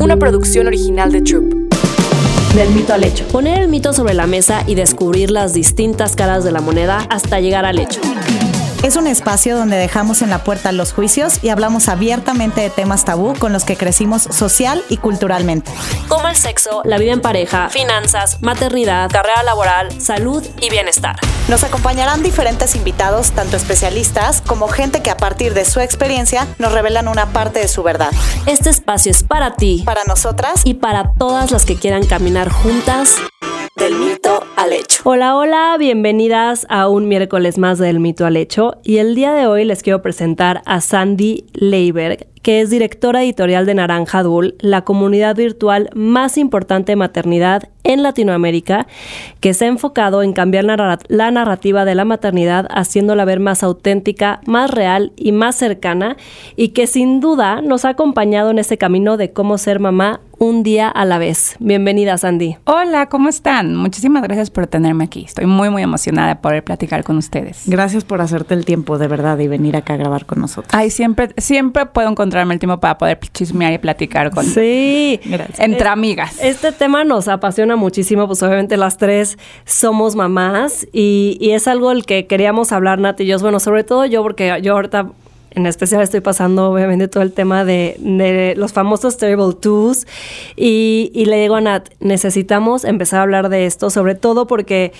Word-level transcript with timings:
una 0.00 0.16
producción 0.16 0.66
original 0.66 1.12
de 1.12 1.22
Troop. 1.22 1.52
Del 2.54 2.70
mito 2.70 2.94
al 2.94 3.04
hecho. 3.04 3.26
Poner 3.28 3.62
el 3.62 3.68
mito 3.68 3.92
sobre 3.92 4.14
la 4.14 4.26
mesa 4.26 4.62
y 4.66 4.74
descubrir 4.74 5.30
las 5.30 5.54
distintas 5.54 6.14
caras 6.16 6.44
de 6.44 6.52
la 6.52 6.60
moneda 6.60 7.06
hasta 7.10 7.40
llegar 7.40 7.64
al 7.64 7.78
hecho. 7.78 8.00
Es 8.84 8.96
un 8.96 9.06
espacio 9.06 9.56
donde 9.56 9.78
dejamos 9.78 10.20
en 10.20 10.28
la 10.28 10.44
puerta 10.44 10.70
los 10.70 10.92
juicios 10.92 11.42
y 11.42 11.48
hablamos 11.48 11.88
abiertamente 11.88 12.60
de 12.60 12.68
temas 12.68 13.06
tabú 13.06 13.32
con 13.34 13.50
los 13.50 13.64
que 13.64 13.78
crecimos 13.78 14.24
social 14.24 14.84
y 14.90 14.98
culturalmente. 14.98 15.72
Como 16.06 16.28
el 16.28 16.36
sexo, 16.36 16.82
la 16.84 16.98
vida 16.98 17.14
en 17.14 17.22
pareja, 17.22 17.70
finanzas, 17.70 18.42
maternidad, 18.42 19.10
carrera 19.10 19.42
laboral, 19.42 20.02
salud 20.02 20.44
y 20.60 20.68
bienestar. 20.68 21.16
Nos 21.48 21.64
acompañarán 21.64 22.22
diferentes 22.22 22.76
invitados, 22.76 23.30
tanto 23.30 23.56
especialistas 23.56 24.42
como 24.42 24.68
gente 24.68 25.00
que 25.00 25.08
a 25.10 25.16
partir 25.16 25.54
de 25.54 25.64
su 25.64 25.80
experiencia 25.80 26.46
nos 26.58 26.72
revelan 26.72 27.08
una 27.08 27.32
parte 27.32 27.60
de 27.60 27.68
su 27.68 27.82
verdad. 27.82 28.10
Este 28.44 28.68
espacio 28.68 29.10
es 29.12 29.22
para 29.22 29.54
ti, 29.54 29.82
Para 29.86 30.04
nosotras, 30.04 30.60
y 30.64 30.74
para 30.74 31.14
todas 31.14 31.52
las 31.52 31.64
que 31.64 31.76
quieran 31.76 32.04
caminar 32.04 32.50
juntas 32.50 33.16
del 33.76 33.94
mito 33.94 34.40
al 34.56 34.72
hecho. 34.72 35.02
Hola, 35.04 35.36
hola, 35.36 35.76
bienvenidas 35.78 36.66
a 36.68 36.88
un 36.88 37.08
miércoles 37.08 37.58
más 37.58 37.78
del 37.78 37.98
mito 37.98 38.24
al 38.24 38.36
hecho 38.36 38.76
y 38.84 38.98
el 38.98 39.14
día 39.14 39.32
de 39.32 39.46
hoy 39.46 39.64
les 39.64 39.82
quiero 39.82 40.00
presentar 40.00 40.62
a 40.64 40.80
Sandy 40.80 41.46
Leiberg, 41.54 42.28
que 42.42 42.60
es 42.60 42.70
directora 42.70 43.24
editorial 43.24 43.66
de 43.66 43.74
Naranja 43.74 44.22
Dul, 44.22 44.54
la 44.60 44.82
comunidad 44.82 45.34
virtual 45.34 45.90
más 45.94 46.38
importante 46.38 46.92
de 46.92 46.96
maternidad 46.96 47.64
en 47.82 48.02
Latinoamérica, 48.02 48.86
que 49.40 49.54
se 49.54 49.64
ha 49.64 49.68
enfocado 49.68 50.22
en 50.22 50.32
cambiar 50.34 50.64
la, 50.64 50.76
narra- 50.76 51.04
la 51.08 51.30
narrativa 51.30 51.84
de 51.84 51.94
la 51.94 52.04
maternidad, 52.04 52.66
haciéndola 52.70 53.24
ver 53.24 53.40
más 53.40 53.62
auténtica, 53.62 54.40
más 54.46 54.70
real 54.70 55.12
y 55.16 55.32
más 55.32 55.56
cercana, 55.56 56.16
y 56.54 56.68
que 56.68 56.86
sin 56.86 57.20
duda 57.20 57.60
nos 57.60 57.84
ha 57.84 57.90
acompañado 57.90 58.50
en 58.50 58.58
ese 58.58 58.78
camino 58.78 59.16
de 59.16 59.32
cómo 59.32 59.58
ser 59.58 59.80
mamá 59.80 60.20
un 60.44 60.62
día 60.62 60.88
a 60.88 61.04
la 61.04 61.18
vez. 61.18 61.56
Bienvenida, 61.58 62.18
Sandy. 62.18 62.56
Hola, 62.64 63.08
¿cómo 63.08 63.28
están? 63.28 63.74
Muchísimas 63.76 64.22
gracias 64.22 64.50
por 64.50 64.66
tenerme 64.66 65.04
aquí. 65.04 65.24
Estoy 65.24 65.46
muy, 65.46 65.70
muy 65.70 65.82
emocionada 65.82 66.28
de 66.28 66.36
poder 66.36 66.62
platicar 66.62 67.02
con 67.04 67.16
ustedes. 67.16 67.62
gracias 67.66 68.04
por 68.04 68.20
hacerte 68.20 68.54
el 68.54 68.64
tiempo 68.64 68.98
de 68.98 69.08
verdad 69.08 69.38
y 69.38 69.48
venir 69.48 69.76
acá 69.76 69.94
a 69.94 69.96
grabar 69.96 70.26
con 70.26 70.40
nosotros. 70.40 70.70
Ay, 70.72 70.90
siempre, 70.90 71.30
siempre 71.38 71.86
puedo 71.86 72.08
encontrarme 72.08 72.54
el 72.54 72.60
tiempo 72.60 72.78
para 72.78 72.98
poder 72.98 73.18
chismear 73.32 73.72
y 73.72 73.78
platicar 73.78 74.30
con 74.30 74.44
Sí. 74.44 75.20
Gracias. 75.24 75.58
entre 75.60 75.80
Es- 75.80 75.86
amigas. 75.86 76.36
Este 76.42 76.72
tema 76.72 77.04
nos 77.04 77.28
apasiona 77.28 77.76
muchísimo, 77.76 78.26
pues 78.26 78.42
obviamente 78.42 78.76
las 78.76 78.98
tres 78.98 79.38
somos 79.64 80.14
mamás 80.16 80.86
y, 80.92 81.38
y 81.40 81.50
es 81.50 81.66
algo 81.68 81.90
el 81.90 82.04
que 82.06 82.26
queríamos 82.26 82.72
hablar, 82.72 82.98
Nat 82.98 83.20
y 83.20 83.26
yo. 83.26 83.38
Bueno, 83.38 83.60
sobre 83.60 83.84
todo 83.84 84.04
yo, 84.06 84.22
porque 84.22 84.58
yo 84.62 84.74
ahorita 84.74 85.10
en 85.54 85.66
especial 85.66 86.02
estoy 86.02 86.20
pasando 86.20 86.70
obviamente 86.70 87.08
todo 87.08 87.22
el 87.22 87.32
tema 87.32 87.64
de, 87.64 88.54
los 88.56 88.72
famosos 88.72 89.16
Terrible 89.16 89.54
Twos. 89.60 90.06
Y, 90.56 91.10
y 91.14 91.26
le 91.26 91.40
digo 91.40 91.56
a 91.56 91.60
Nat, 91.60 91.88
necesitamos 92.00 92.84
empezar 92.84 93.20
a 93.20 93.22
hablar 93.22 93.48
de 93.48 93.66
esto, 93.66 93.90
sobre 93.90 94.14
todo 94.14 94.46
porque 94.46 94.92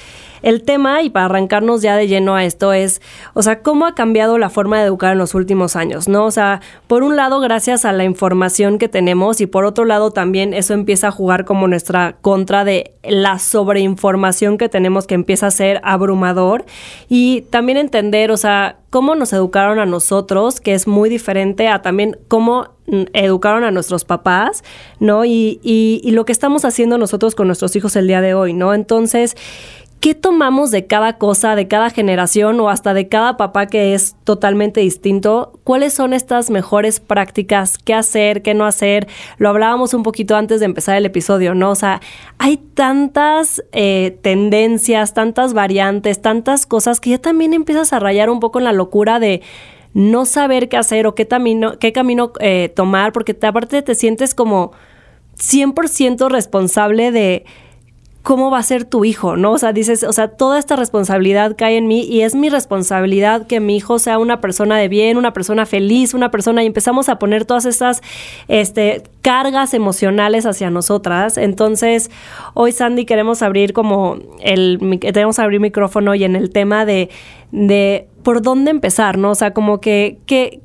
el 0.45 0.63
tema, 0.63 1.01
y 1.01 1.09
para 1.09 1.25
arrancarnos 1.25 1.81
ya 1.81 1.97
de 1.97 2.07
lleno 2.07 2.37
a 2.37 2.45
esto, 2.45 2.75
es, 2.75 3.01
o 3.33 3.43
sea, 3.43 3.63
cómo 3.63 3.87
ha 3.87 3.95
cambiado 3.95 4.37
la 4.37 4.51
forma 4.51 4.79
de 4.79 4.85
educar 4.85 5.13
en 5.13 5.19
los 5.19 5.35
últimos 5.35 5.75
años, 5.75 6.07
¿no? 6.07 6.27
O 6.27 6.31
sea, 6.31 6.61
por 6.87 7.03
un 7.03 7.17
lado, 7.17 7.41
gracias 7.41 7.87
a 7.87 7.93
la 7.93 8.05
información 8.05 8.79
que 8.79 8.89
tenemos, 8.89 9.41
y 9.41 9.47
por 9.47 9.65
otro 9.65 9.87
lado, 9.87 10.11
también 10.11 10.53
eso 10.53 10.75
empieza 10.75 11.09
a 11.09 11.11
jugar 11.11 11.47
como 11.47 11.67
nuestra 11.67 12.17
contra 12.21 12.63
de 12.65 12.93
la 13.03 13.39
sobreinformación 13.39 14.59
que 14.59 14.69
tenemos, 14.69 15.07
que 15.07 15.15
empieza 15.15 15.47
a 15.47 15.51
ser 15.51 15.81
abrumador, 15.83 16.67
y 17.09 17.43
también 17.49 17.79
entender, 17.79 18.31
o 18.31 18.37
sea, 18.37 18.77
cómo 18.91 19.15
nos 19.15 19.33
educaron 19.33 19.79
a 19.79 19.87
nosotros, 19.87 20.61
que 20.61 20.75
es 20.75 20.87
muy 20.87 21.09
diferente 21.09 21.69
a 21.69 21.81
también 21.81 22.19
cómo 22.29 22.69
mm, 22.87 23.05
educaron 23.15 23.65
a 23.65 23.71
nuestros 23.71 24.05
papás, 24.05 24.63
¿no? 25.01 25.25
Y, 25.25 25.59
y, 25.63 26.03
y 26.05 26.11
lo 26.11 26.27
que 26.27 26.33
estamos 26.33 26.67
haciendo 26.67 26.99
nosotros 26.99 27.35
con 27.35 27.47
nuestros 27.47 27.75
hijos 27.77 27.97
el 27.97 28.07
día 28.07 28.21
de 28.21 28.35
hoy, 28.35 28.53
¿no? 28.53 28.75
Entonces, 28.75 29.37
¿qué 30.05 30.15
tomamos 30.15 30.71
de 30.71 30.87
cada 30.87 31.17
cosa, 31.17 31.57
de 31.57 31.67
cada 31.67 31.89
generación 31.89 32.61
o 32.61 32.69
hasta 32.69 32.93
de 32.93 33.09
cada 33.09 33.39
papá 33.39 33.65
que 33.69 33.95
es 33.95 34.17
totalmente 34.25 34.83
distinto? 34.83 35.59
¿Cuáles 35.65 35.95
son 35.95 36.13
estas 36.13 36.51
mejores 36.51 37.01
prácticas? 37.01 37.79
¿Qué 37.79 37.95
hacer? 37.95 38.43
¿Qué 38.43 38.53
no 38.53 38.67
hacer? 38.67 39.09
Lo 39.39 39.49
hablábamos 39.49 39.95
un 39.95 40.03
poquito 40.03 40.37
antes 40.37 40.61
de 40.61 40.67
empezar 40.67 40.95
el 40.97 41.07
episodio, 41.07 41.55
¿no? 41.55 41.71
O 41.71 41.75
sea, 41.75 42.03
hay 42.37 42.59
tantas 42.59 43.65
eh, 43.73 44.19
tendencias, 44.21 45.15
tantas 45.15 45.55
variantes, 45.55 46.21
tantas 46.21 46.67
cosas 46.67 47.01
que 47.01 47.09
ya 47.09 47.19
también 47.19 47.55
empiezas 47.55 47.95
a 47.95 47.99
rayar 47.99 48.29
un 48.29 48.41
poco 48.41 48.59
en 48.59 48.65
la 48.65 48.75
locura 48.75 49.19
de 49.19 49.41
no 49.95 50.27
saber 50.27 50.69
qué 50.69 50.77
hacer 50.77 51.07
o 51.07 51.15
qué 51.15 51.27
camino, 51.27 51.79
qué 51.79 51.95
camino 51.95 52.35
eh, 52.41 52.71
tomar, 52.77 53.15
porque 53.15 53.33
te, 53.33 53.47
aparte 53.47 53.81
te 53.81 53.95
sientes 53.95 54.35
como 54.35 54.73
100% 55.39 56.29
responsable 56.29 57.11
de 57.11 57.47
cómo 58.25 58.51
va 58.51 58.59
a 58.59 58.63
ser 58.63 58.87
tu 58.87 59.05
hijo, 59.05 59.37
¿no? 59.37 59.53
O 59.53 59.59
sea, 59.59 59.75
dices, 59.75 60.03
o 60.03 60.13
sea, 60.15 60.29
toda 60.29 60.59
esta 60.59 60.77
responsabilidad 60.77 61.55
cae 61.59 61.77
en 61.77 61.87
mí 61.87 62.01
y 62.01 62.23
es 62.23 62.35
mi 62.35 62.49
responsabilidad 62.49 63.47
que 63.47 63.61
mi 63.61 63.77
hijo 63.77 63.99
sea 63.99 64.19
una 64.19 64.41
persona 64.41 64.79
de 64.79 64.89
bien, 64.89 65.19
una 65.19 65.35
persona 65.35 65.67
feliz, 65.67 66.15
una 66.15 66.31
persona 66.31 66.63
y 66.63 66.67
empezamos 66.67 67.11
a 67.11 67.19
poner 67.19 67.45
todas 67.45 67.67
estas 67.67 68.01
este, 68.49 69.03
cargas 69.21 69.75
emocionales 69.75 70.47
hacia 70.47 70.71
nosotras. 70.71 71.37
Entonces, 71.37 72.11
hoy 72.55 72.73
Sandy 72.73 73.05
queremos 73.05 73.43
abrir 73.43 73.75
como 73.75 74.17
el, 74.41 74.99
queremos 75.03 75.39
abrir 75.39 75.61
micrófono 75.61 76.15
y 76.15 76.25
en 76.25 76.35
el 76.35 76.49
tema 76.49 76.87
de, 76.87 77.11
de 77.53 78.09
por 78.23 78.41
dónde 78.41 78.71
empezar, 78.71 79.19
¿no? 79.19 79.33
O 79.33 79.35
sea, 79.35 79.53
como 79.53 79.83
que, 79.83 80.17
que 80.25 80.61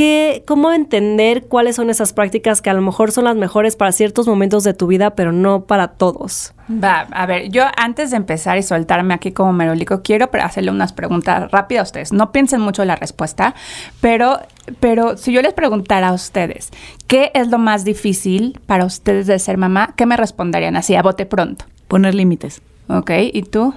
¿Qué, 0.00 0.44
¿Cómo 0.46 0.72
entender 0.72 1.44
cuáles 1.46 1.76
son 1.76 1.90
esas 1.90 2.14
prácticas 2.14 2.62
que 2.62 2.70
a 2.70 2.72
lo 2.72 2.80
mejor 2.80 3.12
son 3.12 3.24
las 3.24 3.36
mejores 3.36 3.76
para 3.76 3.92
ciertos 3.92 4.26
momentos 4.26 4.64
de 4.64 4.72
tu 4.72 4.86
vida, 4.86 5.10
pero 5.10 5.30
no 5.30 5.66
para 5.66 5.88
todos? 5.88 6.54
Va, 6.70 7.00
a 7.10 7.26
ver, 7.26 7.50
yo 7.50 7.64
antes 7.76 8.10
de 8.10 8.16
empezar 8.16 8.56
y 8.56 8.62
soltarme 8.62 9.12
aquí 9.12 9.32
como 9.32 9.52
merolico, 9.52 10.00
quiero 10.00 10.30
hacerle 10.40 10.70
unas 10.70 10.94
preguntas 10.94 11.50
rápidas 11.50 11.80
a 11.80 11.84
ustedes. 11.88 12.12
No 12.14 12.32
piensen 12.32 12.62
mucho 12.62 12.80
en 12.80 12.88
la 12.88 12.96
respuesta, 12.96 13.54
pero, 14.00 14.40
pero 14.80 15.18
si 15.18 15.32
yo 15.32 15.42
les 15.42 15.52
preguntara 15.52 16.08
a 16.08 16.12
ustedes, 16.14 16.70
¿qué 17.06 17.30
es 17.34 17.48
lo 17.48 17.58
más 17.58 17.84
difícil 17.84 18.58
para 18.64 18.86
ustedes 18.86 19.26
de 19.26 19.38
ser 19.38 19.58
mamá? 19.58 19.92
¿Qué 19.96 20.06
me 20.06 20.16
responderían 20.16 20.76
así, 20.76 20.94
a 20.94 21.02
bote 21.02 21.26
pronto? 21.26 21.66
Poner 21.88 22.14
límites. 22.14 22.62
¿Ok? 22.88 23.10
¿Y 23.34 23.42
tú? 23.42 23.74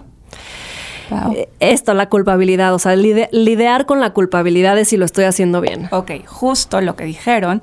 Pau. 1.10 1.34
Eh, 1.34 1.50
Esto, 1.60 1.94
la 1.94 2.10
culpabilidad, 2.10 2.74
o 2.74 2.80
sea, 2.80 2.96
lide- 2.96 3.30
lidiar 3.32 3.86
con 3.86 4.00
la 4.00 4.12
culpabilidad 4.14 4.76
de 4.76 4.86
si 4.86 4.98
lo 4.98 5.06
estoy 5.06 5.26
haciendo 5.26 5.62
bien. 5.62 5.88
Ok, 5.92 6.12
justo 6.26 6.82
lo 6.82 6.96
que 6.96 7.06
dijeron. 7.06 7.62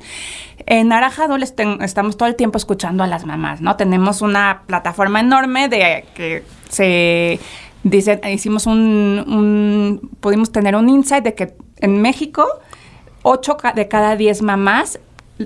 En 0.67 0.93
esten- 1.43 1.83
estamos 1.83 2.17
todo 2.17 2.29
el 2.29 2.37
tiempo 2.37 2.59
escuchando 2.59 3.03
a 3.03 3.07
las 3.07 3.25
mamás, 3.27 3.61
¿no? 3.61 3.77
Tenemos 3.77 4.23
una 4.23 4.63
plataforma 4.67 5.21
enorme 5.21 5.69
de 5.69 6.05
que 6.15 6.45
se 6.69 7.41
dice, 7.83 8.21
hicimos 8.31 8.67
un, 8.67 9.25
un- 9.27 10.11
pudimos 10.21 10.53
tener 10.53 10.77
un 10.77 10.89
insight 10.89 11.25
de 11.25 11.35
que 11.35 11.55
en 11.79 12.01
México, 12.03 12.47
8 13.23 13.57
de 13.75 13.89
cada 13.89 14.17
10 14.17 14.43
mamás 14.43 14.99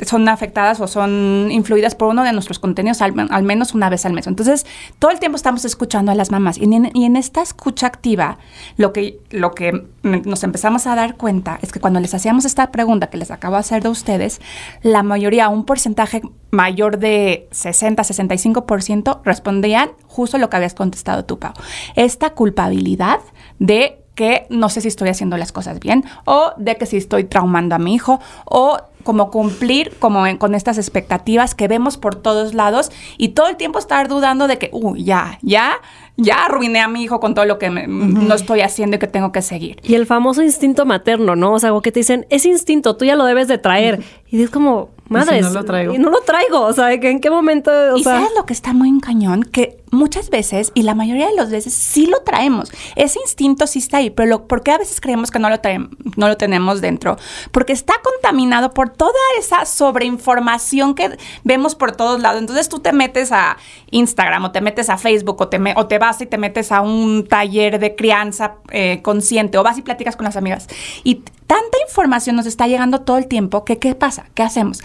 son 0.02 0.28
afectadas 0.28 0.80
o 0.80 0.86
son 0.86 1.48
influidas 1.50 1.94
por 1.94 2.08
uno 2.08 2.24
de 2.24 2.32
nuestros 2.32 2.58
contenidos 2.58 3.00
al, 3.02 3.12
menos 3.42 3.74
una 3.74 3.88
vez 3.88 4.04
al 4.06 4.12
mes. 4.12 4.26
Entonces, 4.26 4.66
todo 4.98 5.10
el 5.10 5.18
tiempo 5.18 5.36
estamos 5.36 5.64
escuchando 5.64 6.12
a 6.12 6.14
las 6.14 6.30
mamás. 6.30 6.58
Y 6.58 6.64
en, 6.64 7.16
esta 7.16 7.42
escucha 7.42 7.86
activa, 7.86 8.38
lo 8.76 8.92
que, 8.92 9.20
lo 9.30 9.52
que 9.52 9.86
nos 10.02 10.42
empezamos 10.42 10.86
a 10.86 10.94
dar 10.94 11.16
cuenta 11.16 11.58
es 11.62 11.72
que 11.72 11.80
cuando 11.80 12.00
les 12.00 12.14
hacíamos 12.14 12.44
esta 12.44 12.70
pregunta 12.72 13.08
que 13.08 13.18
les 13.18 13.30
acabo 13.30 13.54
de 13.54 13.60
hacer 13.60 13.82
de 13.82 13.88
ustedes, 13.88 14.40
la 14.82 15.02
mayoría, 15.02 15.48
un 15.48 15.64
porcentaje 15.64 16.22
mayor 16.50 16.98
de 16.98 17.48
60-65%, 17.52 19.20
respondían 19.24 19.90
justo 20.06 20.38
lo 20.38 20.50
que 20.50 20.56
habías 20.56 20.74
contestado 20.74 21.24
tú, 21.24 21.38
Pau. 21.38 21.52
Esta 21.94 22.30
culpabilidad 22.30 23.20
de 23.58 24.03
que 24.14 24.46
no 24.50 24.68
sé 24.68 24.80
si 24.80 24.88
estoy 24.88 25.08
haciendo 25.08 25.36
las 25.36 25.52
cosas 25.52 25.80
bien 25.80 26.04
o 26.24 26.52
de 26.56 26.76
que 26.76 26.86
si 26.86 26.96
estoy 26.96 27.24
traumando 27.24 27.74
a 27.74 27.78
mi 27.78 27.94
hijo 27.94 28.20
o 28.44 28.78
como 29.02 29.30
cumplir 29.30 29.92
como 29.98 30.26
en- 30.26 30.38
con 30.38 30.54
estas 30.54 30.78
expectativas 30.78 31.54
que 31.54 31.68
vemos 31.68 31.98
por 31.98 32.14
todos 32.14 32.54
lados 32.54 32.90
y 33.18 33.30
todo 33.30 33.48
el 33.48 33.56
tiempo 33.56 33.78
estar 33.78 34.08
dudando 34.08 34.46
de 34.46 34.56
que, 34.56 34.70
uy, 34.72 35.04
ya, 35.04 35.38
ya, 35.42 35.74
ya 36.16 36.46
arruiné 36.46 36.80
a 36.80 36.88
mi 36.88 37.02
hijo 37.02 37.20
con 37.20 37.34
todo 37.34 37.44
lo 37.44 37.58
que 37.58 37.68
me- 37.68 37.86
no 37.86 38.34
estoy 38.34 38.62
haciendo 38.62 38.96
y 38.96 38.98
que 38.98 39.06
tengo 39.06 39.30
que 39.30 39.42
seguir. 39.42 39.76
Y 39.82 39.94
el 39.94 40.06
famoso 40.06 40.42
instinto 40.42 40.86
materno, 40.86 41.36
¿no? 41.36 41.52
O 41.52 41.58
sea, 41.58 41.68
como 41.70 41.82
que 41.82 41.92
te 41.92 42.00
dicen, 42.00 42.24
es 42.30 42.46
instinto, 42.46 42.96
tú 42.96 43.04
ya 43.04 43.14
lo 43.14 43.26
debes 43.26 43.46
de 43.46 43.58
traer. 43.58 44.02
Y 44.30 44.42
es 44.42 44.48
como, 44.48 44.88
madres. 45.10 45.42
no 45.44 45.50
lo 45.50 45.64
traigo? 45.66 45.92
Y 45.92 45.98
no 45.98 46.10
lo 46.10 46.20
traigo. 46.22 46.62
O 46.62 46.72
sea, 46.72 46.90
¿en 46.90 47.20
qué 47.20 47.28
momento? 47.30 47.70
O 47.92 47.96
y 47.98 48.04
sea, 48.04 48.14
sabes 48.20 48.30
lo 48.34 48.46
que 48.46 48.54
está 48.54 48.72
muy 48.72 48.88
en 48.88 49.00
cañón, 49.00 49.42
que 49.42 49.83
muchas 49.94 50.30
veces, 50.30 50.72
y 50.74 50.82
la 50.82 50.94
mayoría 50.94 51.28
de 51.28 51.34
las 51.34 51.50
veces, 51.50 51.74
sí 51.74 52.06
lo 52.06 52.20
traemos. 52.22 52.70
Ese 52.96 53.18
instinto 53.20 53.66
sí 53.66 53.78
está 53.78 53.98
ahí, 53.98 54.10
pero 54.10 54.28
lo, 54.28 54.46
¿por 54.46 54.62
qué 54.62 54.72
a 54.72 54.78
veces 54.78 55.00
creemos 55.00 55.30
que 55.30 55.38
no 55.38 55.48
lo, 55.48 55.56
traem- 55.56 55.88
no 56.16 56.28
lo 56.28 56.36
tenemos 56.36 56.80
dentro? 56.80 57.16
Porque 57.52 57.72
está 57.72 57.94
contaminado 58.02 58.74
por 58.74 58.90
toda 58.90 59.12
esa 59.38 59.64
sobreinformación 59.64 60.94
que 60.94 61.16
vemos 61.44 61.74
por 61.74 61.92
todos 61.92 62.20
lados. 62.20 62.40
Entonces 62.40 62.68
tú 62.68 62.80
te 62.80 62.92
metes 62.92 63.32
a 63.32 63.56
Instagram 63.90 64.44
o 64.44 64.52
te 64.52 64.60
metes 64.60 64.90
a 64.90 64.98
Facebook 64.98 65.40
o 65.40 65.48
te, 65.48 65.58
o 65.76 65.86
te 65.86 65.98
vas 65.98 66.20
y 66.20 66.26
te 66.26 66.38
metes 66.38 66.72
a 66.72 66.80
un 66.80 67.26
taller 67.26 67.78
de 67.78 67.94
crianza 67.94 68.56
eh, 68.70 69.00
consciente 69.02 69.58
o 69.58 69.62
vas 69.62 69.78
y 69.78 69.82
platicas 69.82 70.16
con 70.16 70.24
las 70.24 70.36
amigas. 70.36 70.68
Y 71.04 71.22
tanta 71.46 71.78
información 71.86 72.36
nos 72.36 72.46
está 72.46 72.66
llegando 72.66 73.02
todo 73.02 73.18
el 73.18 73.26
tiempo 73.26 73.64
que 73.64 73.78
¿qué 73.78 73.94
pasa? 73.94 74.26
¿Qué 74.34 74.42
hacemos? 74.42 74.82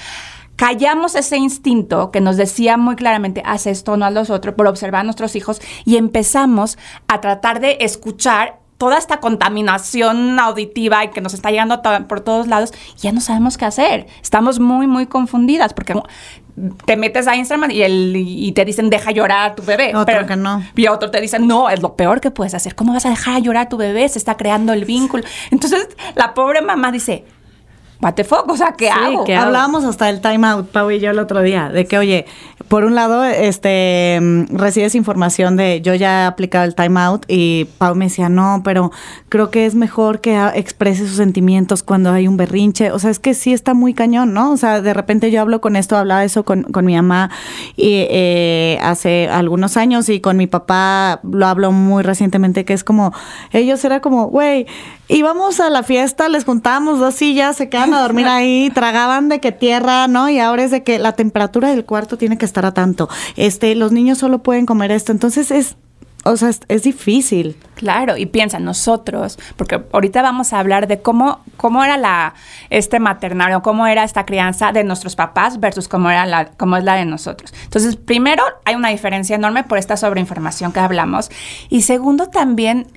Callamos 0.59 1.15
ese 1.15 1.37
instinto 1.37 2.11
que 2.11 2.19
nos 2.19 2.35
decía 2.35 2.75
muy 2.75 2.97
claramente, 2.97 3.41
haz 3.45 3.65
esto, 3.65 3.95
no 3.95 4.03
haz 4.05 4.13
lo 4.13 4.35
otro, 4.35 4.57
por 4.57 4.67
observar 4.67 5.01
a 5.01 5.03
nuestros 5.05 5.37
hijos 5.37 5.61
y 5.85 5.95
empezamos 5.95 6.77
a 7.07 7.21
tratar 7.21 7.61
de 7.61 7.77
escuchar 7.79 8.59
toda 8.77 8.97
esta 8.97 9.21
contaminación 9.21 10.37
auditiva 10.37 11.05
y 11.05 11.11
que 11.11 11.21
nos 11.21 11.33
está 11.33 11.49
llegando 11.49 11.81
por 12.09 12.19
todos 12.19 12.47
lados, 12.47 12.73
ya 12.97 13.13
no 13.13 13.21
sabemos 13.21 13.57
qué 13.57 13.63
hacer. 13.63 14.07
Estamos 14.21 14.59
muy, 14.59 14.85
muy 14.85 15.05
confundidas 15.05 15.73
porque 15.73 15.93
te 16.85 16.97
metes 16.97 17.27
a 17.27 17.37
Instagram 17.37 17.71
y, 17.71 17.81
el, 17.83 18.13
y 18.17 18.51
te 18.51 18.65
dicen 18.65 18.89
deja 18.89 19.11
llorar 19.11 19.51
a 19.51 19.55
tu 19.55 19.63
bebé. 19.63 19.95
Otro 19.95 20.05
pero, 20.05 20.25
que 20.25 20.35
no. 20.35 20.61
Y 20.75 20.87
otro 20.87 21.09
te 21.09 21.21
dicen, 21.21 21.47
no, 21.47 21.69
es 21.69 21.81
lo 21.81 21.95
peor 21.95 22.19
que 22.19 22.31
puedes 22.31 22.53
hacer. 22.53 22.75
¿Cómo 22.75 22.91
vas 22.91 23.05
a 23.05 23.09
dejar 23.09 23.41
llorar 23.41 23.67
a 23.67 23.69
tu 23.69 23.77
bebé? 23.77 24.09
Se 24.09 24.19
está 24.19 24.35
creando 24.35 24.73
el 24.73 24.83
vínculo. 24.83 25.23
Entonces 25.51 25.87
la 26.15 26.33
pobre 26.33 26.61
mamá 26.61 26.91
dice, 26.91 27.23
what 28.01 28.13
the 28.13 28.23
fuck, 28.23 28.49
o 28.49 28.55
sea, 28.55 28.73
¿qué 28.77 28.89
hago? 28.89 29.25
Hablábamos 29.37 29.83
hasta 29.83 30.05
del 30.05 30.21
time 30.21 30.47
out, 30.47 30.69
Pau 30.69 30.89
y 30.89 30.99
yo 30.99 31.11
el 31.11 31.19
otro 31.19 31.41
día, 31.41 31.69
de 31.69 31.85
que, 31.85 31.97
oye, 31.97 32.25
por 32.69 32.85
un 32.85 32.95
lado, 32.95 33.25
este, 33.25 34.17
mm, 34.21 34.55
recibes 34.55 34.95
información 34.95 35.57
de, 35.57 35.81
yo 35.81 35.93
ya 35.95 36.23
he 36.23 36.25
aplicado 36.25 36.63
el 36.63 36.75
time 36.75 36.97
out 36.99 37.25
y 37.27 37.65
Pau 37.77 37.95
me 37.95 38.05
decía, 38.05 38.29
no, 38.29 38.61
pero 38.63 38.91
creo 39.27 39.51
que 39.51 39.65
es 39.65 39.75
mejor 39.75 40.21
que 40.21 40.39
exprese 40.55 41.07
sus 41.07 41.17
sentimientos 41.17 41.83
cuando 41.83 42.11
hay 42.11 42.27
un 42.27 42.37
berrinche, 42.37 42.91
o 42.91 42.99
sea, 42.99 43.11
es 43.11 43.19
que 43.19 43.33
sí 43.33 43.51
está 43.51 43.73
muy 43.73 43.93
cañón, 43.93 44.33
¿no? 44.33 44.51
O 44.51 44.57
sea, 44.57 44.81
de 44.81 44.93
repente 44.93 45.29
yo 45.29 45.41
hablo 45.41 45.59
con 45.59 45.75
esto, 45.75 45.97
hablaba 45.97 46.23
eso 46.23 46.45
con, 46.45 46.63
con 46.63 46.85
mi 46.85 46.95
mamá 46.95 47.29
y, 47.75 48.05
eh, 48.09 48.79
hace 48.81 49.27
algunos 49.27 49.75
años 49.75 50.07
y 50.07 50.21
con 50.21 50.37
mi 50.37 50.47
papá 50.47 51.19
lo 51.23 51.47
hablo 51.47 51.73
muy 51.73 52.03
recientemente, 52.03 52.63
que 52.63 52.73
es 52.73 52.85
como, 52.85 53.13
ellos 53.51 53.83
era 53.83 53.99
como, 53.99 54.27
güey, 54.27 54.67
íbamos 55.09 55.59
a 55.59 55.69
la 55.69 55.83
fiesta, 55.83 56.29
les 56.29 56.45
juntábamos 56.45 56.99
dos 56.99 57.15
sillas, 57.15 57.57
se 57.57 57.67
quedan 57.67 57.88
a 57.93 58.01
dormir 58.01 58.27
ahí, 58.27 58.69
tragaban 58.73 59.29
de 59.29 59.39
que 59.39 59.51
tierra, 59.51 60.07
¿no? 60.07 60.29
Y 60.29 60.39
ahora 60.39 60.63
es 60.63 60.71
de 60.71 60.83
que 60.83 60.99
la 60.99 61.13
temperatura 61.13 61.69
del 61.69 61.85
cuarto 61.85 62.17
tiene 62.17 62.37
que 62.37 62.45
estar 62.45 62.65
a 62.65 62.73
tanto. 62.73 63.09
Este, 63.35 63.75
los 63.75 63.91
niños 63.91 64.17
solo 64.17 64.39
pueden 64.39 64.65
comer 64.65 64.91
esto. 64.91 65.11
Entonces 65.11 65.51
es 65.51 65.75
o 66.25 66.35
sea, 66.35 66.51
es, 66.67 66.83
difícil. 66.83 67.55
Claro, 67.75 68.17
y 68.17 68.25
piensa, 68.25 68.59
nosotros, 68.59 69.39
porque 69.55 69.81
ahorita 69.93 70.21
vamos 70.21 70.51
a 70.51 70.59
hablar 70.59 70.87
de 70.87 71.01
cómo, 71.01 71.39
cómo 71.55 71.83
era 71.83 71.95
la, 71.97 72.33
este 72.69 72.99
maternario, 72.99 73.61
cómo 73.61 73.87
era 73.87 74.03
esta 74.03 74.25
crianza 74.25 74.73
de 74.73 74.83
nuestros 74.83 75.15
papás 75.15 75.61
versus 75.61 75.87
cómo, 75.87 76.09
era 76.09 76.25
la, 76.25 76.45
cómo 76.45 76.75
es 76.75 76.83
la 76.83 76.95
de 76.95 77.05
nosotros. 77.05 77.53
Entonces, 77.63 77.95
primero, 77.95 78.43
hay 78.65 78.75
una 78.75 78.89
diferencia 78.89 79.35
enorme 79.35 79.63
por 79.63 79.77
esta 79.77 79.95
sobreinformación 79.95 80.73
que 80.73 80.81
hablamos. 80.81 81.31
Y 81.69 81.83
segundo, 81.83 82.27
también 82.27 82.87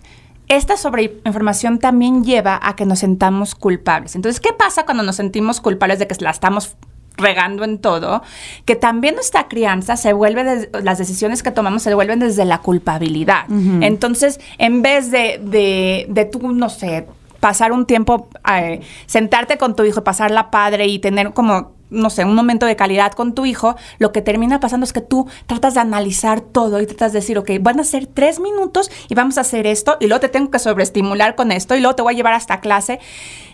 esta 0.56 0.76
sobreinformación 0.76 1.78
también 1.78 2.24
lleva 2.24 2.58
a 2.62 2.76
que 2.76 2.86
nos 2.86 3.00
sentamos 3.00 3.54
culpables. 3.54 4.16
Entonces, 4.16 4.40
¿qué 4.40 4.52
pasa 4.52 4.84
cuando 4.84 5.02
nos 5.02 5.16
sentimos 5.16 5.60
culpables 5.60 5.98
de 5.98 6.06
que 6.06 6.14
la 6.20 6.30
estamos 6.30 6.76
regando 7.16 7.64
en 7.64 7.78
todo? 7.78 8.22
Que 8.64 8.76
también 8.76 9.14
nuestra 9.14 9.48
crianza 9.48 9.96
se 9.96 10.12
vuelve, 10.12 10.70
las 10.82 10.98
decisiones 10.98 11.42
que 11.42 11.50
tomamos 11.50 11.82
se 11.82 11.94
vuelven 11.94 12.18
desde 12.18 12.44
la 12.44 12.58
culpabilidad. 12.58 13.44
Entonces, 13.80 14.40
en 14.58 14.82
vez 14.82 15.10
de, 15.10 15.40
de, 15.42 16.06
de 16.08 16.24
tú, 16.24 16.52
no 16.52 16.68
sé, 16.68 17.06
pasar 17.40 17.72
un 17.72 17.86
tiempo, 17.86 18.28
eh, 18.52 18.80
sentarte 19.06 19.58
con 19.58 19.74
tu 19.74 19.84
hijo, 19.84 20.04
pasarla 20.04 20.50
padre 20.50 20.86
y 20.86 20.98
tener 21.00 21.32
como 21.32 21.72
no 21.92 22.10
sé, 22.10 22.24
un 22.24 22.34
momento 22.34 22.66
de 22.66 22.74
calidad 22.74 23.12
con 23.12 23.34
tu 23.34 23.46
hijo, 23.46 23.76
lo 23.98 24.12
que 24.12 24.22
termina 24.22 24.58
pasando 24.58 24.84
es 24.84 24.92
que 24.92 25.00
tú 25.00 25.28
tratas 25.46 25.74
de 25.74 25.80
analizar 25.80 26.40
todo 26.40 26.80
y 26.80 26.86
tratas 26.86 27.12
de 27.12 27.20
decir, 27.20 27.38
ok, 27.38 27.50
van 27.60 27.78
a 27.78 27.84
ser 27.84 28.06
tres 28.06 28.40
minutos 28.40 28.90
y 29.08 29.14
vamos 29.14 29.38
a 29.38 29.42
hacer 29.42 29.66
esto 29.66 29.96
y 30.00 30.06
luego 30.06 30.20
te 30.20 30.28
tengo 30.28 30.50
que 30.50 30.58
sobreestimular 30.58 31.36
con 31.36 31.52
esto 31.52 31.76
y 31.76 31.80
luego 31.80 31.94
te 31.94 32.02
voy 32.02 32.14
a 32.14 32.16
llevar 32.16 32.34
hasta 32.34 32.60
clase. 32.60 32.98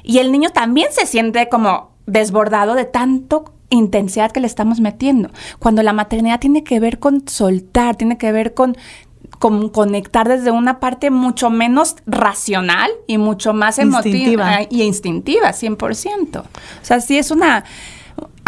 Y 0.03 0.19
el 0.19 0.33
niño 0.33 0.51
también 0.51 0.89
se 0.93 1.05
siente 1.05 1.49
como 1.49 1.91
desbordado 2.07 2.75
de 2.75 2.85
tanto 2.85 3.53
intensidad 3.71 4.31
que 4.31 4.41
le 4.41 4.47
estamos 4.47 4.81
metiendo. 4.81 5.31
Cuando 5.59 5.83
la 5.83 5.93
maternidad 5.93 6.41
tiene 6.41 6.65
que 6.65 6.81
ver 6.81 6.99
con 6.99 7.29
soltar, 7.29 7.97
tiene 7.97 8.17
que 8.17 8.33
ver 8.33 8.55
con 8.55 8.77
con 9.39 9.69
conectar 9.69 10.29
desde 10.29 10.51
una 10.51 10.81
parte 10.81 11.11
mucho 11.11 11.51
menos 11.51 11.97
racional 12.07 12.91
y 13.07 13.19
mucho 13.19 13.53
más 13.53 13.79
emotiva 13.79 14.63
y 14.69 14.83
instintiva, 14.83 15.51
100%. 15.51 16.39
O 16.41 16.45
sea, 16.83 17.01
sí 17.01 17.19
es 17.19 17.31
una 17.31 17.65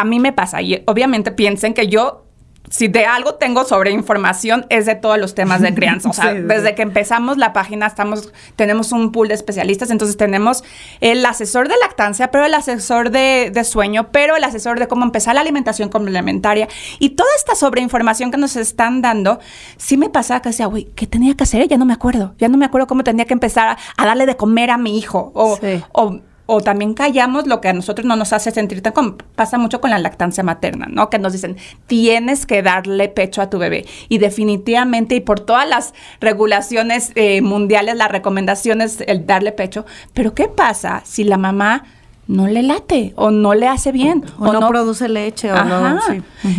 a 0.00 0.05
mí 0.05 0.19
me 0.19 0.32
pasa 0.32 0.62
y 0.62 0.82
obviamente 0.87 1.31
piensen 1.31 1.75
que 1.75 1.88
yo 1.88 2.25
si 2.70 2.87
de 2.87 3.05
algo 3.05 3.35
tengo 3.35 3.64
sobre 3.64 3.91
información 3.91 4.64
es 4.69 4.87
de 4.87 4.94
todos 4.94 5.19
los 5.19 5.35
temas 5.35 5.61
de 5.61 5.75
crianza. 5.75 6.08
O 6.08 6.12
sea, 6.12 6.32
desde 6.32 6.75
que 6.75 6.82
empezamos 6.82 7.37
la 7.37 7.52
página 7.52 7.87
estamos, 7.87 8.32
tenemos 8.55 8.93
un 8.93 9.12
pool 9.12 9.29
de 9.29 9.35
especialistas, 9.35 9.91
entonces 9.91 10.17
tenemos 10.17 10.62
el 11.00 11.25
asesor 11.26 11.69
de 11.69 11.75
lactancia, 11.81 12.31
pero 12.31 12.47
el 12.47 12.55
asesor 12.55 13.11
de, 13.11 13.52
sueño, 13.64 14.11
pero 14.12 14.37
el 14.37 14.44
asesor 14.44 14.79
de 14.79 14.88
cómo 14.88 15.05
empezar 15.05 15.35
la 15.35 15.41
alimentación 15.41 15.88
complementaria 15.88 16.69
y 16.99 17.11
toda 17.11 17.29
esta 17.37 17.55
sobreinformación 17.55 18.31
que 18.31 18.38
nos 18.38 18.56
están 18.56 19.02
dando, 19.02 19.41
sí 19.76 19.97
me 19.97 20.08
pasaba 20.08 20.41
que 20.41 20.50
decía, 20.50 20.69
uy, 20.69 20.85
¿qué 20.94 21.06
tenía 21.06 21.35
que 21.35 21.43
hacer? 21.43 21.67
Ya 21.67 21.76
no 21.76 21.85
me 21.85 21.93
acuerdo, 21.93 22.35
ya 22.38 22.49
no 22.49 22.56
me 22.56 22.64
acuerdo 22.67 22.87
cómo 22.87 23.02
tenía 23.02 23.25
que 23.25 23.35
empezar 23.35 23.76
a, 23.97 24.06
darle 24.06 24.26
de 24.26 24.37
comer 24.37 24.70
a 24.70 24.79
mi 24.79 24.97
hijo 24.97 25.32
o, 25.35 25.58
o 25.93 26.20
o 26.52 26.61
también 26.61 26.94
callamos 26.94 27.47
lo 27.47 27.61
que 27.61 27.69
a 27.69 27.73
nosotros 27.73 28.05
no 28.05 28.17
nos 28.17 28.32
hace 28.32 28.50
sentir 28.50 28.82
tan 28.82 28.93
como 28.93 29.17
pasa 29.37 29.56
mucho 29.56 29.81
con 29.81 29.91
la 29.91 29.99
lactancia 29.99 30.43
materna, 30.43 30.87
¿no? 30.91 31.08
Que 31.08 31.20
nos 31.20 31.32
dicen, 31.32 31.56
tienes 31.87 32.44
que 32.44 32.61
darle 32.61 33.08
pecho 33.08 33.41
a 33.41 33.49
tu 33.49 33.58
bebé. 33.58 33.87
Y 34.08 34.19
definitivamente, 34.19 35.14
y 35.14 35.20
por 35.20 35.38
todas 35.38 35.69
las 35.69 35.94
regulaciones 36.20 37.12
eh, 37.14 37.41
mundiales, 37.41 37.94
las 37.94 38.11
recomendaciones, 38.11 39.00
el 39.06 39.26
darle 39.26 39.52
pecho. 39.52 39.87
Pero 40.12 40.35
¿qué 40.35 40.49
pasa 40.49 41.02
si 41.05 41.23
la 41.23 41.37
mamá 41.37 41.85
no 42.31 42.47
le 42.47 42.62
late 42.62 43.12
o 43.17 43.32
no 43.32 43.55
le 43.55 43.67
hace 43.67 43.91
bien 43.91 44.25
o, 44.38 44.53
no, 44.53 44.69
produce 44.69 45.09
leche 45.09 45.53
o, 45.53 45.65
no, 45.65 45.99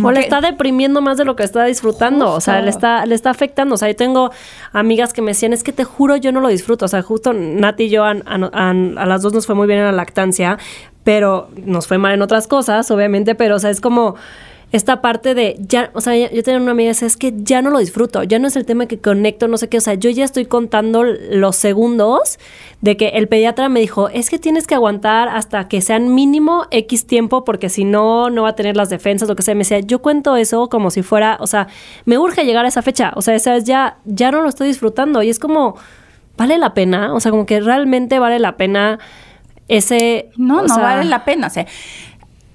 o 0.03 0.11
le 0.11 0.19
está 0.19 0.41
deprimiendo 0.41 1.01
más 1.01 1.17
de 1.17 1.23
lo 1.23 1.37
que 1.37 1.43
está 1.43 1.63
disfrutando, 1.63 2.33
o 2.33 2.41
sea, 2.41 2.61
le 2.61 2.69
está 2.69 3.05
le 3.05 3.15
está 3.15 3.29
afectando, 3.29 3.75
o 3.75 3.77
sea, 3.77 3.87
yo 3.87 3.95
tengo 3.95 4.31
amigas 4.73 5.13
que 5.13 5.21
me 5.21 5.31
decían, 5.31 5.53
"Es 5.53 5.63
que 5.63 5.71
te 5.71 5.85
juro 5.85 6.17
yo 6.17 6.33
no 6.33 6.41
lo 6.41 6.49
disfruto", 6.49 6.85
o 6.85 6.87
sea, 6.89 7.01
justo 7.01 7.31
Nati 7.31 7.85
y 7.85 7.89
yo 7.89 8.03
a 8.03 8.13
las 8.13 9.21
dos 9.21 9.33
nos 9.33 9.45
fue 9.45 9.55
muy 9.55 9.65
bien 9.65 9.79
en 9.79 9.85
la 9.85 9.93
lactancia, 9.93 10.57
pero 11.05 11.47
nos 11.65 11.87
fue 11.87 11.97
mal 11.97 12.13
en 12.13 12.21
otras 12.21 12.47
cosas, 12.47 12.91
obviamente, 12.91 13.33
pero 13.33 13.55
o 13.55 13.59
sea, 13.59 13.69
es 13.69 13.79
como 13.79 14.15
esta 14.71 15.01
parte 15.01 15.35
de 15.35 15.57
ya, 15.59 15.91
o 15.93 15.99
sea, 15.99 16.15
yo 16.15 16.43
tenía 16.43 16.61
una 16.61 16.71
amiga 16.71 16.87
que 16.87 16.93
decía, 16.93 17.07
es 17.07 17.17
que 17.17 17.33
ya 17.35 17.61
no 17.61 17.71
lo 17.71 17.79
disfruto, 17.79 18.23
ya 18.23 18.39
no 18.39 18.47
es 18.47 18.55
el 18.55 18.65
tema 18.65 18.85
que 18.85 18.99
conecto, 18.99 19.49
no 19.49 19.57
sé 19.57 19.67
qué, 19.67 19.77
o 19.77 19.81
sea, 19.81 19.95
yo 19.95 20.09
ya 20.09 20.23
estoy 20.23 20.45
contando 20.45 21.03
los 21.03 21.57
segundos 21.57 22.39
de 22.79 22.95
que 22.95 23.09
el 23.09 23.27
pediatra 23.27 23.67
me 23.67 23.81
dijo, 23.81 24.07
es 24.07 24.29
que 24.29 24.39
tienes 24.39 24.67
que 24.67 24.75
aguantar 24.75 25.27
hasta 25.27 25.67
que 25.67 25.81
sean 25.81 26.15
mínimo 26.15 26.67
X 26.71 27.05
tiempo 27.05 27.43
porque 27.43 27.69
si 27.69 27.83
no, 27.83 28.29
no 28.29 28.43
va 28.43 28.49
a 28.49 28.55
tener 28.55 28.77
las 28.77 28.89
defensas, 28.89 29.27
lo 29.27 29.35
que 29.35 29.43
sea. 29.43 29.55
Me 29.55 29.59
decía, 29.59 29.79
yo 29.81 30.01
cuento 30.01 30.37
eso 30.37 30.69
como 30.69 30.89
si 30.89 31.01
fuera, 31.01 31.37
o 31.41 31.47
sea, 31.47 31.67
me 32.05 32.17
urge 32.17 32.45
llegar 32.45 32.63
a 32.63 32.69
esa 32.69 32.81
fecha, 32.81 33.11
o 33.15 33.21
sea, 33.21 33.35
esa 33.35 33.57
ya, 33.57 33.97
ya 34.05 34.31
no 34.31 34.41
lo 34.41 34.47
estoy 34.47 34.69
disfrutando 34.69 35.21
y 35.21 35.29
es 35.29 35.37
como, 35.37 35.75
vale 36.37 36.57
la 36.57 36.73
pena, 36.73 37.13
o 37.13 37.19
sea, 37.19 37.31
como 37.31 37.45
que 37.45 37.59
realmente 37.59 38.19
vale 38.19 38.39
la 38.39 38.55
pena 38.55 38.99
ese... 39.67 40.29
No, 40.37 40.61
no 40.61 40.77
vale 40.77 41.03
la 41.05 41.25
pena, 41.25 41.47
o 41.47 41.49
sea 41.49 41.67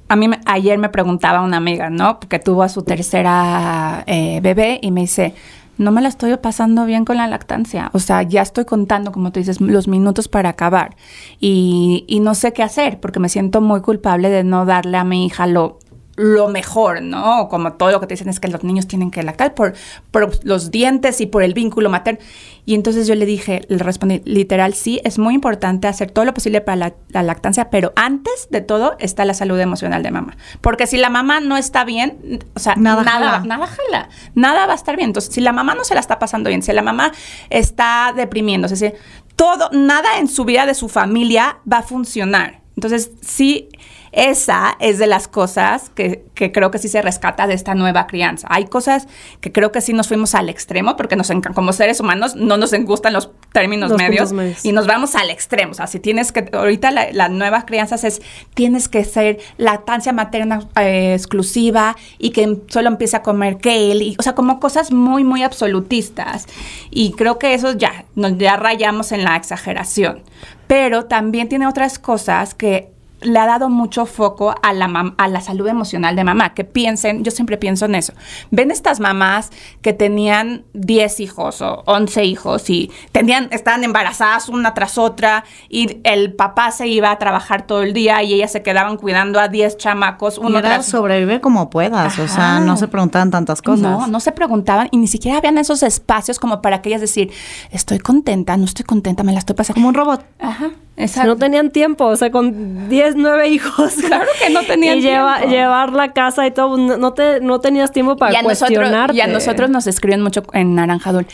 a 0.08 0.16
mí 0.16 0.28
ayer 0.44 0.78
me 0.78 0.88
preguntaba 0.88 1.42
una 1.42 1.56
amiga, 1.56 1.90
¿no? 1.90 2.20
Porque 2.20 2.38
tuvo 2.38 2.62
a 2.62 2.68
su 2.68 2.82
tercera 2.82 4.04
eh, 4.06 4.40
bebé 4.42 4.78
y 4.82 4.90
me 4.90 5.02
dice, 5.02 5.34
no 5.78 5.90
me 5.92 6.00
la 6.00 6.08
estoy 6.08 6.36
pasando 6.36 6.86
bien 6.86 7.04
con 7.04 7.16
la 7.16 7.26
lactancia. 7.26 7.90
O 7.92 7.98
sea, 7.98 8.22
ya 8.22 8.42
estoy 8.42 8.64
contando, 8.64 9.12
como 9.12 9.32
tú 9.32 9.40
dices, 9.40 9.60
los 9.60 9.88
minutos 9.88 10.28
para 10.28 10.50
acabar. 10.50 10.96
Y, 11.40 12.04
y 12.06 12.20
no 12.20 12.34
sé 12.34 12.52
qué 12.52 12.62
hacer 12.62 13.00
porque 13.00 13.20
me 13.20 13.28
siento 13.28 13.60
muy 13.60 13.80
culpable 13.80 14.30
de 14.30 14.44
no 14.44 14.64
darle 14.64 14.96
a 14.96 15.04
mi 15.04 15.26
hija 15.26 15.46
lo 15.46 15.78
lo 16.16 16.48
mejor, 16.48 17.02
¿no? 17.02 17.48
Como 17.48 17.74
todo 17.74 17.90
lo 17.90 18.00
que 18.00 18.06
te 18.06 18.14
dicen 18.14 18.28
es 18.28 18.40
que 18.40 18.48
los 18.48 18.64
niños 18.64 18.86
tienen 18.88 19.10
que 19.10 19.22
lactar 19.22 19.54
por, 19.54 19.74
por 20.10 20.44
los 20.44 20.70
dientes 20.70 21.20
y 21.20 21.26
por 21.26 21.42
el 21.42 21.52
vínculo 21.52 21.90
materno. 21.90 22.20
Y 22.64 22.74
entonces 22.74 23.06
yo 23.06 23.14
le 23.14 23.26
dije, 23.26 23.62
le 23.68 23.78
respondí, 23.78 24.22
literal, 24.24 24.74
sí, 24.74 25.00
es 25.04 25.18
muy 25.18 25.34
importante 25.34 25.86
hacer 25.86 26.10
todo 26.10 26.24
lo 26.24 26.34
posible 26.34 26.60
para 26.62 26.94
la, 27.10 27.22
lactancia, 27.22 27.70
pero 27.70 27.92
antes 27.96 28.48
de 28.50 28.60
todo 28.60 28.96
está 28.98 29.24
la 29.24 29.34
salud 29.34 29.60
emocional 29.60 30.02
de 30.02 30.10
mamá. 30.10 30.36
Porque 30.62 30.86
si 30.86 30.96
la 30.96 31.10
mamá 31.10 31.40
no 31.40 31.56
está 31.56 31.84
bien, 31.84 32.40
o 32.54 32.58
sea, 32.58 32.74
nada, 32.76 33.04
nada, 33.04 33.44
nada 33.44 33.66
jala, 33.66 34.08
nada 34.34 34.66
va 34.66 34.72
a 34.72 34.76
estar 34.76 34.96
bien. 34.96 35.10
Entonces, 35.10 35.32
si 35.32 35.40
la 35.40 35.52
mamá 35.52 35.74
no 35.74 35.84
se 35.84 35.94
la 35.94 36.00
está 36.00 36.18
pasando 36.18 36.48
bien, 36.48 36.62
si 36.62 36.72
la 36.72 36.82
mamá 36.82 37.12
está 37.50 38.12
deprimiéndose, 38.16 38.76
si 38.76 38.92
todo, 39.36 39.68
nada 39.72 40.18
en 40.18 40.28
su 40.28 40.44
vida 40.44 40.66
de 40.66 40.74
su 40.74 40.88
familia 40.88 41.58
va 41.70 41.78
a 41.78 41.82
funcionar. 41.82 42.62
Entonces, 42.74 43.12
sí 43.20 43.68
esa 44.16 44.78
es 44.80 44.98
de 44.98 45.06
las 45.06 45.28
cosas 45.28 45.90
que, 45.90 46.24
creo 46.34 46.70
que 46.70 46.78
sí 46.78 46.88
se 46.88 47.02
rescata 47.02 47.46
de 47.46 47.52
esta 47.52 47.74
nueva 47.74 48.06
crianza. 48.06 48.48
Hay 48.50 48.64
cosas 48.64 49.08
que 49.42 49.52
creo 49.52 49.72
que 49.72 49.82
sí 49.82 49.92
nos 49.92 50.08
fuimos 50.08 50.34
al 50.34 50.48
extremo, 50.48 50.96
porque 50.96 51.16
nos 51.16 51.30
como 51.54 51.74
seres 51.74 52.00
humanos 52.00 52.34
no 52.34 52.56
nos 52.56 52.72
gustan 52.84 53.12
los 53.12 53.30
términos 53.52 53.92
medios, 53.92 54.32
y 54.62 54.72
nos 54.72 54.86
vamos 54.86 55.14
al 55.16 55.28
extremo. 55.28 55.72
O 55.72 55.74
sea, 55.74 55.86
si 55.86 56.00
tienes 56.00 56.32
que, 56.32 56.48
ahorita 56.50 56.90
la, 56.90 57.28
nueva 57.28 57.46
nuevas 57.46 57.64
crianzas 57.66 58.04
es, 58.04 58.22
tienes 58.54 58.88
que 58.88 59.04
ser 59.04 59.38
lactancia 59.58 60.14
materna 60.14 60.66
eh, 60.80 61.12
exclusiva 61.12 61.94
y 62.18 62.30
que 62.30 62.56
solo 62.68 62.88
empiece 62.88 63.18
a 63.18 63.22
comer 63.22 63.58
kale, 63.58 64.02
y, 64.02 64.16
o 64.18 64.22
sea, 64.22 64.34
como 64.34 64.60
cosas 64.60 64.92
muy, 64.92 65.24
muy 65.24 65.42
absolutistas. 65.42 66.46
Y 66.90 67.12
creo 67.12 67.38
que 67.38 67.52
eso 67.52 67.72
ya, 67.72 68.06
nos, 68.14 68.38
ya 68.38 68.56
rayamos 68.56 69.12
en 69.12 69.24
la 69.24 69.36
exageración. 69.36 70.22
Pero 70.66 71.04
también 71.04 71.50
tiene 71.50 71.66
otras 71.66 71.98
cosas 71.98 72.54
que 72.54 72.95
le 73.22 73.38
ha 73.38 73.46
dado 73.46 73.68
mucho 73.70 74.04
foco 74.06 74.54
a 74.62 74.72
la, 74.72 74.88
mam- 74.88 75.14
a 75.16 75.28
la 75.28 75.40
salud 75.40 75.66
emocional 75.68 76.14
de 76.16 76.24
mamá. 76.24 76.52
Que 76.54 76.64
piensen, 76.64 77.24
yo 77.24 77.30
siempre 77.30 77.56
pienso 77.56 77.86
en 77.86 77.94
eso. 77.94 78.12
Ven 78.50 78.70
estas 78.70 79.00
mamás 79.00 79.50
que 79.80 79.92
tenían 79.92 80.64
10 80.74 81.20
hijos 81.20 81.62
o 81.62 81.82
11 81.86 82.24
hijos 82.24 82.68
y 82.70 82.90
tenían, 83.12 83.48
estaban 83.52 83.84
embarazadas 83.84 84.48
una 84.48 84.74
tras 84.74 84.98
otra 84.98 85.44
y 85.68 85.98
el 86.04 86.34
papá 86.34 86.70
se 86.72 86.88
iba 86.88 87.10
a 87.10 87.18
trabajar 87.18 87.66
todo 87.66 87.82
el 87.82 87.92
día 87.94 88.22
y 88.22 88.34
ellas 88.34 88.52
se 88.52 88.62
quedaban 88.62 88.96
cuidando 88.98 89.40
a 89.40 89.48
10 89.48 89.76
chamacos. 89.78 90.36
Y 90.36 90.40
Uno 90.40 90.58
era 90.58 90.68
tras 90.74 90.86
sobrevive 90.86 91.40
como 91.40 91.70
puedas, 91.70 92.18
o 92.18 92.28
sea, 92.28 92.60
no 92.60 92.76
se 92.76 92.88
preguntaban 92.88 93.30
tantas 93.30 93.62
cosas. 93.62 93.80
no, 93.82 94.06
no 94.06 94.20
se 94.20 94.32
preguntaban 94.32 94.88
y 94.90 94.98
ni 94.98 95.06
siquiera 95.06 95.38
habían 95.38 95.58
esos 95.58 95.82
espacios 95.82 96.38
como 96.38 96.60
para 96.60 96.82
que 96.82 96.90
ellas 96.90 97.00
decir, 97.00 97.30
estoy 97.70 97.98
contenta, 97.98 98.56
no 98.56 98.64
estoy 98.64 98.84
contenta, 98.84 99.22
me 99.22 99.32
la 99.32 99.38
estoy 99.38 99.56
pasando. 99.56 99.76
Como 99.76 99.88
un 99.88 99.94
robot. 99.94 100.24
Ajá, 100.38 100.70
exacto. 100.96 101.28
no 101.30 101.36
tenían 101.36 101.70
tiempo, 101.70 102.04
o 102.06 102.16
sea, 102.16 102.30
con 102.30 102.88
10, 102.88 103.05
9 103.14 103.48
hijos. 103.48 103.94
Claro 104.06 104.26
que 104.40 104.50
no 104.50 104.62
tenían 104.64 104.98
y 104.98 105.02
lleva- 105.02 105.36
tiempo. 105.38 105.54
llevar 105.54 105.92
la 105.92 106.12
casa 106.12 106.46
y 106.46 106.50
todo, 106.50 106.76
no, 106.76 107.12
te, 107.12 107.40
no 107.40 107.60
tenías 107.60 107.92
tiempo 107.92 108.16
para 108.16 108.32
y 108.32 108.36
a, 108.36 108.42
nosotros, 108.42 108.68
cuestionarte. 108.78 109.14
y 109.16 109.20
a 109.20 109.26
nosotros 109.26 109.70
nos 109.70 109.86
escriben 109.86 110.22
mucho 110.22 110.42
en 110.52 110.74
Naranjadul. 110.74 111.26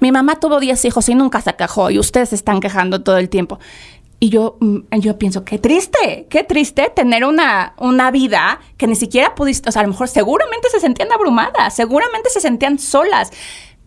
Mi 0.00 0.10
mamá 0.10 0.40
tuvo 0.40 0.58
10 0.60 0.84
hijos 0.86 1.08
y 1.08 1.14
nunca 1.14 1.40
se 1.40 1.54
quejó 1.54 1.90
y 1.90 1.98
ustedes 1.98 2.30
se 2.30 2.34
están 2.34 2.60
quejando 2.60 3.02
todo 3.02 3.18
el 3.18 3.28
tiempo. 3.28 3.58
Y 4.22 4.28
yo, 4.28 4.56
mm, 4.60 4.78
yo 4.98 5.16
pienso, 5.18 5.44
qué 5.46 5.58
triste, 5.58 6.26
qué 6.28 6.44
triste 6.44 6.92
tener 6.94 7.24
una, 7.24 7.72
una 7.78 8.10
vida 8.10 8.60
que 8.76 8.86
ni 8.86 8.94
siquiera 8.94 9.34
pudiste, 9.34 9.70
o 9.70 9.72
sea, 9.72 9.80
a 9.80 9.84
lo 9.84 9.90
mejor 9.92 10.08
seguramente 10.08 10.68
se 10.70 10.78
sentían 10.78 11.10
abrumadas, 11.10 11.74
seguramente 11.74 12.28
se 12.28 12.40
sentían 12.40 12.78
solas, 12.78 13.30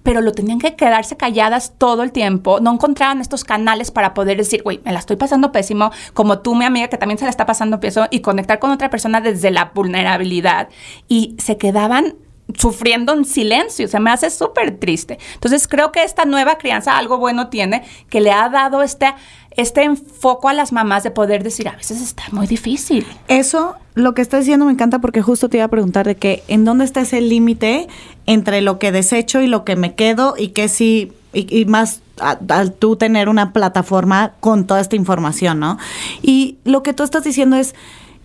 pero 0.04 0.22
lo 0.22 0.34
tenían 0.34 0.60
que 0.60 0.76
quedarse 0.76 1.18
calladas 1.18 1.74
todo 1.78 2.04
el 2.04 2.12
tiempo, 2.12 2.60
no 2.60 2.74
encontraban 2.74 3.22
estos 3.22 3.44
canales 3.44 3.92
para 3.92 4.14
poder 4.14 4.38
decir, 4.38 4.62
güey, 4.64 4.82
me 4.84 4.92
la 4.92 5.00
estoy 5.00 5.16
pasando 5.16 5.52
pésimo, 5.52 5.92
como 6.14 6.40
tú, 6.40 6.56
mi 6.56 6.66
amiga, 6.66 6.90
que 6.90 6.98
también 6.98 7.18
se 7.18 7.26
la 7.26 7.32
está 7.32 7.46
pasando 7.46 7.80
pésimo, 7.80 8.06
y 8.12 8.20
conectar 8.20 8.60
con 8.60 8.72
otra 8.72 8.90
persona 8.90 9.22
desde 9.22 9.52
la 9.52 9.72
vulnerabilidad. 9.74 10.70
Y 11.08 11.36
se 11.40 11.58
quedaban 11.58 12.16
sufriendo 12.56 13.14
en 13.14 13.26
silencio, 13.26 13.88
se 13.88 14.00
me 14.00 14.12
hace 14.12 14.30
súper 14.30 14.78
triste. 14.78 15.18
Entonces 15.34 15.68
creo 15.68 15.92
que 15.92 16.04
esta 16.04 16.26
nueva 16.26 16.58
crianza 16.58 16.98
algo 16.98 17.18
bueno 17.18 17.48
tiene, 17.50 17.84
que 18.10 18.22
le 18.22 18.32
ha 18.32 18.50
dado 18.50 18.82
este, 18.82 19.14
este 19.58 19.84
enfoco 19.84 20.50
a 20.50 20.54
las 20.54 20.72
mamás 20.72 21.04
de 21.04 21.12
poder 21.12 21.44
decir, 21.44 21.68
a 21.68 21.76
veces 21.76 22.02
está 22.02 22.24
muy 22.32 22.48
difícil. 22.48 23.06
Eso, 23.28 23.76
lo 23.94 24.14
que 24.14 24.22
estás 24.22 24.42
diciendo 24.42 24.66
me 24.66 24.72
encanta 24.72 25.00
porque 25.00 25.22
justo 25.22 25.50
te 25.50 25.58
iba 25.58 25.66
a 25.66 25.70
preguntar 25.70 26.06
de 26.06 26.16
que 26.16 26.44
en 26.48 26.66
dónde 26.66 26.86
está 26.86 27.02
ese 27.02 27.22
límite 27.22 27.88
entre 28.26 28.62
lo 28.62 28.80
que 28.80 28.92
desecho 28.92 29.42
y 29.42 29.48
lo 29.48 29.64
que 29.64 29.76
me 29.76 29.96
quedo 29.96 30.36
y 30.38 30.50
que 30.50 30.68
sí, 30.68 31.14
y, 31.34 31.60
y 31.60 31.66
más 31.66 32.02
al 32.20 32.74
tú 32.74 32.96
tener 32.96 33.28
una 33.30 33.54
plataforma 33.54 34.34
con 34.40 34.66
toda 34.66 34.82
esta 34.82 34.96
información, 34.96 35.60
¿no? 35.60 35.78
Y 36.22 36.58
lo 36.64 36.84
que 36.84 36.94
tú 36.94 37.04
estás 37.04 37.24
diciendo 37.24 37.56
es 37.56 37.74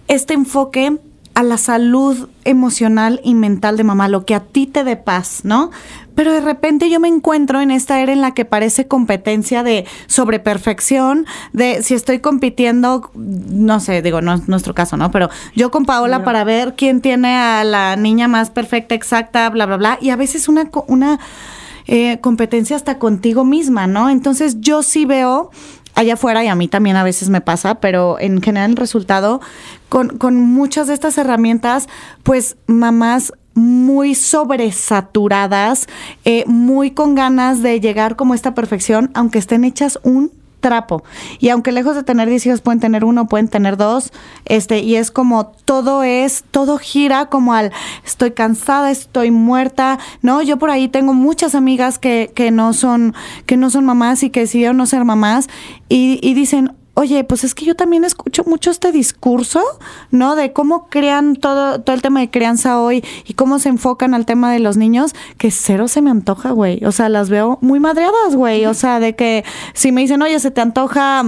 este 0.09 0.35
enfoque 0.35 0.99
a 1.39 1.45
la 1.45 1.57
salud 1.57 2.29
emocional 2.43 3.21
y 3.23 3.35
mental 3.37 3.77
de 3.77 3.85
mamá, 3.85 4.09
lo 4.09 4.27
que 4.27 4.35
a 4.35 4.41
ti 4.41 4.67
te 4.67 4.83
dé 4.83 4.97
paz, 4.97 5.43
¿no? 5.45 5.71
Pero 6.17 6.33
de 6.33 6.41
repente 6.41 6.91
yo 6.91 6.99
me 6.99 7.07
encuentro 7.07 7.61
en 7.61 7.71
esta 7.71 8.01
era 8.01 8.13
en 8.13 8.21
la 8.21 8.35
que 8.35 8.45
parece 8.45 8.89
competencia 8.89 9.63
de 9.63 9.87
sobre 10.09 10.41
perfección, 10.41 11.27
de 11.53 11.85
si 11.85 11.95
estoy 11.95 12.19
compitiendo, 12.19 13.13
no 13.15 13.79
sé, 13.79 14.03
digo, 14.03 14.21
no 14.21 14.35
es 14.35 14.49
nuestro 14.49 14.75
caso, 14.75 14.97
¿no? 14.97 15.13
Pero 15.13 15.31
yo 15.55 15.71
con 15.71 15.85
Paola 15.85 16.25
para 16.25 16.43
ver 16.43 16.75
quién 16.75 17.01
tiene 17.01 17.37
a 17.37 17.63
la 17.63 17.95
niña 17.95 18.27
más 18.27 18.51
perfecta, 18.51 18.97
exacta, 18.97 19.49
bla, 19.49 19.65
bla, 19.67 19.77
bla. 19.77 19.99
Y 20.01 20.11
a 20.11 20.17
veces 20.17 20.49
una 20.49 21.21
eh, 21.87 22.19
competencia 22.21 22.75
hasta 22.75 22.99
contigo 22.99 23.45
misma, 23.45 23.87
¿no? 23.87 24.11
Entonces 24.11 24.61
yo 24.61 24.83
sí 24.83 25.05
veo 25.05 25.53
allá 25.99 26.15
afuera, 26.15 26.45
y 26.45 26.49
a 26.49 26.55
mí 26.55 26.69
también 26.69 26.95
a 26.95 27.03
veces 27.03 27.29
me 27.29 27.41
pasa, 27.41 27.81
pero 27.81 28.21
en 28.21 28.41
general 28.41 28.71
el 28.71 28.77
resultado, 28.77 29.41
con, 29.89 30.19
con 30.19 30.41
muchas 30.41 30.87
de 30.87 30.95
estas 30.95 31.19
herramientas, 31.19 31.89
pues 32.23 32.57
mamás 32.67 33.33
muy 33.55 34.15
sobresaturadas, 34.15 35.89
eh, 36.25 36.45
muy 36.47 36.93
con 36.93 37.15
ganas 37.15 37.63
de 37.63 37.81
llegar 37.81 38.17
como 38.17 38.33
a 38.33 38.37
esta 38.37 38.55
perfección, 38.55 39.11
aunque 39.15 39.39
estén 39.39 39.65
hechas 39.65 39.99
un 40.05 40.31
trapo. 40.61 41.03
Y 41.39 41.51
aunque 41.51 41.73
lejos 41.73 41.95
de 41.95 42.03
tener 42.03 42.29
10 42.29 42.47
hijos 42.47 42.61
pueden 42.61 42.81
tener 42.81 43.05
uno, 43.05 43.27
pueden 43.27 43.49
tener 43.49 43.77
dos, 43.77 44.13
este, 44.45 44.81
y 44.81 44.97
es 44.97 45.11
como 45.11 45.47
todo 45.47 46.03
es, 46.03 46.45
todo 46.51 46.79
gira 46.79 47.27
como 47.27 47.55
al 47.55 47.73
estoy 48.05 48.33
cansada, 48.33 48.91
estoy 48.91 49.31
muerta, 49.31 49.99
¿no? 50.23 50.43
Yo 50.43 50.59
por 50.59 50.71
ahí 50.71 50.89
tengo 50.89 51.13
muchas 51.15 51.55
amigas 51.55 51.99
que, 51.99 52.33
que 52.35 52.51
no 52.51 52.73
son, 52.73 53.15
que 53.47 53.57
no 53.57 53.71
son 53.71 53.85
mamás 53.85 54.23
y 54.23 54.31
que 54.31 54.41
decidieron 54.41 54.77
no 54.77 54.87
ser 54.87 55.05
mamás, 55.05 55.49
y, 55.89 56.19
y 56.23 56.35
dicen, 56.35 56.73
Oye, 56.99 57.23
pues 57.23 57.45
es 57.45 57.55
que 57.55 57.65
yo 57.65 57.77
también 57.77 58.03
escucho 58.03 58.43
mucho 58.43 58.73
este 58.73 58.91
discurso, 58.91 59.63
¿no? 60.11 60.35
De 60.35 60.53
cómo 60.53 60.89
crean 60.89 61.37
todo, 61.37 61.81
todo 61.81 61.95
el 61.95 62.03
tema 62.03 62.19
de 62.19 62.29
crianza 62.29 62.81
hoy 62.81 63.05
y 63.25 63.35
cómo 63.35 63.61
se 63.61 63.69
enfocan 63.69 64.15
al 64.15 64.27
tema 64.27 64.51
de 64.51 64.59
los 64.59 64.77
niños, 64.77 65.15
que 65.37 65.53
cero 65.53 65.87
se 65.87 66.03
me 66.03 66.11
antoja, 66.11 66.51
güey. 66.51 66.85
O 66.85 66.91
sea, 66.91 67.09
las 67.09 67.31
veo 67.31 67.59
muy 67.61 67.79
madreadas, 67.79 68.35
güey. 68.35 68.67
O 68.67 68.75
sea, 68.75 68.99
de 68.99 69.15
que 69.15 69.45
si 69.75 69.93
me 69.93 70.01
dicen, 70.01 70.21
oye, 70.23 70.41
se 70.41 70.51
te 70.51 70.61
antoja, 70.61 71.23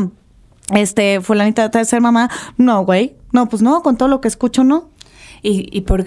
este, 0.75 1.21
fulanita 1.21 1.69
de 1.69 1.85
ser 1.85 2.01
mamá, 2.01 2.31
no, 2.57 2.85
güey. 2.85 3.15
No, 3.31 3.49
pues 3.49 3.63
no, 3.63 3.81
con 3.83 3.97
todo 3.97 4.09
lo 4.09 4.21
que 4.21 4.27
escucho, 4.27 4.65
no. 4.65 4.89
Y, 5.41 5.69
y 5.71 5.83
por, 5.83 6.05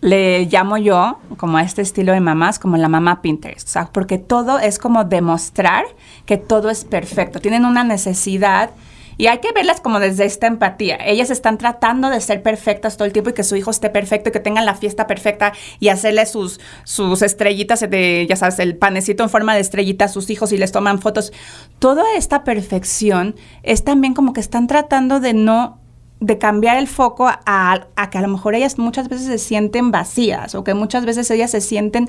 le 0.00 0.46
llamo 0.46 0.78
yo, 0.78 1.18
como 1.36 1.58
a 1.58 1.62
este 1.62 1.82
estilo 1.82 2.14
de 2.14 2.20
mamás, 2.20 2.58
como 2.58 2.78
la 2.78 2.88
mamá 2.88 3.20
Pinterest. 3.20 3.68
O 3.68 3.70
sea, 3.70 3.90
porque 3.92 4.16
todo 4.16 4.58
es 4.60 4.78
como 4.78 5.04
demostrar 5.04 5.84
que 6.24 6.38
todo 6.38 6.70
es 6.70 6.86
perfecto. 6.86 7.38
Tienen 7.38 7.66
una 7.66 7.84
necesidad 7.84 8.70
y 9.16 9.26
hay 9.26 9.38
que 9.38 9.52
verlas 9.52 9.80
como 9.80 10.00
desde 10.00 10.24
esta 10.24 10.46
empatía. 10.46 10.98
Ellas 11.04 11.30
están 11.30 11.58
tratando 11.58 12.10
de 12.10 12.20
ser 12.20 12.42
perfectas 12.42 12.96
todo 12.96 13.06
el 13.06 13.12
tiempo 13.12 13.30
y 13.30 13.34
que 13.34 13.44
su 13.44 13.56
hijo 13.56 13.70
esté 13.70 13.90
perfecto 13.90 14.28
y 14.28 14.32
que 14.32 14.40
tengan 14.40 14.66
la 14.66 14.74
fiesta 14.74 15.06
perfecta 15.06 15.52
y 15.80 15.88
hacerle 15.88 16.26
sus, 16.26 16.60
sus 16.84 17.22
estrellitas 17.22 17.80
de, 17.80 18.26
ya 18.28 18.36
sabes, 18.36 18.58
el 18.58 18.76
panecito 18.76 19.22
en 19.22 19.30
forma 19.30 19.54
de 19.54 19.60
estrellita 19.60 20.06
a 20.06 20.08
sus 20.08 20.30
hijos 20.30 20.52
y 20.52 20.56
les 20.56 20.72
toman 20.72 21.00
fotos. 21.00 21.32
Toda 21.78 22.04
esta 22.16 22.44
perfección 22.44 23.36
es 23.62 23.84
también 23.84 24.14
como 24.14 24.32
que 24.32 24.40
están 24.40 24.66
tratando 24.66 25.20
de 25.20 25.34
no 25.34 25.83
de 26.24 26.38
cambiar 26.38 26.78
el 26.78 26.88
foco 26.88 27.28
a, 27.28 27.86
a, 27.96 28.10
que 28.10 28.18
a 28.18 28.22
lo 28.22 28.28
mejor 28.28 28.54
ellas 28.54 28.78
muchas 28.78 29.08
veces 29.08 29.26
se 29.26 29.38
sienten 29.38 29.90
vacías 29.90 30.54
o 30.54 30.64
que 30.64 30.72
muchas 30.72 31.04
veces 31.04 31.30
ellas 31.30 31.50
se 31.50 31.60
sienten 31.60 32.08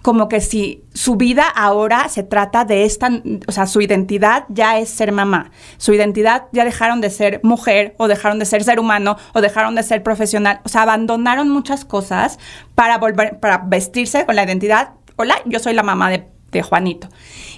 como 0.00 0.28
que 0.28 0.40
si 0.40 0.82
su 0.94 1.16
vida 1.16 1.46
ahora 1.46 2.08
se 2.08 2.22
trata 2.22 2.64
de 2.64 2.84
esta, 2.84 3.10
o 3.46 3.52
sea, 3.52 3.66
su 3.66 3.80
identidad 3.80 4.44
ya 4.48 4.78
es 4.78 4.88
ser 4.88 5.12
mamá, 5.12 5.52
su 5.76 5.92
identidad 5.92 6.46
ya 6.52 6.64
dejaron 6.64 7.00
de 7.00 7.10
ser 7.10 7.40
mujer 7.44 7.94
o 7.98 8.08
dejaron 8.08 8.38
de 8.38 8.46
ser 8.46 8.64
ser 8.64 8.80
humano 8.80 9.16
o 9.34 9.40
dejaron 9.40 9.74
de 9.74 9.82
ser 9.82 10.02
profesional, 10.02 10.60
o 10.64 10.68
sea, 10.68 10.82
abandonaron 10.82 11.50
muchas 11.50 11.84
cosas 11.84 12.38
para 12.74 12.98
volver, 12.98 13.38
para 13.38 13.58
vestirse 13.58 14.24
con 14.24 14.34
la 14.34 14.44
identidad, 14.44 14.94
hola, 15.16 15.36
yo 15.44 15.58
soy 15.58 15.74
la 15.74 15.82
mamá 15.82 16.10
de, 16.10 16.26
de 16.50 16.62
Juanito. 16.62 17.08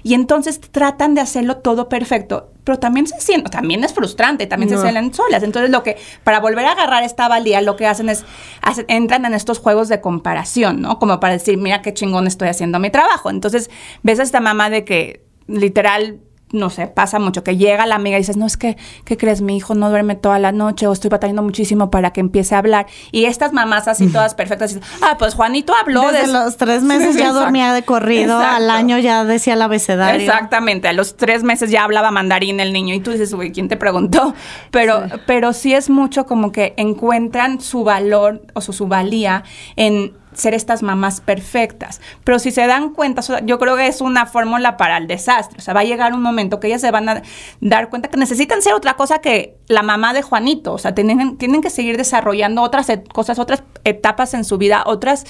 Y 0.02 0.14
entonces 0.14 0.60
tratan 0.60 1.14
de 1.14 1.22
hacerlo 1.22 1.58
todo 1.58 1.88
perfecto, 1.88 2.50
pero 2.64 2.78
también 2.78 3.06
se 3.06 3.20
sienten, 3.20 3.50
también 3.50 3.84
es 3.84 3.92
frustrante, 3.92 4.46
también 4.46 4.70
no. 4.70 4.78
se 4.78 4.82
sienten 4.82 5.12
solas. 5.14 5.42
Entonces 5.42 5.70
lo 5.70 5.82
que, 5.82 5.98
para 6.24 6.40
volver 6.40 6.64
a 6.64 6.72
agarrar 6.72 7.04
esta 7.04 7.28
valía, 7.28 7.60
lo 7.60 7.76
que 7.76 7.86
hacen 7.86 8.08
es, 8.08 8.24
hacen, 8.62 8.86
entran 8.88 9.26
en 9.26 9.34
estos 9.34 9.58
juegos 9.58 9.88
de 9.88 10.00
comparación, 10.00 10.80
¿no? 10.80 10.98
Como 10.98 11.20
para 11.20 11.34
decir, 11.34 11.58
mira 11.58 11.82
qué 11.82 11.92
chingón 11.92 12.26
estoy 12.26 12.48
haciendo 12.48 12.78
mi 12.78 12.90
trabajo. 12.90 13.30
Entonces 13.30 13.70
ves 14.02 14.18
a 14.18 14.22
esta 14.22 14.40
mamá 14.40 14.70
de 14.70 14.84
que 14.84 15.24
literal 15.46 16.20
no 16.54 16.70
sé, 16.70 16.86
pasa 16.86 17.18
mucho, 17.18 17.44
que 17.44 17.56
llega 17.56 17.84
la 17.86 17.96
amiga 17.96 18.16
y 18.16 18.20
dices, 18.20 18.36
no, 18.36 18.46
es 18.46 18.56
que, 18.56 18.76
¿qué 19.04 19.16
crees? 19.16 19.40
Mi 19.40 19.56
hijo 19.56 19.74
no 19.74 19.90
duerme 19.90 20.14
toda 20.14 20.38
la 20.38 20.52
noche 20.52 20.86
o 20.86 20.92
estoy 20.92 21.10
batallando 21.10 21.42
muchísimo 21.42 21.90
para 21.90 22.12
que 22.12 22.20
empiece 22.20 22.54
a 22.54 22.58
hablar. 22.58 22.86
Y 23.12 23.26
estas 23.26 23.52
mamás 23.52 23.88
así 23.88 24.06
todas 24.08 24.34
perfectas, 24.34 24.74
dicen, 24.74 24.88
ah, 25.02 25.16
pues 25.18 25.34
Juanito 25.34 25.74
habló. 25.74 26.02
Desde 26.12 26.26
de 26.26 26.32
los 26.32 26.56
tres 26.56 26.82
meses 26.82 27.16
ya 27.16 27.32
dormía 27.32 27.72
de 27.72 27.82
corrido, 27.82 28.36
Exacto. 28.36 28.56
al 28.56 28.70
año 28.70 28.98
ya 28.98 29.24
decía 29.24 29.54
el 29.54 29.62
abecedario. 29.62 30.20
Exactamente, 30.20 30.88
a 30.88 30.92
los 30.92 31.16
tres 31.16 31.42
meses 31.42 31.70
ya 31.70 31.84
hablaba 31.84 32.10
mandarín 32.10 32.60
el 32.60 32.72
niño 32.72 32.94
y 32.94 33.00
tú 33.00 33.10
dices, 33.10 33.34
güey, 33.34 33.52
¿quién 33.52 33.68
te 33.68 33.76
preguntó? 33.76 34.34
Pero 34.70 35.04
sí. 35.08 35.14
pero 35.26 35.52
sí 35.52 35.74
es 35.74 35.90
mucho 35.90 36.26
como 36.26 36.52
que 36.52 36.74
encuentran 36.76 37.60
su 37.60 37.84
valor 37.84 38.42
o 38.54 38.60
su, 38.60 38.72
su 38.72 38.86
valía 38.86 39.44
en 39.76 40.12
ser 40.34 40.54
estas 40.54 40.82
mamás 40.82 41.20
perfectas. 41.20 42.00
Pero 42.24 42.38
si 42.38 42.50
se 42.50 42.66
dan 42.66 42.90
cuenta, 42.90 43.22
yo 43.44 43.58
creo 43.58 43.76
que 43.76 43.86
es 43.86 44.00
una 44.00 44.26
fórmula 44.26 44.76
para 44.76 44.98
el 44.98 45.06
desastre. 45.06 45.58
O 45.58 45.62
sea, 45.62 45.74
va 45.74 45.80
a 45.80 45.84
llegar 45.84 46.12
un 46.12 46.22
momento 46.22 46.60
que 46.60 46.68
ellas 46.68 46.80
se 46.80 46.90
van 46.90 47.08
a 47.08 47.22
dar 47.60 47.90
cuenta 47.90 48.08
que 48.08 48.16
necesitan 48.16 48.62
ser 48.62 48.74
otra 48.74 48.94
cosa 48.94 49.20
que 49.20 49.56
la 49.68 49.82
mamá 49.82 50.12
de 50.12 50.22
Juanito. 50.22 50.72
O 50.72 50.78
sea, 50.78 50.94
tienen, 50.94 51.36
tienen 51.36 51.62
que 51.62 51.70
seguir 51.70 51.96
desarrollando 51.96 52.62
otras 52.62 52.88
cosas, 53.12 53.38
otras 53.38 53.62
etapas 53.84 54.34
en 54.34 54.44
su 54.44 54.58
vida, 54.58 54.82
otras... 54.86 55.24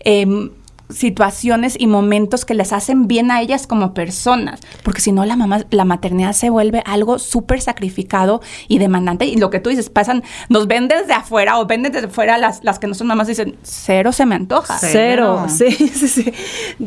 Eh, 0.00 0.50
situaciones 0.88 1.76
y 1.78 1.86
momentos 1.86 2.44
que 2.44 2.54
les 2.54 2.72
hacen 2.72 3.08
bien 3.08 3.30
a 3.30 3.40
ellas 3.40 3.66
como 3.66 3.94
personas, 3.94 4.60
porque 4.82 5.00
si 5.00 5.12
no 5.12 5.24
la 5.24 5.36
mamá, 5.36 5.64
la 5.70 5.84
maternidad 5.84 6.32
se 6.32 6.50
vuelve 6.50 6.82
algo 6.84 7.18
súper 7.18 7.60
sacrificado 7.60 8.42
y 8.68 8.78
demandante 8.78 9.24
y 9.24 9.36
lo 9.36 9.50
que 9.50 9.60
tú 9.60 9.70
dices, 9.70 9.90
pasan, 9.90 10.22
nos 10.48 10.66
ven 10.66 10.88
desde 10.88 11.14
afuera 11.14 11.58
o 11.58 11.66
ven 11.66 11.82
desde 11.82 12.06
afuera 12.06 12.38
las, 12.38 12.62
las 12.64 12.78
que 12.78 12.86
no 12.86 12.94
son 12.94 13.06
mamás 13.06 13.28
dicen, 13.28 13.56
cero 13.62 14.12
se 14.12 14.26
me 14.26 14.34
antoja. 14.34 14.78
Cero, 14.78 15.46
sí, 15.48 15.70
sí, 15.72 16.08
sí. 16.08 16.32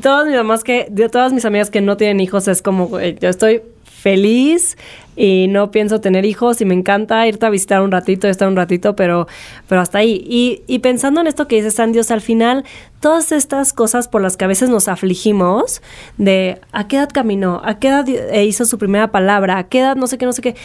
Todas 0.02 0.28
mis 0.28 0.36
mamás 0.36 0.64
que, 0.64 0.88
de 0.90 1.10
todas 1.10 1.34
mis 1.34 1.46
amigas 1.46 1.70
que 1.70 1.82
no 1.82 1.98
tienen 1.98 2.20
hijos 2.20 2.48
es 2.48 2.62
como, 2.62 2.88
güey, 2.88 3.18
yo 3.20 3.30
estoy 3.30 3.62
feliz 4.08 4.78
y 5.18 5.48
no 5.50 5.70
pienso 5.70 6.00
tener 6.00 6.24
hijos 6.24 6.62
y 6.62 6.66
me 6.66 6.74
encanta 6.74 7.28
irte 7.28 7.46
a 7.46 7.50
visitar 7.50 7.82
un 7.82 7.92
ratito, 7.92 8.30
estar 8.30 8.48
un 8.48 8.56
ratito, 8.56 8.96
pero, 8.96 9.28
pero 9.68 9.82
hasta 9.82 9.98
ahí. 9.98 10.24
Y, 10.66 10.80
pensando 10.80 11.20
en 11.20 11.28
esto 11.28 11.50
que 11.50 11.58
dice 11.58 11.72
San 11.72 11.92
Dios, 11.92 12.10
al 12.10 12.22
final, 12.22 12.64
todas 13.02 13.34
estas 13.34 13.74
cosas 13.74 14.08
por 14.08 14.22
las 14.22 14.38
que 14.38 14.46
a 14.46 14.48
veces 14.48 14.70
nos 14.70 14.88
afligimos, 14.88 15.82
de 16.18 16.62
a 16.72 16.88
qué 16.88 16.96
edad 16.96 17.10
caminó, 17.14 17.62
a 17.66 17.80
qué 17.80 17.90
edad 17.90 18.08
eh, 18.08 18.46
hizo 18.46 18.64
su 18.64 18.78
primera 18.78 19.12
palabra, 19.12 19.58
a 19.58 19.68
qué 19.68 19.80
edad 19.80 19.98
no 19.98 20.08
sé 20.08 20.18
qué, 20.18 20.26
no 20.26 20.32
sé 20.32 20.42
qué. 20.42 20.56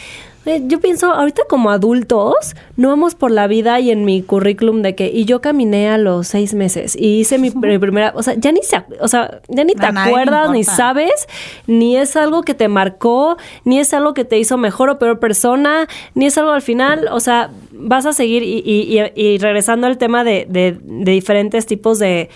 Eh, 0.45 0.61
Yo 0.67 0.79
pienso, 0.81 1.11
ahorita 1.13 1.43
como 1.47 1.69
adultos, 1.69 2.35
no 2.75 2.89
vamos 2.89 3.15
por 3.15 3.31
la 3.31 3.47
vida 3.47 3.79
y 3.79 3.91
en 3.91 4.03
mi 4.03 4.21
currículum 4.21 4.81
de 4.81 4.93
que, 4.93 5.07
y 5.07 5.23
yo 5.25 5.39
caminé 5.39 5.89
a 5.89 5.97
los 5.97 6.27
seis 6.27 6.53
meses 6.53 6.95
y 6.99 7.19
hice 7.19 7.37
mi, 7.37 7.49
mi 7.55 7.77
primera, 7.79 8.11
o 8.15 8.23
sea, 8.23 8.33
ya 8.35 8.51
ni 8.51 8.61
se, 8.61 8.83
o 8.99 9.07
sea, 9.07 9.39
ya 9.47 9.63
ni 9.63 9.73
te 9.73 9.79
acuerdas, 10.07 10.49
ni 10.51 10.63
sabes, 10.75 11.27
ni 11.65 11.95
es 11.97 12.15
algo 12.17 12.41
que 12.43 12.53
te 12.53 12.67
marcó, 12.67 13.37
ni 13.63 13.79
es 13.79 13.93
algo 13.93 14.13
que 14.13 14.25
te 14.25 14.37
hizo 14.37 14.57
mejor 14.57 14.89
o 14.89 14.99
peor 14.99 15.19
persona, 15.19 15.87
ni 16.13 16.25
es 16.25 16.37
algo 16.37 16.51
al 16.51 16.61
final, 16.61 17.07
o 17.11 17.19
sea, 17.21 17.49
vas 17.71 18.05
a 18.05 18.11
seguir 18.13 18.43
y, 18.43 18.61
y- 18.65 18.99
y- 18.99 19.11
y 19.33 19.37
regresando 19.37 19.87
al 19.87 19.97
tema 19.97 20.23
de, 20.23 20.45
de- 20.49 20.77
de 20.81 21.11
diferentes 21.11 21.65
tipos 21.65 21.99
de, 21.99 22.29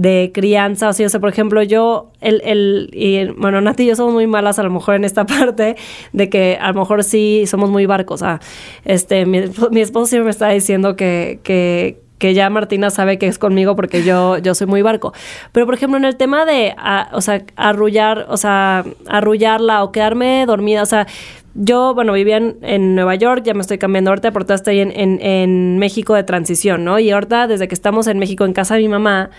de 0.00 0.30
crianza, 0.32 0.88
o 0.88 0.92
sea, 0.94 1.06
o 1.06 1.08
sea, 1.10 1.20
por 1.20 1.28
ejemplo, 1.28 1.62
yo, 1.62 2.10
el, 2.22 2.40
el, 2.46 2.88
y, 2.94 3.26
bueno, 3.32 3.60
Nati 3.60 3.82
y 3.82 3.86
yo 3.88 3.96
somos 3.96 4.14
muy 4.14 4.26
malas 4.26 4.58
a 4.58 4.62
lo 4.62 4.70
mejor 4.70 4.94
en 4.94 5.04
esta 5.04 5.26
parte, 5.26 5.76
de 6.14 6.30
que 6.30 6.56
a 6.58 6.72
lo 6.72 6.80
mejor 6.80 7.04
sí 7.04 7.44
somos 7.46 7.68
muy 7.68 7.84
barcos, 7.84 8.22
ah, 8.22 8.40
este, 8.86 9.26
mi, 9.26 9.42
mi 9.70 9.80
esposo 9.82 10.06
siempre 10.06 10.24
me 10.24 10.30
está 10.30 10.48
diciendo 10.48 10.96
que, 10.96 11.40
que, 11.42 12.00
que 12.16 12.32
ya 12.32 12.48
Martina 12.48 12.88
sabe 12.88 13.18
que 13.18 13.26
es 13.26 13.38
conmigo 13.38 13.76
porque 13.76 14.02
yo, 14.02 14.38
yo 14.38 14.54
soy 14.54 14.66
muy 14.66 14.80
barco. 14.80 15.12
Pero, 15.52 15.66
por 15.66 15.74
ejemplo, 15.74 15.98
en 15.98 16.06
el 16.06 16.16
tema 16.16 16.46
de, 16.46 16.74
o 17.12 17.20
sea, 17.20 17.42
arrullar, 17.56 18.24
o 18.30 18.38
sea, 18.38 18.84
arrullarla 19.06 19.84
o 19.84 19.92
quedarme 19.92 20.44
dormida, 20.46 20.82
o 20.82 20.86
sea, 20.86 21.06
yo, 21.54 21.94
bueno, 21.94 22.12
vivía 22.12 22.36
en, 22.36 22.56
en 22.62 22.94
Nueva 22.94 23.16
York, 23.16 23.42
ya 23.44 23.54
me 23.54 23.60
estoy 23.60 23.78
cambiando 23.78 24.10
ahorita, 24.10 24.30
porque 24.30 24.54
estoy 24.54 24.80
en, 24.80 24.92
en, 24.92 25.20
en 25.20 25.78
México 25.78 26.14
de 26.14 26.22
transición, 26.22 26.84
¿no? 26.84 26.98
Y 26.98 27.10
ahorita, 27.10 27.48
desde 27.48 27.68
que 27.68 27.74
estamos 27.74 28.06
en 28.06 28.18
México, 28.18 28.44
en 28.44 28.52
casa 28.52 28.76
de 28.76 28.82
mi 28.82 28.88
mamá, 28.88 29.30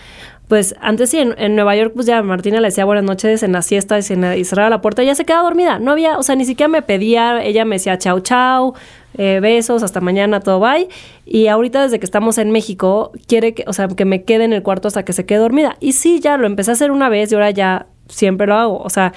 pues 0.52 0.76
antes 0.82 1.12
sí, 1.12 1.18
en, 1.18 1.34
en 1.38 1.56
Nueva 1.56 1.78
York, 1.78 1.94
pues 1.96 2.06
ya 2.06 2.22
Martina 2.24 2.60
le 2.60 2.68
decía 2.68 2.84
buenas 2.84 3.06
noches 3.06 3.42
en 3.42 3.54
la 3.54 3.62
siesta 3.62 4.00
y, 4.00 4.04
cerraba 4.04 4.70
la 4.70 4.82
puerta 4.82 5.02
y 5.02 5.06
ya 5.06 5.16
se 5.16 5.24
quedaba 5.24 5.44
dormida. 5.44 5.80
No 5.80 5.92
había, 5.92 6.18
o 6.18 6.24
sea, 6.24 6.36
ni 6.36 6.44
siquiera 6.44 6.68
me 6.68 6.82
pedía, 6.82 7.42
ella 7.42 7.64
me 7.64 7.78
decía 7.78 7.98
chau, 7.98 8.20
chau, 8.20 8.74
eh, 9.18 9.40
besos, 9.42 9.82
hasta 9.82 10.02
mañana, 10.02 10.42
todo 10.42 10.60
bye. 10.60 10.90
Y 11.26 11.48
ahorita, 11.48 11.84
desde 11.84 12.00
que 12.00 12.06
estamos 12.06 12.38
en 12.38 12.52
México, 12.52 13.14
quiere 13.30 13.54
que, 13.54 13.64
o 13.66 13.72
sea, 13.72 13.88
que 13.88 14.04
me 14.04 14.26
quede 14.26 14.44
en 14.44 14.52
el 14.52 14.62
cuarto 14.62 14.90
hasta 14.90 15.06
que 15.06 15.14
se 15.14 15.26
quede 15.26 15.38
dormida. 15.38 15.78
Y 15.80 15.94
sí, 15.94 16.20
ya 16.20 16.36
lo 16.36 16.48
empecé 16.48 16.72
a 16.72 16.74
hacer 16.74 16.92
una 16.92 17.08
vez 17.08 17.32
y 17.32 17.36
ahora 17.36 17.52
ya 17.52 17.86
siempre 18.10 18.46
lo 18.46 18.56
hago. 18.56 18.78
O 18.80 18.90
sea, 18.90 19.14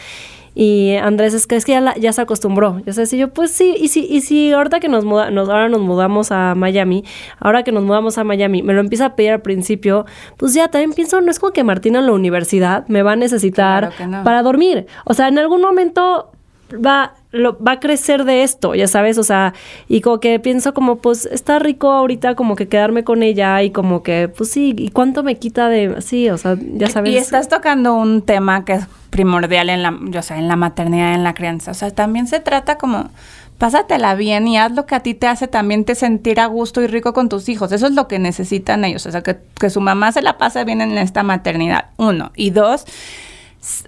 y 0.54 0.94
Andrés 0.96 1.34
es 1.34 1.46
que 1.46 1.56
es 1.56 1.64
que 1.64 1.72
ya, 1.72 1.80
la- 1.80 1.96
ya 1.96 2.12
se 2.12 2.20
acostumbró. 2.20 2.80
Ya 2.86 2.92
sé, 2.92 3.04
y 3.16 3.18
yo, 3.18 3.32
pues 3.32 3.50
sí, 3.50 3.74
y 3.78 3.88
si, 3.88 4.06
y 4.08 4.20
si 4.20 4.52
ahorita 4.52 4.80
que 4.80 4.88
nos, 4.88 5.04
muda, 5.04 5.30
nos 5.30 5.48
ahora 5.48 5.68
nos 5.68 5.80
mudamos 5.80 6.30
a 6.32 6.54
Miami, 6.54 7.04
ahora 7.40 7.62
que 7.64 7.72
nos 7.72 7.82
mudamos 7.84 8.18
a 8.18 8.24
Miami, 8.24 8.62
me 8.62 8.72
lo 8.72 8.80
empieza 8.80 9.06
a 9.06 9.16
pedir 9.16 9.32
al 9.32 9.42
principio, 9.42 10.06
pues 10.36 10.54
ya 10.54 10.68
también 10.68 10.92
pienso, 10.92 11.20
no 11.20 11.30
es 11.30 11.38
como 11.40 11.52
que 11.52 11.64
Martina 11.64 11.98
en 11.98 12.06
la 12.06 12.12
universidad 12.12 12.86
me 12.88 13.02
va 13.02 13.12
a 13.12 13.16
necesitar 13.16 13.88
Claro 13.88 13.96
que 13.96 14.06
no. 14.06 14.22
para 14.24 14.42
dormir. 14.42 14.86
O 15.04 15.14
sea, 15.14 15.28
en 15.28 15.38
algún 15.38 15.60
momento 15.60 16.30
va, 16.74 17.14
lo, 17.30 17.58
va 17.62 17.72
a 17.72 17.80
crecer 17.80 18.24
de 18.24 18.42
esto, 18.42 18.74
ya 18.74 18.88
sabes, 18.88 19.18
o 19.18 19.22
sea, 19.22 19.54
y 19.88 20.00
como 20.00 20.20
que 20.20 20.38
pienso 20.40 20.74
como, 20.74 20.96
pues 20.96 21.26
está 21.26 21.58
rico 21.58 21.90
ahorita 21.92 22.34
como 22.34 22.56
que 22.56 22.68
quedarme 22.68 23.04
con 23.04 23.22
ella 23.22 23.62
y 23.62 23.70
como 23.70 24.02
que, 24.02 24.28
pues 24.28 24.50
sí, 24.50 24.74
¿y 24.76 24.90
cuánto 24.90 25.22
me 25.22 25.36
quita 25.36 25.68
de, 25.68 26.00
sí, 26.00 26.30
o 26.30 26.38
sea, 26.38 26.56
ya 26.60 26.88
sabes. 26.88 27.12
Y 27.12 27.16
estás 27.16 27.48
tocando 27.48 27.94
un 27.94 28.22
tema 28.22 28.64
que 28.64 28.74
es 28.74 28.86
primordial 29.10 29.70
en 29.70 29.82
la, 29.82 29.96
yo 30.06 30.22
sé, 30.22 30.34
en 30.34 30.48
la 30.48 30.56
maternidad, 30.56 31.14
en 31.14 31.22
la 31.22 31.34
crianza. 31.34 31.70
O 31.70 31.74
sea, 31.74 31.90
también 31.92 32.26
se 32.26 32.40
trata 32.40 32.78
como 32.78 33.10
pásatela 33.58 34.14
bien 34.16 34.48
y 34.48 34.58
haz 34.58 34.72
lo 34.72 34.86
que 34.86 34.96
a 34.96 35.00
ti 35.00 35.14
te 35.14 35.28
hace 35.28 35.46
también 35.46 35.84
te 35.84 35.94
sentir 35.94 36.40
a 36.40 36.46
gusto 36.46 36.82
y 36.82 36.88
rico 36.88 37.12
con 37.12 37.28
tus 37.28 37.48
hijos. 37.48 37.70
Eso 37.72 37.86
es 37.86 37.92
lo 37.92 38.08
que 38.08 38.18
necesitan 38.18 38.84
ellos. 38.84 39.06
O 39.06 39.12
sea, 39.12 39.22
que, 39.22 39.38
que 39.58 39.70
su 39.70 39.80
mamá 39.80 40.12
se 40.12 40.22
la 40.22 40.36
pase 40.36 40.64
bien 40.64 40.80
en 40.80 40.98
esta 40.98 41.22
maternidad. 41.22 41.86
Uno. 41.96 42.32
Y 42.34 42.50
dos, 42.50 42.86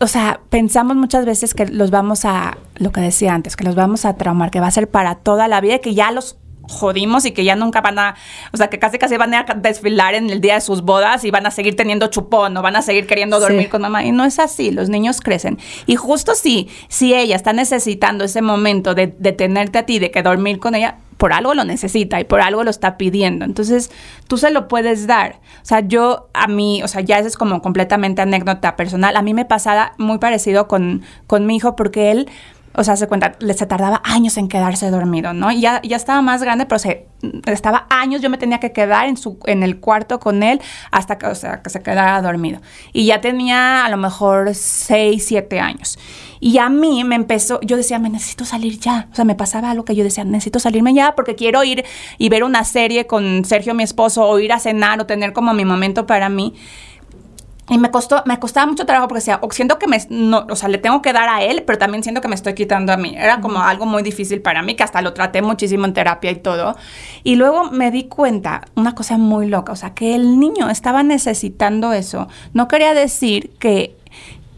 o 0.00 0.06
sea, 0.06 0.40
pensamos 0.50 0.96
muchas 0.96 1.26
veces 1.26 1.54
que 1.54 1.66
los 1.66 1.90
vamos 1.90 2.24
a, 2.24 2.56
lo 2.76 2.92
que 2.92 3.00
decía 3.00 3.34
antes, 3.34 3.56
que 3.56 3.64
los 3.64 3.74
vamos 3.74 4.04
a 4.04 4.16
traumar, 4.16 4.50
que 4.50 4.60
va 4.60 4.66
a 4.66 4.70
ser 4.70 4.90
para 4.90 5.16
toda 5.16 5.48
la 5.48 5.60
vida 5.60 5.74
y 5.76 5.80
que 5.80 5.94
ya 5.94 6.10
los 6.10 6.38
jodimos 6.68 7.24
y 7.24 7.30
que 7.30 7.44
ya 7.44 7.54
nunca 7.54 7.80
van 7.80 7.98
a, 7.98 8.16
o 8.52 8.56
sea, 8.56 8.68
que 8.68 8.78
casi 8.78 8.98
casi 8.98 9.16
van 9.16 9.32
a 9.34 9.44
desfilar 9.44 10.14
en 10.14 10.30
el 10.30 10.40
día 10.40 10.54
de 10.54 10.60
sus 10.60 10.82
bodas 10.82 11.24
y 11.24 11.30
van 11.30 11.46
a 11.46 11.50
seguir 11.52 11.76
teniendo 11.76 12.08
chupón 12.08 12.56
o 12.56 12.62
van 12.62 12.74
a 12.74 12.82
seguir 12.82 13.06
queriendo 13.06 13.38
dormir 13.38 13.64
Sí. 13.64 13.68
con 13.68 13.82
mamá. 13.82 14.04
Y 14.04 14.12
no 14.12 14.24
es 14.24 14.38
así, 14.38 14.70
los 14.72 14.88
niños 14.88 15.20
crecen. 15.20 15.58
Y 15.86 15.94
justo 15.96 16.34
si, 16.34 16.68
si 16.88 17.14
ella 17.14 17.36
está 17.36 17.52
necesitando 17.52 18.24
ese 18.24 18.42
momento 18.42 18.94
de, 18.94 19.14
de 19.18 19.32
tenerte 19.32 19.78
a 19.78 19.86
ti, 19.86 19.98
de 19.98 20.10
que 20.10 20.22
dormir 20.22 20.58
con 20.58 20.74
ella, 20.74 20.96
por 21.16 21.32
algo 21.32 21.54
lo 21.54 21.64
necesita 21.64 22.20
y 22.20 22.24
por 22.24 22.40
algo 22.40 22.64
lo 22.64 22.70
está 22.70 22.96
pidiendo. 22.96 23.44
Entonces, 23.44 23.90
tú 24.28 24.36
se 24.36 24.50
lo 24.50 24.68
puedes 24.68 25.06
dar. 25.06 25.40
O 25.62 25.64
sea, 25.64 25.80
yo 25.80 26.28
a 26.34 26.46
mí, 26.46 26.82
o 26.82 26.88
sea, 26.88 27.00
ya 27.00 27.18
eso 27.18 27.28
es 27.28 27.36
como 27.36 27.62
completamente 27.62 28.22
anécdota 28.22 28.76
personal. 28.76 29.16
A 29.16 29.22
mí 29.22 29.34
me 29.34 29.44
pasaba 29.44 29.92
muy 29.98 30.18
parecido 30.18 30.68
con, 30.68 31.02
con 31.26 31.46
mi 31.46 31.56
hijo 31.56 31.76
porque 31.76 32.10
él, 32.10 32.28
o 32.76 32.84
sea, 32.84 32.96
se 32.96 33.08
cuenta, 33.08 33.36
se 33.40 33.66
tardaba 33.66 34.02
años 34.04 34.36
en 34.36 34.48
quedarse 34.48 34.90
dormido, 34.90 35.32
¿no? 35.32 35.50
Y 35.50 35.60
ya, 35.60 35.80
ya 35.82 35.96
estaba 35.96 36.20
más 36.20 36.42
grande, 36.42 36.66
pero 36.66 36.78
se, 36.78 37.06
estaba 37.46 37.86
años, 37.88 38.20
yo 38.20 38.28
me 38.28 38.36
tenía 38.36 38.60
que 38.60 38.72
quedar 38.72 39.08
en, 39.08 39.16
su, 39.16 39.38
en 39.46 39.62
el 39.62 39.80
cuarto 39.80 40.20
con 40.20 40.42
él 40.42 40.60
hasta 40.90 41.16
que, 41.16 41.26
o 41.26 41.34
sea, 41.34 41.62
que 41.62 41.70
se 41.70 41.82
quedara 41.82 42.20
dormido. 42.20 42.60
Y 42.92 43.06
ya 43.06 43.20
tenía 43.22 43.86
a 43.86 43.88
lo 43.88 43.96
mejor 43.96 44.54
6, 44.54 45.24
7 45.26 45.58
años. 45.58 45.98
Y 46.38 46.58
a 46.58 46.68
mí 46.68 47.02
me 47.04 47.14
empezó, 47.14 47.60
yo 47.62 47.78
decía, 47.78 47.98
me 47.98 48.10
necesito 48.10 48.44
salir 48.44 48.78
ya. 48.78 49.08
O 49.10 49.14
sea, 49.14 49.24
me 49.24 49.34
pasaba 49.34 49.70
algo 49.70 49.84
que 49.86 49.96
yo 49.96 50.04
decía, 50.04 50.24
necesito 50.24 50.58
salirme 50.58 50.92
ya 50.92 51.14
porque 51.14 51.34
quiero 51.34 51.64
ir 51.64 51.84
y 52.18 52.28
ver 52.28 52.44
una 52.44 52.64
serie 52.64 53.06
con 53.06 53.44
Sergio, 53.46 53.74
mi 53.74 53.84
esposo, 53.84 54.28
o 54.28 54.38
ir 54.38 54.52
a 54.52 54.58
cenar 54.58 55.00
o 55.00 55.06
tener 55.06 55.32
como 55.32 55.54
mi 55.54 55.64
momento 55.64 56.06
para 56.06 56.28
mí. 56.28 56.54
Y 57.68 57.78
me 57.78 57.90
costó, 57.90 58.22
me 58.26 58.38
costaba 58.38 58.66
mucho 58.66 58.86
trabajo 58.86 59.08
porque 59.08 59.20
decía, 59.20 59.40
o 59.42 59.50
siento 59.50 59.78
que 59.78 59.88
me, 59.88 59.98
no, 60.08 60.46
o 60.48 60.54
sea, 60.54 60.68
le 60.68 60.78
tengo 60.78 61.02
que 61.02 61.12
dar 61.12 61.28
a 61.28 61.42
él, 61.42 61.64
pero 61.66 61.78
también 61.78 62.04
siento 62.04 62.20
que 62.20 62.28
me 62.28 62.36
estoy 62.36 62.54
quitando 62.54 62.92
a 62.92 62.96
mí. 62.96 63.14
Era 63.16 63.40
como 63.40 63.60
algo 63.60 63.86
muy 63.86 64.04
difícil 64.04 64.40
para 64.40 64.62
mí, 64.62 64.76
que 64.76 64.84
hasta 64.84 65.02
lo 65.02 65.14
traté 65.14 65.42
muchísimo 65.42 65.84
en 65.84 65.92
terapia 65.92 66.30
y 66.30 66.36
todo. 66.36 66.76
Y 67.24 67.34
luego 67.34 67.70
me 67.72 67.90
di 67.90 68.04
cuenta, 68.04 68.62
una 68.76 68.94
cosa 68.94 69.18
muy 69.18 69.48
loca, 69.48 69.72
o 69.72 69.76
sea, 69.76 69.94
que 69.94 70.14
el 70.14 70.38
niño 70.38 70.70
estaba 70.70 71.02
necesitando 71.02 71.92
eso. 71.92 72.28
No 72.52 72.68
quería 72.68 72.94
decir 72.94 73.50
que 73.58 73.95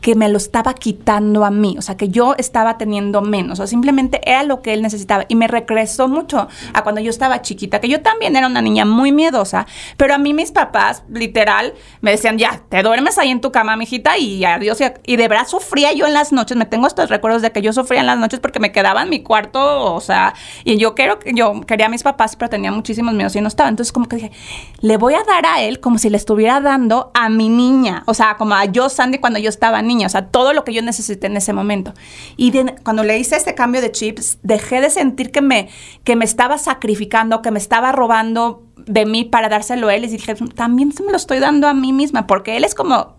que 0.01 0.15
me 0.15 0.29
lo 0.29 0.37
estaba 0.37 0.75
quitando 0.75 1.45
a 1.45 1.51
mí, 1.51 1.77
o 1.79 1.83
sea, 1.83 1.97
que 1.97 2.09
yo 2.09 2.35
estaba 2.39 2.79
teniendo 2.79 3.21
menos, 3.21 3.59
o 3.61 3.67
simplemente 3.67 4.21
era 4.25 4.43
lo 4.45 4.63
que 4.63 4.73
él 4.73 4.83
necesitaba. 4.83 5.25
Y 5.29 5.35
me 5.35 5.49
regresó 5.49 6.09
mucho 6.09 6.49
a 6.73 6.83
cuando 6.83 7.01
yo 7.01 7.11
estaba 7.11 7.43
chiquita, 7.43 7.81
que 7.81 7.89
yo 7.89 8.01
también 8.01 8.37
era 8.37 8.47
una 8.47 8.63
niña 8.63 8.85
muy 8.85 9.13
miedosa, 9.13 9.67
pero 9.97 10.15
a 10.15 10.19
mí 10.19 10.35
mis 10.35 10.53
papás, 10.53 11.03
literal, 11.11 11.75
me 12.01 12.13
decían, 12.13 12.39
ya, 12.39 12.63
te 12.69 12.83
duermes 12.83 13.19
ahí 13.19 13.31
en 13.31 13.41
tu 13.41 13.51
cama, 13.51 13.77
mijita, 13.77 14.19
y 14.19 14.45
adiós. 14.45 14.79
Y, 15.05 15.17
de 15.17 15.29
verdad 15.29 15.47
sufría 15.49 15.93
yo 15.93 16.07
en 16.07 16.15
las 16.15 16.33
noches, 16.33 16.57
me 16.57 16.67
tengo 16.67 16.87
estos 16.87 17.11
recuerdos 17.11 17.43
de 17.43 17.51
que 17.51 17.61
yo 17.61 17.73
sufría 17.73 18.01
en 18.01 18.07
las 18.07 18.19
noches 18.19 18.39
porque 18.41 18.61
me 18.61 18.71
quedaba 18.71 19.03
en 19.03 19.11
mi 19.11 19.23
cuarto, 19.23 19.95
o 19.95 20.01
sea, 20.01 20.35
y 20.65 20.77
yo 20.77 20.95
quiero, 20.95 21.19
yo 21.35 21.61
quería 21.63 21.87
a 21.87 21.89
mis 21.89 22.03
papás, 22.03 22.37
pero 22.37 22.49
tenía 22.49 22.71
muchísimos 22.71 23.15
miedos 23.15 23.35
y 23.35 23.41
no 23.41 23.49
estaba. 23.49 23.69
Entonces, 23.69 23.93
como 23.93 24.07
que 24.07 24.17
dije, 24.17 24.33
le 24.81 24.97
voy 24.97 25.15
a 25.15 25.25
dar 25.25 25.45
a 25.47 25.63
él 25.63 25.81
como 25.81 25.99
si 25.99 26.09
le 26.09 26.17
estuviera 26.17 26.61
dando 26.61 27.11
a 27.15 27.29
mi 27.29 27.49
niña, 27.49 28.05
o 28.07 28.15
sea, 28.15 28.37
como 28.37 28.55
a 28.55 28.65
yo, 28.65 28.89
Sandy, 28.89 29.19
cuando 29.19 29.39
yo 29.39 29.49
estaba 29.49 29.83
niña, 29.88 30.07
o 30.07 30.11
sea, 30.11 30.27
todo 30.27 30.53
lo 30.53 30.62
que 30.62 30.72
yo 30.72 30.83
necesité 30.83 31.27
en 31.27 31.37
ese 31.37 31.53
momento. 31.53 31.92
Y 32.37 32.53
de- 32.53 32.77
cuando 32.85 33.03
le 33.03 33.18
hice 33.18 33.35
este 33.37 33.55
cambio 33.57 33.81
de 33.81 33.90
chips, 33.90 34.38
dejé 34.44 34.81
de 34.81 34.90
sentir 34.90 35.33
que 35.33 35.40
me, 35.42 35.68
que 36.05 36.14
me 36.14 36.24
estaba 36.24 36.59
sacrificando, 36.59 37.42
que 37.42 37.51
me 37.51 37.59
estaba 37.59 37.90
robando 37.90 38.62
de 38.87 39.05
mí 39.05 39.24
para 39.24 39.48
dárselo 39.48 39.88
a 39.88 39.94
él. 39.94 40.05
Y 40.05 40.09
dije, 40.09 40.35
también 40.55 40.92
se 40.92 41.03
me 41.03 41.11
lo 41.11 41.16
estoy 41.16 41.40
dando 41.40 41.66
a 41.68 41.74
mí 41.74 41.92
misma, 41.92 42.27
porque 42.27 42.57
él 42.57 42.64
es 42.64 42.74
como 42.74 43.16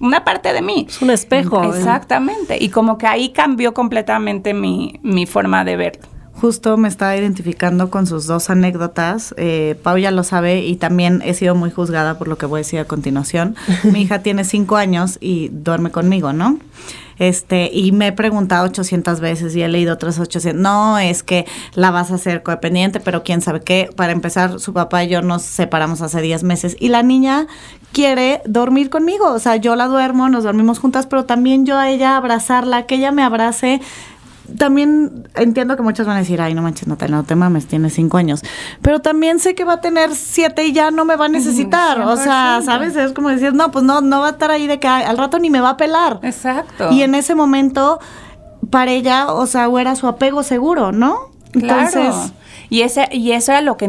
una 0.00 0.24
parte 0.24 0.52
de 0.52 0.60
mí. 0.62 0.86
Es 0.88 1.00
un 1.02 1.10
espejo. 1.10 1.62
¿eh? 1.64 1.68
Exactamente. 1.68 2.56
Y 2.62 2.68
como 2.68 2.98
que 2.98 3.06
ahí 3.06 3.30
cambió 3.30 3.72
completamente 3.74 4.52
mi, 4.54 5.00
mi 5.02 5.26
forma 5.26 5.64
de 5.64 5.76
verlo. 5.76 6.02
Justo 6.40 6.76
me 6.76 6.86
estaba 6.86 7.16
identificando 7.16 7.90
con 7.90 8.06
sus 8.06 8.26
dos 8.26 8.48
anécdotas. 8.48 9.34
Eh, 9.36 9.76
Pau 9.82 9.98
ya 9.98 10.12
lo 10.12 10.22
sabe 10.22 10.60
y 10.60 10.76
también 10.76 11.20
he 11.24 11.34
sido 11.34 11.56
muy 11.56 11.72
juzgada 11.72 12.16
por 12.16 12.28
lo 12.28 12.38
que 12.38 12.46
voy 12.46 12.58
a 12.58 12.62
decir 12.62 12.78
a 12.78 12.84
continuación. 12.84 13.56
Mi 13.82 14.02
hija 14.02 14.20
tiene 14.20 14.44
cinco 14.44 14.76
años 14.76 15.18
y 15.20 15.48
duerme 15.48 15.90
conmigo, 15.90 16.32
¿no? 16.32 16.58
Este, 17.18 17.70
y 17.72 17.90
me 17.90 18.08
he 18.08 18.12
preguntado 18.12 18.66
800 18.66 19.18
veces 19.18 19.56
y 19.56 19.62
he 19.62 19.68
leído 19.68 19.94
otras 19.94 20.20
800. 20.20 20.62
No, 20.62 20.98
es 21.00 21.24
que 21.24 21.46
la 21.74 21.90
vas 21.90 22.12
a 22.12 22.14
hacer 22.14 22.44
codependiente, 22.44 23.00
pero 23.00 23.24
quién 23.24 23.40
sabe 23.40 23.60
qué. 23.60 23.90
Para 23.96 24.12
empezar, 24.12 24.60
su 24.60 24.72
papá 24.72 25.02
y 25.02 25.08
yo 25.08 25.22
nos 25.22 25.42
separamos 25.42 26.00
hace 26.02 26.20
10 26.20 26.44
meses 26.44 26.76
y 26.78 26.88
la 26.88 27.02
niña 27.02 27.48
quiere 27.92 28.42
dormir 28.46 28.90
conmigo. 28.90 29.32
O 29.32 29.40
sea, 29.40 29.56
yo 29.56 29.74
la 29.74 29.86
duermo, 29.86 30.28
nos 30.28 30.44
dormimos 30.44 30.78
juntas, 30.78 31.06
pero 31.06 31.24
también 31.24 31.66
yo 31.66 31.76
a 31.76 31.90
ella 31.90 32.16
abrazarla, 32.16 32.86
que 32.86 32.94
ella 32.94 33.10
me 33.10 33.24
abrace 33.24 33.80
también 34.56 35.28
entiendo 35.34 35.76
que 35.76 35.82
muchos 35.82 36.06
van 36.06 36.16
a 36.16 36.20
decir, 36.20 36.40
ay, 36.40 36.54
no 36.54 36.62
manches, 36.62 36.88
Natalia, 36.88 37.16
no 37.16 37.24
te 37.24 37.34
mames, 37.34 37.66
tiene 37.66 37.90
cinco 37.90 38.16
años. 38.16 38.42
Pero 38.82 39.00
también 39.00 39.38
sé 39.38 39.54
que 39.54 39.64
va 39.64 39.74
a 39.74 39.80
tener 39.80 40.14
siete 40.14 40.66
y 40.66 40.72
ya 40.72 40.90
no 40.90 41.04
me 41.04 41.16
va 41.16 41.26
a 41.26 41.28
necesitar. 41.28 42.00
O 42.00 42.16
sea, 42.16 42.60
100%. 42.60 42.64
¿sabes? 42.64 42.96
Es 42.96 43.12
como 43.12 43.28
decir, 43.28 43.52
no, 43.54 43.70
pues 43.70 43.84
no, 43.84 44.00
no 44.00 44.20
va 44.20 44.28
a 44.28 44.30
estar 44.30 44.50
ahí 44.50 44.66
de 44.66 44.78
que 44.80 44.88
al 44.88 45.18
rato 45.18 45.38
ni 45.38 45.50
me 45.50 45.60
va 45.60 45.70
a 45.70 45.76
pelar. 45.76 46.20
Exacto. 46.22 46.90
Y 46.92 47.02
en 47.02 47.14
ese 47.14 47.34
momento 47.34 48.00
para 48.70 48.90
ella, 48.90 49.32
o 49.32 49.46
sea, 49.46 49.68
era 49.78 49.96
su 49.96 50.06
apego 50.06 50.42
seguro, 50.42 50.92
¿no? 50.92 51.30
Entonces, 51.52 52.32
y 52.70 52.82
ese 52.82 53.08
y 53.12 53.32
eso 53.32 53.52
era 53.52 53.60
lo 53.60 53.76
que 53.76 53.88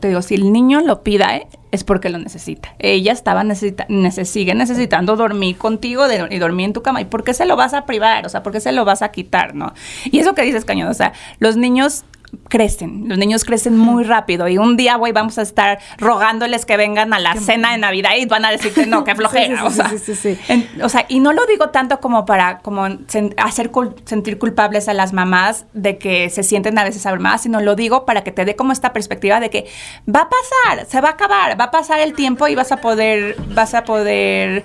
te 0.00 0.08
digo, 0.08 0.22
si 0.22 0.34
el 0.34 0.52
niño 0.52 0.80
lo 0.80 1.02
pida, 1.02 1.36
¿eh? 1.36 1.46
es 1.70 1.82
porque 1.82 2.08
lo 2.08 2.18
necesita. 2.18 2.74
Ella 2.78 3.12
estaba 3.12 3.42
necesita 3.42 3.86
neces- 3.88 4.26
sigue 4.26 4.54
necesitando 4.54 5.16
dormir 5.16 5.58
contigo 5.58 6.04
y 6.30 6.38
dormir 6.38 6.66
en 6.66 6.72
tu 6.72 6.82
cama. 6.82 7.00
¿Y 7.00 7.04
por 7.06 7.24
qué 7.24 7.34
se 7.34 7.46
lo 7.46 7.56
vas 7.56 7.74
a 7.74 7.84
privar? 7.84 8.24
O 8.26 8.28
sea, 8.28 8.42
¿por 8.44 8.52
qué 8.52 8.60
se 8.60 8.70
lo 8.72 8.84
vas 8.84 9.02
a 9.02 9.10
quitar, 9.10 9.54
no? 9.54 9.74
Y 10.04 10.20
eso 10.20 10.34
que 10.34 10.42
dices, 10.42 10.64
cañón, 10.64 10.88
o 10.88 10.94
sea, 10.94 11.12
los 11.40 11.56
niños 11.56 12.04
crecen, 12.48 13.08
los 13.08 13.18
niños 13.18 13.44
crecen 13.44 13.76
muy 13.78 14.04
rápido 14.04 14.48
y 14.48 14.58
un 14.58 14.76
día, 14.76 14.96
güey, 14.96 15.12
vamos 15.12 15.38
a 15.38 15.42
estar 15.42 15.78
rogándoles 15.98 16.64
que 16.66 16.76
vengan 16.76 17.12
a 17.12 17.18
la 17.18 17.34
cena 17.36 17.72
de 17.72 17.78
Navidad 17.78 18.10
y 18.18 18.26
van 18.26 18.44
a 18.44 18.50
decirte, 18.50 18.86
no, 18.86 19.04
qué 19.04 19.14
flojera, 19.16 19.56
Sí, 19.56 19.60
sí, 19.60 19.64
o 19.66 19.70
sí, 19.70 19.76
sea, 19.76 19.88
sí, 19.88 19.98
sí, 19.98 20.14
sí. 20.14 20.38
en- 20.48 20.82
o 20.82 20.88
sea, 20.88 21.06
y 21.08 21.20
no 21.20 21.32
lo 21.32 21.46
digo 21.46 21.70
tanto 21.70 22.00
como 22.00 22.24
para 22.26 22.58
como 22.58 22.86
sen- 22.86 23.34
hacer 23.38 23.70
cul- 23.70 23.94
sentir 24.04 24.38
culpables 24.38 24.88
a 24.88 24.94
las 24.94 25.12
mamás 25.12 25.66
de 25.72 25.98
que 25.98 26.30
se 26.30 26.42
sienten 26.42 26.78
a 26.78 26.84
veces 26.84 27.04
abrumadas, 27.06 27.42
sino 27.42 27.60
lo 27.60 27.74
digo 27.74 28.04
para 28.06 28.22
que 28.24 28.32
te 28.32 28.44
dé 28.44 28.56
como 28.56 28.72
esta 28.72 28.92
perspectiva 28.92 29.40
de 29.40 29.50
que 29.50 29.66
va 30.08 30.22
a 30.22 30.28
pasar, 30.28 30.86
se 30.86 31.00
va 31.00 31.08
a 31.08 31.12
acabar, 31.12 31.58
va 31.60 31.64
a 31.64 31.70
pasar 31.70 32.00
el 32.00 32.14
tiempo 32.14 32.48
y 32.48 32.54
vas 32.54 32.72
a 32.72 32.78
poder, 32.78 33.36
vas 33.54 33.74
a 33.74 33.84
poder 33.84 34.64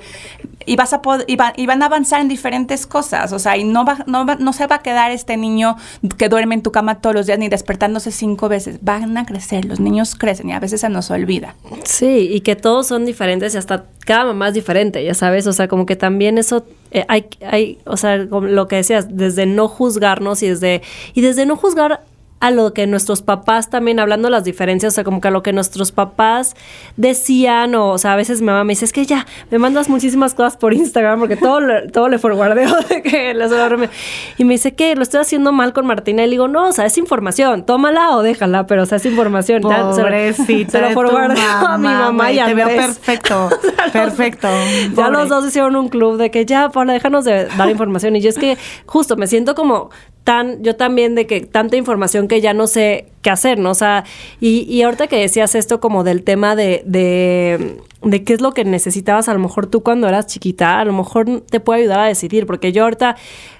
y 0.69 0.75
vas 0.75 0.93
a 0.93 1.01
y, 1.25 1.35
va- 1.35 1.53
y 1.57 1.65
van 1.65 1.81
a 1.81 1.87
avanzar 1.87 2.21
en 2.21 2.27
diferentes 2.27 2.85
cosas, 2.85 3.31
o 3.33 3.39
sea, 3.39 3.57
y 3.57 3.63
no 3.63 3.85
va, 3.85 4.03
no 4.05 4.25
va- 4.25 4.35
no 4.35 4.53
se 4.53 4.67
va 4.67 4.75
a 4.75 4.79
quedar 4.83 5.09
este 5.09 5.35
niño 5.35 5.75
que 6.17 6.29
duerme 6.29 6.53
en 6.53 6.61
tu 6.61 6.71
cama 6.71 7.01
todos 7.01 7.15
los 7.15 7.25
días 7.25 7.39
ni 7.39 7.49
despertándose 7.49 8.11
cinco 8.11 8.49
veces, 8.49 8.77
van 8.81 9.17
a 9.17 9.25
crecer, 9.25 9.65
los 9.65 9.79
niños 9.79 10.13
crecen 10.13 10.49
y 10.49 10.53
a 10.53 10.59
veces 10.59 10.81
se 10.81 10.89
nos 10.89 11.09
olvida. 11.09 11.55
Sí, 11.85 12.29
y 12.31 12.41
que 12.41 12.55
todos 12.55 12.85
son 12.87 13.03
diferentes 13.05 13.55
y 13.55 13.57
hasta 13.57 13.85
cada 14.05 14.25
mamá 14.25 14.49
es 14.49 14.53
diferente, 14.53 15.03
ya 15.03 15.15
sabes, 15.15 15.47
o 15.47 15.53
sea, 15.53 15.67
como 15.67 15.85
que 15.87 15.95
también 15.95 16.37
eso 16.37 16.63
eh, 16.91 17.05
hay, 17.07 17.25
hay, 17.45 17.77
o 17.85 17.97
sea, 17.97 18.27
como 18.27 18.47
lo 18.47 18.67
que 18.67 18.75
decías, 18.77 19.07
desde 19.15 19.45
no 19.45 19.67
juzgarnos 19.67 20.41
y 20.43 20.49
desde, 20.49 20.81
y 21.13 21.21
desde 21.21 21.45
no 21.45 21.55
juzgar 21.55 22.01
a 22.41 22.51
lo 22.51 22.73
que 22.73 22.87
nuestros 22.87 23.21
papás 23.21 23.69
también, 23.69 23.99
hablando 23.99 24.27
de 24.27 24.31
las 24.31 24.45
diferencias, 24.45 24.93
o 24.93 24.95
sea, 24.95 25.03
como 25.03 25.19
que 25.19 25.27
a 25.27 25.31
lo 25.31 25.43
que 25.43 25.51
nuestros 25.51 25.91
papás 25.91 26.55
decían, 26.95 27.75
o, 27.75 27.89
o 27.89 27.97
sea, 27.97 28.13
a 28.13 28.15
veces 28.15 28.39
mi 28.39 28.47
mamá 28.47 28.63
me 28.63 28.71
dice, 28.71 28.85
es 28.85 28.93
que 28.93 29.05
ya, 29.05 29.25
me 29.51 29.59
mandas 29.59 29.89
muchísimas 29.89 30.33
cosas 30.33 30.55
por 30.55 30.73
Instagram, 30.73 31.19
porque 31.19 31.35
todo, 31.35 31.59
todo 31.93 32.07
le 32.07 32.17
forwardeo 32.17 32.73
de 32.89 33.01
que 33.01 33.33
duerme. 33.33 33.89
Y 34.37 34.45
me 34.45 34.53
dice, 34.53 34.73
¿qué? 34.73 34.95
¿Lo 34.95 35.03
estoy 35.03 35.19
haciendo 35.19 35.51
mal 35.51 35.73
con 35.73 35.85
Martina? 35.85 36.23
Y 36.23 36.27
le 36.27 36.31
digo, 36.31 36.47
no, 36.47 36.69
o 36.69 36.71
sea, 36.71 36.85
es 36.85 36.97
información, 36.97 37.65
tómala 37.65 38.11
o 38.15 38.21
déjala, 38.21 38.67
pero 38.67 38.83
o 38.83 38.85
sea, 38.85 38.97
es 38.97 39.05
información. 39.05 39.61
Se 39.63 39.69
lo- 39.69 39.91
Pobrecita. 39.91 40.71
Se 40.71 40.81
lo 40.81 40.87
tu 40.89 40.93
forwardeo 40.93 41.67
a 41.67 41.77
mi 41.77 41.87
mamá 41.87 42.31
y 42.31 42.39
a 42.39 42.45
Te 42.45 42.53
veo 42.53 42.67
perfecto. 42.67 43.49
perfecto. 43.93 44.47
Ya 44.95 45.09
los 45.09 45.27
dos 45.29 45.45
hicieron 45.45 45.75
un 45.75 45.89
club 45.89 46.17
de 46.17 46.31
que 46.31 46.45
ya, 46.45 46.69
Paula, 46.69 46.93
déjanos 46.93 47.25
de 47.25 47.45
dar 47.57 47.69
información. 47.69 48.15
Y 48.15 48.21
yo 48.21 48.29
es 48.29 48.37
que 48.37 48.57
justo 48.85 49.17
me 49.17 49.27
siento 49.27 49.55
como 49.55 49.89
tan, 50.29 50.61
yo 50.63 50.75
también 50.75 51.15
de 51.15 51.25
que 51.25 51.41
tanta 51.41 51.75
información 51.75 52.27
que 52.27 52.39
ya 52.39 52.53
no 52.53 52.67
sé 52.67 53.07
qué 53.21 53.29
hacer, 53.29 53.59
¿no? 53.59 53.71
O 53.71 53.75
sea, 53.75 54.03
y, 54.39 54.61
y 54.63 54.81
ahorita 54.83 55.07
que 55.07 55.17
decías 55.17 55.55
esto 55.55 55.79
como 55.79 56.03
del 56.03 56.23
tema 56.23 56.55
de, 56.55 56.83
de, 56.85 57.77
de 58.01 58.23
qué 58.23 58.33
es 58.33 58.41
lo 58.41 58.53
que 58.53 58.63
necesitabas 58.65 59.27
a 59.29 59.33
lo 59.33 59.39
mejor 59.39 59.67
tú 59.67 59.83
cuando 59.83 60.07
eras 60.07 60.27
chiquita, 60.27 60.79
a 60.79 60.85
lo 60.85 60.93
mejor 60.93 61.41
te 61.49 61.59
puede 61.59 61.81
ayudar 61.81 61.99
a 61.99 62.05
decidir, 62.05 62.45
porque 62.45 62.71
yo 62.71 62.83
ahorita 62.83 63.15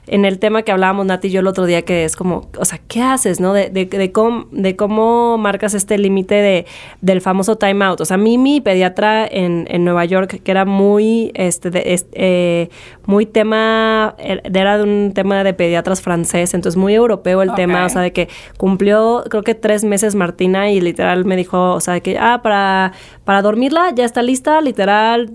en 0.08 0.26
el 0.26 0.40
tema 0.40 0.64
que 0.64 0.72
hablábamos 0.72 1.06
Nati 1.06 1.28
y 1.28 1.32
yo 1.32 1.42
el 1.42 1.46
otro 1.48 1.66
día 1.68 1.84
que 1.84 2.04
es 2.04 2.16
como, 2.16 2.48
o 2.58 2.66
sea, 2.66 2.80
¿qué 2.88 3.00
haces, 3.04 3.40
no? 3.40 3.54
De, 3.54 3.70
de, 3.70 3.86
de 3.86 4.12
cómo, 4.12 4.48
de 4.52 4.76
cómo 4.76 5.38
marcas 5.38 5.76
este 5.76 6.00
límite 6.00 6.34
de, 6.34 6.66
del 7.02 7.22
famoso 7.22 7.58
time 7.58 7.86
out. 7.86 8.02
O 8.02 8.06
sea, 8.06 8.16
a 8.16 8.18
mí 8.18 8.40
mi 8.40 8.60
pediatra 8.60 9.28
en, 9.30 9.68
en 9.70 9.84
Nueva 9.84 10.06
York, 10.06 10.42
que 10.44 10.50
era 10.52 10.66
muy, 10.66 11.32
este, 11.36 11.70
de- 11.70 11.94
es- 11.94 12.08
eh, 12.14 12.70
muy 13.06 13.28
tema, 13.28 14.16
er- 14.18 14.42
era 14.58 14.78
de 14.80 14.84
un 14.84 15.12
tema 15.14 15.44
de 15.44 15.54
pediatras 15.54 16.02
francés, 16.02 16.56
entonces 16.56 16.76
muy 16.78 16.96
europeo 16.96 17.44
el 17.44 17.54
tema, 17.54 17.86
o 17.86 17.90
sea, 17.90 18.02
de 18.02 18.12
que 18.12 18.30
cumplió, 18.58 19.24
creo 19.30 19.44
que 19.44 19.49
tres 19.56 19.84
meses 19.84 20.16
Martina 20.16 20.72
y 20.72 20.82
literal 20.82 21.26
me 21.26 21.36
dijo, 21.36 21.74
o 21.74 21.80
sea, 21.80 22.00
que, 22.00 22.18
ah, 22.18 22.42
para, 22.42 22.94
para 23.24 23.42
dormirla 23.42 23.94
ya 23.94 24.06
está 24.06 24.22
lista, 24.22 24.62
literal, 24.62 25.32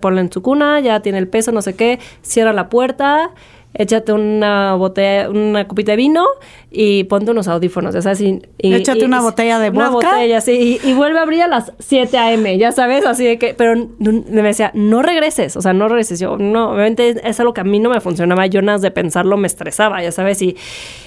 ponla 0.00 0.20
en 0.20 0.32
su 0.32 0.42
cuna, 0.42 0.80
ya 0.80 1.00
tiene 1.00 1.18
el 1.18 1.28
peso, 1.28 1.52
no 1.52 1.62
sé 1.62 1.74
qué, 1.74 1.98
cierra 2.22 2.52
la 2.52 2.68
puerta, 2.68 3.32
échate 3.74 4.12
una 4.12 4.74
botella, 4.74 5.30
una 5.30 5.68
copita 5.68 5.92
de 5.92 5.96
vino 5.96 6.24
y 6.70 7.04
ponte 7.04 7.30
unos 7.30 7.48
audífonos, 7.48 7.94
ya 7.94 8.02
sabes, 8.02 8.20
y, 8.20 8.42
y- 8.58 8.74
Échate 8.74 9.00
y- 9.00 9.04
una 9.04 9.20
botella 9.20 9.58
de 9.58 9.70
Una 9.70 9.90
vodka. 9.90 10.12
botella, 10.14 10.40
sí, 10.40 10.80
y, 10.82 10.88
y 10.88 10.94
vuelve 10.94 11.18
a 11.18 11.22
abrir 11.22 11.42
a 11.42 11.48
las 11.48 11.72
7 11.78 12.16
a.m., 12.18 12.58
ya 12.58 12.72
sabes, 12.72 13.04
así 13.06 13.24
de 13.24 13.38
que, 13.38 13.54
pero 13.54 13.88
me 13.98 14.42
decía, 14.42 14.70
no 14.74 15.02
regreses, 15.02 15.56
o 15.56 15.62
sea, 15.62 15.72
no 15.74 15.88
regreses, 15.88 16.18
yo, 16.18 16.36
no, 16.38 16.72
obviamente 16.72 17.20
es, 17.22 17.38
algo 17.40 17.52
que 17.54 17.60
a 17.60 17.64
mí 17.64 17.78
no 17.78 17.90
me 17.90 18.00
funcionaba, 18.00 18.46
yo 18.46 18.62
nada 18.62 18.78
de 18.78 18.90
pensarlo 18.90 19.36
me 19.36 19.46
estresaba, 19.46 20.02
ya 20.02 20.12
sabes, 20.12 20.42
y, 20.42 20.56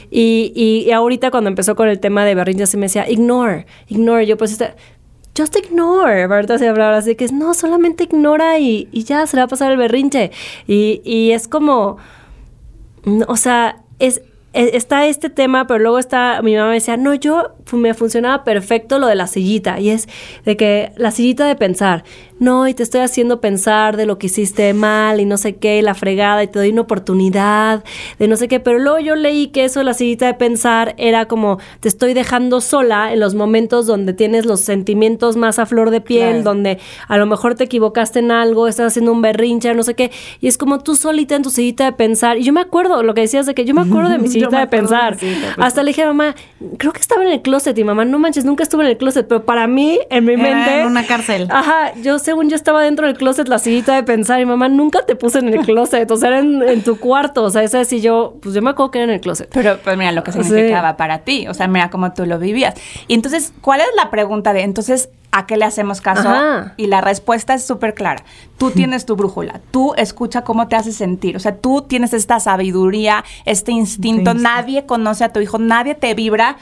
y, 0.09 0.89
ahorita 0.91 1.31
cuando 1.31 1.49
empezó 1.49 1.75
con 1.75 1.89
el 1.89 1.99
tema 1.99 2.25
de 2.25 2.35
berrinches, 2.35 2.69
sí 2.69 2.77
me 2.77 2.83
decía, 2.83 3.09
ignore, 3.09 3.65
ignore, 3.87 4.25
yo 4.25 4.37
pues, 4.37 4.51
este, 4.51 4.73
just 5.37 5.55
ignore, 5.57 6.23
ahorita 6.23 6.57
se 6.57 6.67
hablaba 6.67 6.97
así 6.97 7.15
que 7.15 7.25
es, 7.25 7.31
no, 7.33 7.53
solamente 7.53 8.03
ignora 8.05 8.59
y, 8.59 8.87
y 8.91 9.03
ya 9.03 9.25
se 9.27 9.35
le 9.35 9.41
va 9.41 9.45
a 9.45 9.49
pasar 9.49 9.71
el 9.71 9.77
berrinche, 9.77 10.31
y, 10.67 11.01
y 11.03 11.31
es 11.31 11.47
como... 11.47 11.97
O 13.27 13.35
sea, 13.35 13.83
es, 13.99 14.21
e- 14.53 14.75
está 14.75 15.05
este 15.05 15.29
tema, 15.29 15.67
pero 15.67 15.79
luego 15.79 15.99
está, 15.99 16.41
mi 16.41 16.55
mamá 16.55 16.69
me 16.69 16.75
decía, 16.75 16.97
no, 16.97 17.13
yo 17.13 17.55
me 17.71 17.93
funcionaba 17.93 18.43
perfecto 18.43 18.99
lo 18.99 19.07
de 19.07 19.15
la 19.15 19.27
sillita, 19.27 19.79
y 19.79 19.89
es 19.89 20.07
de 20.45 20.57
que 20.57 20.91
la 20.97 21.11
sillita 21.11 21.47
de 21.47 21.55
pensar, 21.55 22.03
no, 22.41 22.67
y 22.67 22.73
te 22.73 22.83
estoy 22.83 22.99
haciendo 23.01 23.39
pensar 23.39 23.95
de 23.95 24.05
lo 24.05 24.17
que 24.17 24.25
hiciste 24.25 24.73
mal 24.73 25.19
y 25.21 25.25
no 25.25 25.37
sé 25.37 25.55
qué, 25.55 25.77
y 25.77 25.81
la 25.81 25.93
fregada, 25.93 26.43
y 26.43 26.47
te 26.47 26.59
doy 26.59 26.69
una 26.71 26.81
oportunidad 26.81 27.83
de 28.19 28.27
no 28.27 28.35
sé 28.35 28.47
qué, 28.47 28.59
pero 28.59 28.79
luego 28.79 28.99
yo 28.99 29.15
leí 29.15 29.47
que 29.47 29.63
eso 29.63 29.79
de 29.79 29.85
la 29.85 29.93
sillita 29.93 30.25
de 30.25 30.33
pensar 30.33 30.95
era 30.97 31.25
como, 31.27 31.59
te 31.79 31.87
estoy 31.87 32.13
dejando 32.13 32.59
sola 32.59 33.13
en 33.13 33.19
los 33.19 33.35
momentos 33.35 33.85
donde 33.85 34.13
tienes 34.13 34.45
los 34.45 34.61
sentimientos 34.61 35.37
más 35.37 35.59
a 35.59 35.65
flor 35.65 35.91
de 35.91 36.01
piel, 36.01 36.21
Claro. 36.31 36.43
donde 36.43 36.79
a 37.07 37.17
lo 37.17 37.25
mejor 37.27 37.55
te 37.55 37.63
equivocaste 37.65 38.19
en 38.19 38.31
algo, 38.31 38.67
estás 38.67 38.87
haciendo 38.87 39.11
un 39.11 39.21
berrinche, 39.21 39.73
no 39.75 39.83
sé 39.83 39.93
qué, 39.93 40.11
y 40.39 40.47
es 40.47 40.57
como 40.57 40.79
tú 40.79 40.95
solita 40.95 41.35
en 41.35 41.43
tu 41.43 41.49
sillita 41.51 41.85
de 41.85 41.91
pensar. 41.93 42.37
Y 42.37 42.43
yo 42.43 42.53
me 42.53 42.61
acuerdo 42.61 43.03
lo 43.03 43.13
que 43.13 43.21
decías 43.21 43.45
de 43.45 43.53
que 43.53 43.65
yo 43.65 43.73
me 43.75 43.81
acuerdo 43.81 44.09
de 44.09 44.17
mi 44.17 44.27
sillita 44.29 44.59
de 44.59 44.67
pensar. 44.67 45.17
de. 45.17 45.35
Hasta 45.57 45.83
le 45.83 45.89
dije 45.89 46.01
a 46.03 46.07
mamá, 46.07 46.35
creo 46.77 46.91
que 46.91 46.99
estaba 47.01 47.23
en 47.23 47.29
el 47.31 47.41
closet 47.41 47.77
y 47.77 47.83
mamá, 47.83 48.03
no 48.05 48.17
manches, 48.19 48.45
nunca 48.45 48.63
estuve 48.63 48.83
en 48.83 48.89
el 48.89 48.97
closet, 48.97 49.27
pero 49.27 49.43
para 49.45 49.67
mí, 49.67 49.99
en 50.09 50.25
mi 50.25 50.33
Era 50.33 50.41
mente... 50.43 50.79
en 50.81 50.87
una 50.87 51.05
cárcel. 51.05 51.47
Ajá, 51.51 51.93
yo 52.01 52.17
según 52.31 52.49
yo 52.49 52.55
estaba 52.55 52.81
dentro 52.81 53.07
del 53.07 53.17
closet, 53.17 53.47
la 53.49 53.59
sillita 53.59 53.93
de 53.95 54.03
pensar, 54.03 54.39
y 54.39 54.45
mamá, 54.45 54.69
nunca 54.69 55.05
te 55.05 55.15
puse 55.17 55.39
en 55.39 55.49
el 55.53 55.59
closet, 55.65 56.09
o 56.09 56.15
sea, 56.15 56.29
era 56.29 56.39
en, 56.39 56.61
en 56.63 56.81
tu 56.81 56.97
cuarto, 56.97 57.43
o 57.43 57.49
sea, 57.49 57.61
esa 57.63 57.83
sí 57.83 57.99
yo, 57.99 58.35
pues 58.41 58.55
yo 58.55 58.61
me 58.61 58.69
acuerdo 58.69 58.91
que 58.91 58.99
era 58.99 59.03
en 59.05 59.09
el 59.15 59.19
closet. 59.21 59.49
Pero 59.53 59.77
pues 59.83 59.97
mira 59.97 60.11
lo 60.13 60.23
que 60.23 60.31
Sí. 60.31 60.41
significaba 60.43 60.95
para 60.95 61.19
ti, 61.19 61.47
o 61.49 61.53
sea, 61.53 61.67
mira 61.67 61.89
cómo 61.89 62.13
tú 62.13 62.25
lo 62.25 62.39
vivías. 62.39 62.75
Y 63.07 63.13
entonces, 63.15 63.51
¿cuál 63.61 63.81
es 63.81 63.87
la 63.97 64.09
pregunta 64.09 64.53
de 64.53 64.61
entonces 64.61 65.09
a 65.31 65.45
qué 65.45 65.57
le 65.57 65.65
hacemos 65.65 66.01
caso? 66.01 66.27
Ajá. 66.29 66.73
Y 66.77 66.87
la 66.87 67.01
respuesta 67.01 67.53
es 67.53 67.65
súper 67.65 67.93
clara. 67.93 68.23
Tú 68.57 68.71
tienes 68.75 69.05
tu 69.05 69.15
brújula, 69.15 69.61
tú 69.71 69.93
escucha 69.97 70.43
cómo 70.43 70.67
te 70.67 70.75
hace 70.75 70.91
sentir, 70.91 71.35
o 71.35 71.39
sea, 71.39 71.55
tú 71.55 71.83
tienes 71.83 72.13
esta 72.13 72.39
sabiduría, 72.39 73.23
este 73.45 73.71
instinto, 73.71 74.33
nadie 74.33 74.85
conoce 74.85 75.23
a 75.23 75.33
tu 75.33 75.39
hijo, 75.39 75.57
nadie 75.57 75.95
te 75.95 76.13
vibra, 76.13 76.57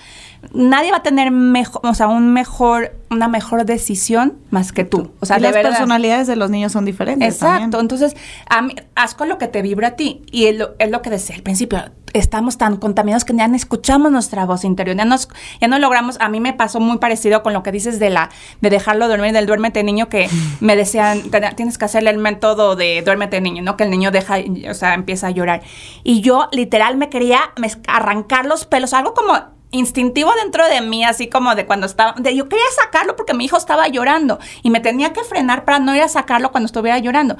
nadie 0.53 0.91
va 0.91 0.97
a 0.97 1.03
tener 1.03 1.32
mejor, 1.32 1.82
o 1.84 1.93
sea, 1.93 2.08
un 2.08 2.32
mejor, 2.32 2.95
una 3.10 3.27
mejor 3.27 3.65
decisión 3.65 4.38
más 4.51 4.71
que 4.71 4.86
tú. 4.86 5.12
O 5.19 5.25
sea, 5.25 5.38
y 5.38 5.39
de 5.41 5.47
las 5.47 5.53
verdad. 5.53 5.69
personalidades 5.71 6.27
de 6.27 6.36
los 6.36 6.49
niños 6.49 6.71
son 6.71 6.86
diferentes. 6.86 7.27
Exacto, 7.36 7.60
también. 7.71 7.82
entonces 7.82 8.15
a 8.49 8.62
mí- 8.62 8.75
haz 8.95 9.15
con 9.15 9.27
lo 9.29 9.38
que 9.38 9.47
te 9.47 9.62
vibra 9.62 9.89
a 9.89 9.91
ti. 9.91 10.21
Y 10.32 10.45
es 10.45 10.58
lo, 10.58 10.75
es 10.79 10.89
lo 10.91 11.01
que 11.01 11.10
decía 11.10 11.36
al 11.36 11.41
principio, 11.43 11.79
estamos 12.13 12.58
tan 12.58 12.78
contaminados 12.78 13.26
que 13.26 13.34
ya 13.36 13.48
no 13.48 13.56
escuchamos 13.56 14.12
nuestra 14.12 14.45
voz 14.45 14.63
interior, 14.63 14.95
ya, 14.98 15.06
nos, 15.06 15.30
ya 15.62 15.67
no 15.67 15.80
logramos, 15.80 16.17
a 16.19 16.30
mí 16.30 16.39
me 16.39 16.54
pasó 16.54 16.80
muy 16.80 16.98
parecido 16.98 17.43
con 17.43 17.54
lo 17.54 17.63
que 17.63 17.72
dices 17.72 18.00
de 18.00 18.10
la 18.10 18.30
de 18.62 18.69
dejarlo 18.69 19.08
dormir, 19.08 19.34
del 19.34 19.45
duérmete 19.45 19.84
niño, 19.84 20.10
que 20.10 20.30
me 20.60 20.76
decían, 20.76 21.30
"Te- 21.32 21.41
tienes 21.56 21.78
que 21.78 21.86
hacerle 21.86 22.10
el 22.10 22.17
método 22.17 22.76
de 22.76 23.02
duérmete 23.04 23.41
niño, 23.41 23.62
¿no? 23.63 23.78
Que 23.78 23.84
el 23.86 23.89
niño 23.91 24.12
deja, 24.12 24.36
o 24.69 24.74
sea, 24.74 24.93
empieza 24.93 25.28
a 25.28 25.32
llorar. 25.32 25.62
Y 26.04 26.22
yo 26.22 26.48
literal 26.52 26.98
me 26.98 27.10
quería 27.10 27.39
me- 27.58 27.72
arrancar 27.88 28.45
los 28.45 28.65
pelos, 28.65 28.93
algo 28.93 29.13
como 29.13 29.34
instintivo 29.71 30.32
dentro 30.41 30.67
de 30.67 30.82
mí, 30.82 31.03
así 31.03 31.27
como 31.27 31.55
de 31.55 31.65
cuando 31.65 31.86
estaba, 31.86 32.15
de 32.17 32.36
yo 32.36 32.49
quería 32.49 32.65
sacarlo 32.84 33.15
porque 33.15 33.34
mi 33.34 33.45
hijo 33.45 33.58
estaba 33.58 33.88
llorando 33.88 34.39
y 34.63 34.69
me 34.69 34.79
tenía 34.79 35.13
que 35.13 35.23
frenar 35.23 35.65
para 35.65 35.79
no 35.79 35.95
ir 35.95 36.01
a 36.01 36.08
sacarlo 36.08 36.51
cuando 36.51 36.65
estuviera 36.65 36.97
llorando. 36.97 37.38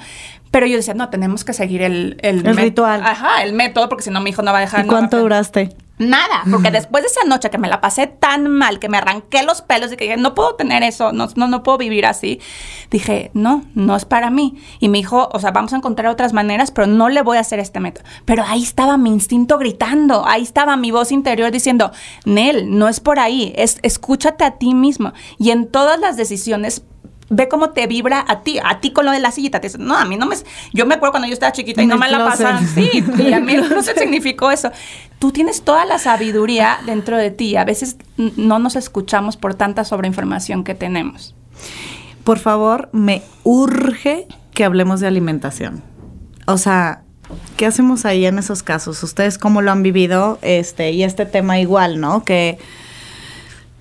Pero 0.52 0.66
yo 0.66 0.78
decía, 0.78 0.94
no, 0.94 1.10
tenemos 1.10 1.44
que 1.44 1.54
seguir 1.54 1.82
el, 1.82 2.18
el, 2.22 2.44
ritual. 2.56 3.04
Ajá, 3.04 3.44
el 3.44 3.54
método, 3.54 3.88
porque 3.88 4.04
si 4.04 4.10
no 4.10 4.20
mi 4.20 4.32
hijo 4.32 4.42
no 4.42 4.52
va 4.52 4.60
a 4.60 4.62
dejar. 4.62 4.86
¿Y 4.86 4.88
cuánto 4.88 5.20
duraste? 5.20 5.76
Nada, 6.00 6.44
porque 6.50 6.72
después 6.72 7.04
de 7.04 7.10
esa 7.10 7.26
noche 7.26 7.50
que 7.50 7.58
me 7.58 7.68
la 7.68 7.82
pasé 7.82 8.08
tan 8.08 8.48
mal, 8.48 8.80
que 8.80 8.88
me 8.88 8.98
arranqué 8.98 9.44
los 9.44 9.62
pelos 9.62 9.92
y 9.92 9.98
que 9.98 10.06
dije, 10.06 10.16
no 10.16 10.34
puedo 10.34 10.56
tener 10.56 10.82
eso, 10.82 11.12
no, 11.12 11.28
no, 11.36 11.48
no 11.50 11.62
puedo 11.62 11.78
vivir 11.78 12.06
así, 12.06 12.40
dije, 12.90 13.32
no, 13.34 13.66
no 13.76 13.98
es 13.98 14.06
para 14.06 14.30
mí. 14.30 14.56
Y 14.80 14.88
mi 14.88 15.00
hijo, 15.00 15.28
o 15.34 15.40
sea, 15.40 15.52
vamos 15.52 15.74
a 15.74 15.76
encontrar 15.76 16.08
otras 16.08 16.32
maneras, 16.32 16.72
pero 16.72 16.88
no 16.88 17.10
le 17.10 17.22
voy 17.22 17.36
a 17.36 17.42
hacer 17.42 17.60
este 17.60 17.82
método. 17.82 18.06
Pero 18.24 18.46
ahí 18.48 18.64
estaba 18.64 18.98
mi 18.98 19.10
instinto 19.10 19.58
gritando, 19.58 20.26
ahí 20.26 20.44
estaba 20.44 20.78
mi 20.78 20.92
voz 20.92 21.12
interior 21.12 21.52
diciendo, 21.52 21.92
Nel, 22.24 22.78
no 22.78 22.88
es 22.88 23.02
por 23.02 23.20
ahí, 23.20 23.52
es 23.58 23.80
escúchate 23.84 24.46
a 24.46 24.52
ti 24.52 24.74
mismo. 24.74 25.12
Y 25.38 25.52
en 25.52 25.68
todas 25.68 26.00
las 26.00 26.16
decisiones 26.16 26.84
ve 27.30 27.48
cómo 27.48 27.70
te 27.70 27.88
vibra 27.88 28.26
a 28.28 28.42
ti, 28.42 28.60
a 28.64 28.80
ti 28.80 28.92
con 28.92 29.06
lo 29.06 29.12
de 29.12 29.20
la 29.20 29.32
sillita. 29.32 29.62
Te 29.62 29.70
no, 29.78 29.96
a 29.96 30.06
mí 30.06 30.18
no 30.18 30.26
me... 30.26 30.36
Yo 30.74 30.86
me 30.86 30.96
acuerdo 30.96 31.14
cuando 31.14 31.28
yo 31.28 31.34
estaba 31.34 31.52
chiquita 31.52 31.82
y 31.82 31.88
no 31.88 31.98
me 31.98 32.10
la 32.10 32.26
pasaban. 32.26 32.68
Sí, 32.68 33.04
y 33.18 33.34
a 33.34 33.40
mí 33.40 33.54
el 33.54 33.68
closet 33.68 33.98
significó 33.98 34.52
eso. 34.52 34.72
Tú 35.20 35.32
tienes 35.32 35.62
toda 35.62 35.86
la 35.86 36.00
sabiduría 36.00 36.80
dentro 36.86 37.18
de 37.18 37.32
ti. 37.32 37.56
A 37.56 37.66
veces 37.66 37.98
no 38.18 38.60
nos 38.60 38.76
escuchamos 38.76 39.38
por 39.38 39.54
tanta 39.54 39.84
sobreinformación 39.86 40.64
que 40.64 40.76
tenemos. 40.76 41.36
Por 42.24 42.40
favor, 42.40 42.90
me 42.92 43.22
urge 43.44 44.28
que 44.54 44.64
hablemos 44.64 45.00
de 45.00 45.08
alimentación. 45.08 45.84
O 46.48 46.58
sea, 46.58 47.04
¿qué 47.58 47.66
hacemos 47.66 48.06
ahí 48.06 48.26
en 48.26 48.40
esos 48.40 48.64
casos? 48.64 49.02
¿Ustedes 49.04 49.38
cómo 49.38 49.62
lo 49.62 49.72
han 49.72 49.84
vivido? 49.84 50.40
Este, 50.42 50.92
y 50.92 51.04
este 51.04 51.26
tema 51.26 51.60
igual, 51.60 52.00
¿no? 52.00 52.24
Que 52.24 52.58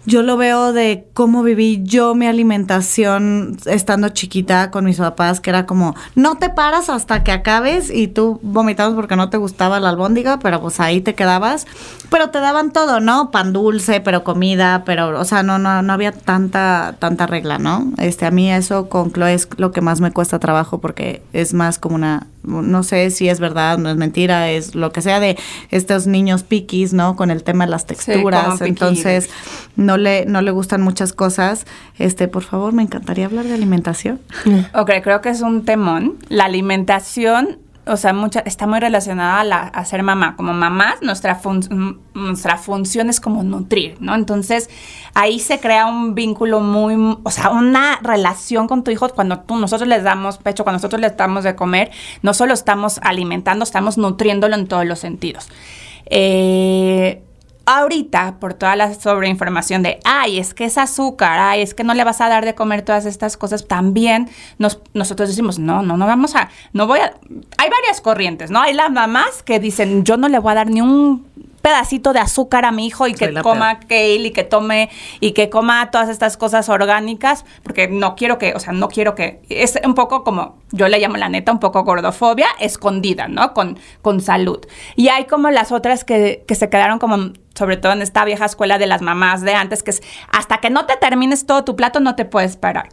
yo 0.04 0.22
lo 0.22 0.36
veo 0.36 0.72
de 0.72 1.06
cómo 1.12 1.42
viví 1.42 1.82
yo 1.82 2.14
mi 2.14 2.26
alimentación 2.26 3.58
estando 3.66 4.08
chiquita 4.08 4.70
con 4.70 4.84
mis 4.84 4.96
papás, 4.96 5.40
que 5.40 5.50
era 5.50 5.66
como, 5.66 5.94
no 6.14 6.36
te 6.36 6.48
paras 6.48 6.88
hasta 6.88 7.24
que 7.24 7.32
acabes 7.32 7.90
y 7.90 8.08
tú 8.08 8.40
vomitabas 8.42 8.94
porque 8.94 9.16
no 9.16 9.28
te 9.28 9.36
gustaba 9.36 9.80
la 9.80 9.90
albóndiga, 9.90 10.38
pero 10.38 10.60
pues 10.60 10.80
ahí 10.80 11.00
te 11.00 11.14
quedabas. 11.14 11.66
Pero 12.10 12.30
te 12.30 12.40
daban 12.40 12.72
todo, 12.72 13.00
¿no? 13.00 13.30
Pan 13.30 13.52
dulce, 13.52 14.00
pero 14.00 14.24
comida, 14.24 14.82
pero, 14.86 15.18
o 15.18 15.24
sea, 15.24 15.42
no, 15.42 15.58
no, 15.58 15.82
no 15.82 15.92
había 15.92 16.12
tanta, 16.12 16.96
tanta 16.98 17.26
regla, 17.26 17.58
¿no? 17.58 17.92
Este, 17.98 18.24
a 18.24 18.30
mí 18.30 18.50
eso 18.50 18.88
con 18.88 19.12
Chloe 19.12 19.34
es 19.34 19.48
lo 19.58 19.72
que 19.72 19.82
más 19.82 20.00
me 20.00 20.10
cuesta 20.10 20.38
trabajo 20.38 20.78
porque 20.78 21.22
es 21.32 21.52
más 21.52 21.78
como 21.78 21.96
una, 21.96 22.26
no 22.42 22.82
sé 22.82 23.10
si 23.10 23.28
es 23.28 23.40
verdad, 23.40 23.78
no 23.78 23.90
es 23.90 23.96
mentira, 23.96 24.50
es 24.50 24.74
lo 24.74 24.92
que 24.92 25.02
sea 25.02 25.20
de 25.20 25.36
estos 25.70 26.06
niños 26.06 26.42
piquis, 26.42 26.92
¿no? 26.92 27.16
Con 27.16 27.30
el 27.30 27.42
tema 27.42 27.64
de 27.64 27.70
las 27.70 27.86
texturas. 27.86 28.58
picky 28.58 28.68
Entonces, 28.68 29.30
no 29.76 29.96
le, 29.96 30.26
no 30.26 30.40
le 30.42 30.50
gustan 30.50 30.82
muchas 30.82 31.12
cosas. 31.12 31.66
Este, 31.98 32.28
por 32.28 32.44
favor, 32.44 32.72
me 32.72 32.82
encantaría 32.82 33.26
hablar 33.26 33.44
de 33.44 33.54
alimentación. 33.54 34.20
Ok, 34.74 34.90
creo 35.02 35.20
que 35.20 35.30
es 35.30 35.40
un 35.40 35.64
temón. 35.64 36.16
La 36.28 36.44
alimentación, 36.44 37.58
o 37.88 37.96
sea, 37.96 38.12
mucha, 38.12 38.40
está 38.40 38.66
muy 38.66 38.80
relacionada 38.80 39.40
a, 39.40 39.44
la- 39.44 39.58
a 39.66 39.84
ser 39.84 40.02
mamá. 40.02 40.36
Como 40.36 40.52
mamás, 40.52 41.02
nuestra, 41.02 41.40
nuestra 42.14 42.56
función 42.56 43.08
es 43.10 43.20
como 43.20 43.42
nutrir, 43.42 43.96
¿no? 44.00 44.14
Entonces, 44.14 44.70
ahí 45.14 45.40
se 45.40 45.58
crea 45.60 45.86
un 45.86 46.14
vínculo 46.14 46.60
muy, 46.60 47.18
o 47.22 47.30
sea, 47.30 47.50
una 47.50 47.98
relación 48.02 48.68
con 48.68 48.84
tu 48.84 48.90
hijo 48.90 49.08
cuando 49.10 49.40
tú, 49.40 49.56
nosotros 49.56 49.88
les 49.88 50.02
damos 50.02 50.38
pecho, 50.38 50.64
cuando 50.64 50.76
nosotros 50.78 51.00
les 51.00 51.16
damos 51.16 51.44
de 51.44 51.54
comer, 51.56 51.90
no 52.22 52.34
solo 52.34 52.54
estamos 52.54 53.00
alimentando, 53.02 53.62
estamos 53.64 53.98
nutriéndolo 53.98 54.54
en 54.54 54.66
todos 54.68 54.84
los 54.86 54.98
sentidos. 54.98 55.48
Eh, 56.06 57.22
ahorita, 57.68 58.38
por 58.40 58.54
toda 58.54 58.76
la 58.76 58.94
sobreinformación 58.94 59.82
de, 59.82 60.00
ay, 60.04 60.38
es 60.38 60.54
que 60.54 60.64
es 60.64 60.78
azúcar, 60.78 61.38
ay, 61.38 61.60
es 61.60 61.74
que 61.74 61.84
no 61.84 61.92
le 61.92 62.02
vas 62.02 62.20
a 62.22 62.28
dar 62.28 62.44
de 62.44 62.54
comer 62.54 62.82
todas 62.82 63.04
estas 63.04 63.36
cosas, 63.36 63.68
también 63.68 64.30
nos, 64.58 64.80
nosotros 64.94 65.28
decimos, 65.28 65.58
no, 65.58 65.82
no, 65.82 65.98
no 65.98 66.06
vamos 66.06 66.34
a, 66.34 66.48
no 66.72 66.86
voy 66.86 67.00
a, 67.00 67.12
hay 67.58 67.68
varias 67.68 68.00
corrientes, 68.00 68.50
¿no? 68.50 68.60
Hay 68.60 68.72
las 68.72 68.90
mamás 68.90 69.42
que 69.42 69.60
dicen, 69.60 70.04
yo 70.04 70.16
no 70.16 70.28
le 70.28 70.38
voy 70.38 70.52
a 70.52 70.54
dar 70.54 70.70
ni 70.70 70.80
un 70.80 71.26
pedacito 71.68 72.14
de 72.14 72.20
azúcar 72.20 72.64
a 72.64 72.72
mi 72.72 72.86
hijo 72.86 73.06
y 73.06 73.14
Soy 73.14 73.34
que 73.34 73.42
coma 73.42 73.78
kale 73.80 74.14
y 74.14 74.30
que 74.30 74.42
tome 74.42 74.88
y 75.20 75.32
que 75.32 75.50
coma 75.50 75.90
todas 75.90 76.08
estas 76.08 76.38
cosas 76.38 76.70
orgánicas 76.70 77.44
porque 77.62 77.88
no 77.88 78.16
quiero 78.16 78.38
que, 78.38 78.54
o 78.54 78.58
sea, 78.58 78.72
no 78.72 78.88
quiero 78.88 79.14
que 79.14 79.42
es 79.50 79.78
un 79.84 79.94
poco 79.94 80.24
como 80.24 80.56
yo 80.72 80.88
le 80.88 80.98
llamo 80.98 81.18
la 81.18 81.28
neta 81.28 81.52
un 81.52 81.60
poco 81.60 81.84
gordofobia 81.84 82.48
escondida, 82.58 83.28
¿no? 83.28 83.52
Con 83.52 83.78
con 84.00 84.22
salud. 84.22 84.60
Y 84.96 85.08
hay 85.08 85.26
como 85.26 85.50
las 85.50 85.70
otras 85.70 86.04
que, 86.04 86.42
que 86.48 86.54
se 86.54 86.70
quedaron 86.70 86.98
como 86.98 87.32
sobre 87.54 87.76
todo 87.76 87.92
en 87.92 88.00
esta 88.00 88.24
vieja 88.24 88.46
escuela 88.46 88.78
de 88.78 88.86
las 88.86 89.02
mamás 89.02 89.42
de 89.42 89.52
antes 89.52 89.82
que 89.82 89.90
es 89.90 90.02
hasta 90.30 90.58
que 90.58 90.70
no 90.70 90.86
te 90.86 90.96
termines 90.96 91.44
todo 91.44 91.64
tu 91.64 91.76
plato 91.76 92.00
no 92.00 92.16
te 92.16 92.24
puedes 92.24 92.56
parar. 92.56 92.88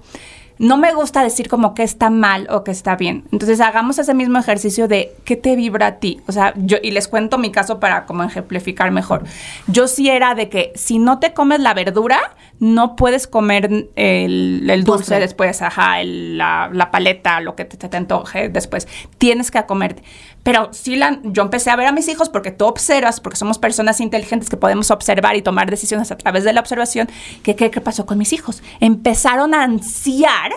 No 0.57 0.77
me 0.77 0.93
gusta 0.93 1.23
decir 1.23 1.49
como 1.49 1.73
que 1.73 1.83
está 1.83 2.09
mal 2.09 2.47
o 2.49 2.63
que 2.63 2.71
está 2.71 2.95
bien. 2.95 3.25
Entonces 3.31 3.59
hagamos 3.59 3.99
ese 3.99 4.13
mismo 4.13 4.39
ejercicio 4.39 4.87
de 4.87 5.13
qué 5.25 5.35
te 5.35 5.55
vibra 5.55 5.87
a 5.87 5.95
ti. 5.95 6.21
O 6.27 6.31
sea, 6.31 6.53
yo, 6.55 6.77
y 6.81 6.91
les 6.91 7.07
cuento 7.07 7.37
mi 7.37 7.51
caso 7.51 7.79
para 7.79 8.05
como 8.05 8.23
ejemplificar 8.23 8.91
mejor. 8.91 9.23
Yo 9.67 9.87
sí 9.87 10.09
era 10.09 10.35
de 10.35 10.49
que 10.49 10.71
si 10.75 10.99
no 10.99 11.19
te 11.19 11.33
comes 11.33 11.59
la 11.59 11.73
verdura, 11.73 12.35
no 12.59 12.95
puedes 12.95 13.27
comer 13.27 13.65
el, 13.95 14.69
el 14.69 14.83
dulce 14.83 14.99
Postre. 14.99 15.19
después, 15.19 15.61
ajá, 15.61 15.99
el- 16.01 16.37
la, 16.37 16.69
la 16.71 16.89
paleta, 16.91 17.41
lo 17.41 17.55
que 17.55 17.65
te, 17.65 17.75
te, 17.77 17.89
te 17.89 17.97
antoje 17.97 18.49
después. 18.49 18.87
Tienes 19.17 19.51
que 19.51 19.65
comerte. 19.65 20.03
Pero 20.43 20.69
sí, 20.71 20.95
la, 20.95 21.19
yo 21.23 21.41
empecé 21.41 21.69
a 21.71 21.75
ver 21.75 21.87
a 21.87 21.91
mis 21.91 22.07
hijos 22.07 22.29
porque 22.29 22.51
tú 22.51 22.65
observas, 22.65 23.19
porque 23.19 23.35
somos 23.37 23.57
personas 23.57 23.99
inteligentes 23.99 24.49
que 24.49 24.57
podemos 24.57 24.91
observar 24.91 25.35
y 25.35 25.41
tomar 25.41 25.69
decisiones 25.69 26.11
a 26.11 26.17
través 26.17 26.43
de 26.43 26.53
la 26.53 26.59
observación, 26.61 27.09
que 27.43 27.55
qué 27.55 27.71
qué 27.71 27.81
pasó 27.81 28.05
con 28.05 28.17
mis 28.17 28.31
hijos. 28.31 28.61
Empezaron 28.79 29.53
a 29.53 29.63
ansiar 29.63 30.51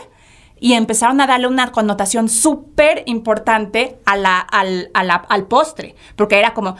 y 0.60 0.74
empezaron 0.74 1.20
a 1.20 1.26
darle 1.26 1.46
una 1.46 1.72
connotación 1.72 2.28
súper 2.28 3.02
importante 3.06 3.98
a 4.04 4.16
la, 4.16 4.38
al, 4.40 4.90
a 4.94 5.04
la- 5.04 5.24
al 5.28 5.46
postre, 5.46 5.94
porque 6.16 6.38
era 6.38 6.52
como... 6.54 6.76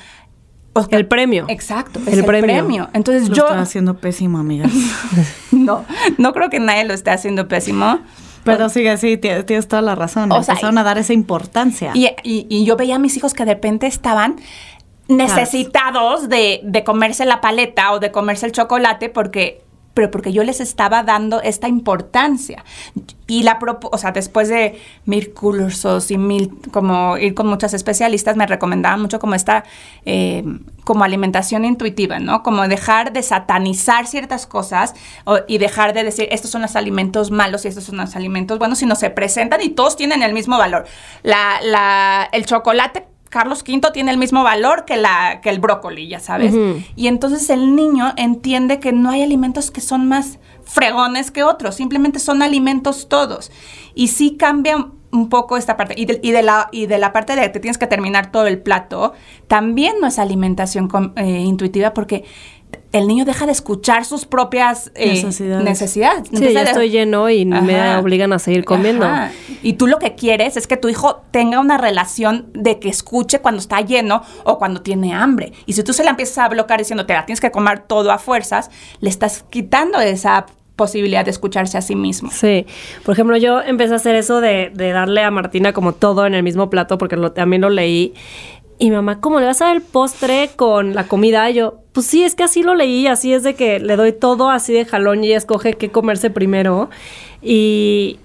El 0.91 1.07
premio. 1.07 1.45
Exacto, 1.49 2.01
es 2.07 2.13
El 2.15 2.19
el, 2.21 2.25
premio. 2.25 2.47
premio. 2.55 2.89
Entonces 2.93 3.29
Lo 3.29 3.35
yo 3.35 3.43
estaba 3.45 3.63
haciendo 3.63 3.97
pésimo, 3.99 4.39
amigas. 4.39 4.71
no, 5.53 5.85
no 6.19 6.33
creo 6.33 6.51
que 6.51 6.61
nadie 6.61 6.85
lo 6.85 6.95
esté 6.95 7.11
haciendo 7.11 7.49
pésimo. 7.49 8.01
Pero 8.45 8.69
sigue, 8.71 8.97
sí, 8.97 9.17
ti- 9.19 9.29
tienes 9.47 9.69
toda 9.69 9.83
la 9.83 9.95
razón. 9.95 10.33
O 10.33 10.43
sea, 10.43 10.55
Empezaron 10.55 10.79
a 10.79 10.83
dar 10.85 10.97
esa 10.99 11.13
importancia. 11.13 11.91
Y, 11.95 12.07
y- 12.23 12.47
y 12.49 12.65
yo 12.65 12.77
veía 12.77 12.97
a 12.97 12.99
mis 12.99 13.17
hijos 13.17 13.35
que 13.35 13.45
de 13.45 13.53
repente 13.55 13.87
estaban 13.87 14.37
necesitados 15.09 16.29
de, 16.29 16.61
de 16.63 16.85
comerse 16.85 17.25
la 17.25 17.41
paleta 17.41 17.93
o 17.93 17.99
de 17.99 18.11
comerse 18.11 18.47
el 18.47 18.53
chocolate 18.53 19.09
porque 19.09 19.63
pero 19.99 20.13
porque 20.13 20.33
yo 20.33 20.45
les 20.45 20.61
estaba 20.61 21.03
dando 21.03 21.43
esta 21.43 21.67
importancia. 21.67 22.65
Y 23.27 23.43
la 23.43 23.59
propo- 23.59 23.89
o 23.91 23.99
sea, 23.99 24.13
después 24.13 24.49
de 24.49 24.81
mil 25.07 25.35
cursos 25.35 26.13
y 26.13 26.19
mil, 26.19 26.53
como 26.71 27.19
ir 27.19 27.35
con 27.35 27.49
muchas 27.49 27.75
especialistas, 27.75 28.37
me 28.37 28.47
recomendaban 28.47 29.01
mucho 29.01 29.19
como 29.19 29.35
esta, 29.35 29.65
eh, 30.07 30.45
como 30.85 31.03
alimentación 31.03 31.65
intuitiva, 31.65 32.21
¿no? 32.21 32.45
Como 32.45 32.69
dejar 32.69 33.13
de 33.13 33.25
satanizar 33.25 34.07
ciertas 34.07 34.47
cosas 34.47 34.95
y 35.49 35.59
dejar 35.59 35.95
de 35.95 36.05
decir, 36.05 36.29
estos 36.31 36.53
son 36.53 36.63
los 36.63 36.77
alimentos 36.77 37.33
malos 37.33 37.65
y 37.65 37.69
estos 37.69 37.83
son 37.83 37.97
los 37.97 38.15
alimentos 38.15 38.61
buenos, 38.61 38.79
sino 38.79 38.95
se 38.95 39.11
presentan 39.11 39.61
y 39.63 39.71
todos 39.71 39.97
tienen 39.97 40.23
el 40.23 40.33
mismo 40.33 40.59
valor. 40.59 40.85
La, 41.25 41.59
la, 41.65 42.29
el 42.31 42.47
chocolate 42.47 43.05
Carlos 43.29 43.63
V 43.67 43.81
tiene 43.93 44.11
el 44.11 44.19
mismo 44.19 44.43
valor 44.43 44.85
que, 44.85 44.97
la, 44.97 45.41
que 45.43 45.51
el 45.51 45.59
brócoli, 45.59 46.09
ya 46.09 46.21
sabes. 46.21 46.55
Y 46.97 47.09
entonces 47.09 47.51
el 47.51 47.77
niño 47.77 48.13
entiende 48.17 48.81
que 48.81 48.93
no 48.93 49.11
hay 49.11 49.23
alimentos 49.23 49.71
que 49.71 49.81
son 49.81 50.09
más 50.09 50.39
fregones 50.65 51.31
que 51.31 51.43
otros, 51.43 51.75
simplemente 51.75 52.19
son 52.19 52.43
alimentos 52.43 53.09
todos. 53.09 53.51
Y 53.95 54.09
sí 54.09 54.37
cambia 54.39 54.89
un 55.11 55.29
poco 55.29 55.57
esta 55.57 55.77
parte. 55.77 55.95
Y 55.97 56.07
de, 56.07 56.21
y 56.23 56.33
de 56.33 56.43
la, 56.43 56.69
y 56.73 56.87
de 56.87 56.99
la 56.99 57.13
parte 57.13 57.35
de 57.35 57.43
que 57.43 57.49
te 57.49 57.61
tienes 57.61 57.79
que 57.79 57.87
terminar 57.87 58.31
todo 58.31 58.47
el 58.47 58.61
plato, 58.61 59.15
también 59.47 59.97
no 60.01 60.07
es 60.07 60.19
alimentación 60.19 60.89
eh, 61.17 61.41
intuitiva 61.41 61.95
porque 61.95 62.25
el 62.93 63.07
niño 63.07 63.25
deja 63.25 63.45
de 63.45 63.53
escuchar 63.53 64.05
sus 64.05 64.25
propias 64.25 64.91
eh, 64.95 65.09
Necesidades. 65.09 65.65
necesidades. 65.65 66.29
Sí, 66.33 66.53
ya 66.53 66.63
estoy 66.63 66.89
lleno 66.91 67.29
y 67.29 67.45
me 67.45 67.97
obligan 67.97 68.33
a 68.33 68.39
seguir 68.39 68.65
comiendo. 68.65 69.05
Ajá. 69.05 69.31
Y 69.63 69.75
tú 69.75 69.87
lo 69.87 69.99
que 69.99 70.15
quieres 70.15 70.57
es 70.57 70.67
que 70.67 70.77
tu 70.77 70.89
hijo 70.89 71.23
tenga 71.31 71.61
una 71.61 71.77
relación 71.77 72.47
de 72.55 72.79
que 72.79 72.89
escuche 72.89 73.41
cuando 73.41 73.61
está 73.61 73.81
lleno 73.83 74.23
o 74.45 74.59
cuando 74.59 74.81
tiene 74.81 75.13
hambre. 75.13 75.53
Y 75.67 75.75
si 75.75 75.83
tú 75.83 75.93
se 75.93 76.03
la 76.03 76.11
empiezas 76.11 76.39
a 76.39 76.49
bloquear 76.49 76.79
diciendo 76.79 77.05
te 77.05 77.13
la 77.13 77.27
tienes 77.27 77.41
que 77.41 77.51
comer 77.51 77.81
todo 77.81 78.11
a 78.11 78.19
fuerzas, 78.19 78.71
le 79.01 79.11
estás 79.11 79.45
quitando 79.51 80.01
esa 80.01 80.47
posibilidad 80.77 81.25
de 81.25 81.33
escucharse 81.33 81.77
a 81.77 81.83
sí 81.83 81.97
mismo. 81.97 82.31
Sí, 82.31 82.65
por 83.05 83.13
ejemplo, 83.13 83.37
yo 83.37 83.61
empecé 83.61 83.93
a 83.95 83.97
hacer 83.97 84.15
eso 84.15 84.41
de, 84.41 84.71
de 84.73 84.93
darle 84.93 85.23
a 85.25 85.31
Martina 85.31 85.73
como 85.73 85.93
todo 85.93 86.25
en 86.25 86.35
el 86.35 86.45
mismo 86.45 86.71
plato, 86.71 86.97
porque 86.99 87.17
lo, 87.17 87.33
también 87.33 87.63
lo 87.63 87.69
leí. 87.69 88.15
Y 88.81 88.91
mi 88.91 88.97
mamá, 88.97 89.21
¿cómo 89.21 89.41
le 89.41 89.47
vas 89.47 89.61
a 89.61 89.67
dar 89.67 89.77
el 89.77 89.83
postre 89.83 90.51
con 90.55 90.95
la 90.95 91.09
comida? 91.09 91.51
Y 91.51 91.55
yo, 91.55 91.81
pues 91.93 92.07
sí, 92.07 92.23
es 92.23 92.35
que 92.37 92.45
así 92.45 92.63
lo 92.63 92.75
leí, 92.77 93.07
así 93.09 93.33
es 93.35 93.43
de 93.43 93.55
que 93.55 93.81
le 93.81 93.97
doy 93.97 94.13
todo 94.13 94.51
así 94.51 94.73
de 94.73 94.85
jalón 94.85 95.25
y 95.25 95.29
ella 95.29 95.37
escoge 95.39 95.73
qué 95.75 95.91
comerse 95.91 96.31
primero. 96.31 96.89
Y, 97.43 98.19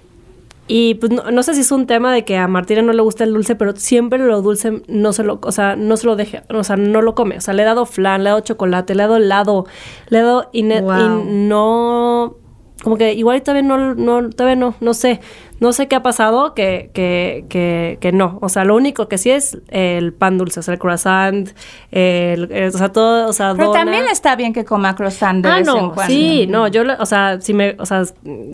y 0.68 0.94
pues 0.94 1.10
no, 1.10 1.30
no 1.32 1.42
sé 1.42 1.54
si 1.54 1.62
es 1.62 1.72
un 1.72 1.86
tema 1.88 2.12
de 2.14 2.24
que 2.24 2.36
a 2.36 2.46
Martina 2.46 2.82
no 2.82 2.92
le 2.92 3.02
gusta 3.02 3.24
el 3.24 3.32
dulce, 3.32 3.56
pero 3.56 3.74
siempre 3.74 4.18
lo 4.20 4.42
dulce 4.42 4.82
no 4.86 5.12
se 5.12 5.24
lo, 5.24 5.40
o 5.42 5.50
sea, 5.52 5.74
no 5.74 5.96
se 5.96 6.06
lo 6.06 6.14
deje, 6.14 6.42
o 6.48 6.62
sea, 6.62 6.76
no 6.76 7.02
lo 7.02 7.16
come. 7.16 7.36
O 7.38 7.40
sea, 7.40 7.52
le 7.52 7.62
he 7.62 7.66
dado 7.66 7.84
flan, 7.84 8.22
le 8.22 8.28
he 8.28 8.32
dado 8.32 8.40
chocolate, 8.44 8.94
le 8.94 9.02
he 9.02 9.06
dado 9.06 9.16
helado, 9.16 9.66
le 10.08 10.18
he 10.18 10.22
dado 10.22 10.50
y, 10.52 10.62
ne- 10.62 10.80
Wow. 10.82 11.00
y 11.00 11.24
no 11.48 12.36
como 12.82 12.98
que 12.98 13.14
igual 13.14 13.40
todavía 13.42 13.66
no, 13.66 13.94
no, 13.94 14.28
todavía 14.28 14.56
no, 14.56 14.74
no 14.80 14.92
sé, 14.92 15.20
no 15.60 15.72
sé 15.72 15.88
qué 15.88 15.96
ha 15.96 16.02
pasado 16.02 16.52
que, 16.54 16.90
que, 16.92 17.44
que, 17.48 17.98
que 18.00 18.12
no, 18.12 18.38
o 18.42 18.48
sea, 18.48 18.64
lo 18.64 18.74
único 18.76 19.08
que 19.08 19.18
sí 19.18 19.30
es 19.30 19.58
el 19.68 20.12
pan 20.12 20.36
dulce, 20.38 20.60
o 20.60 20.62
sea, 20.62 20.74
el 20.74 20.80
croissant, 20.80 21.48
el, 21.92 22.50
el- 22.52 22.68
o 22.74 22.78
sea, 22.78 22.90
todo, 22.92 23.28
o 23.28 23.32
sea, 23.32 23.54
Pero 23.54 23.68
dona. 23.68 23.80
también 23.80 24.04
está 24.10 24.36
bien 24.36 24.52
que 24.52 24.64
coma 24.64 24.94
croissant 24.94 25.42
de 25.42 25.48
Ah, 25.48 25.58
vez 25.58 25.68
en 25.68 25.74
no, 25.74 25.92
cuando. 25.94 26.12
sí, 26.12 26.46
no, 26.48 26.68
yo, 26.68 26.82
o 26.98 27.06
sea, 27.06 27.40
si 27.40 27.54
me, 27.54 27.76
o 27.78 27.86
sea, 27.86 28.02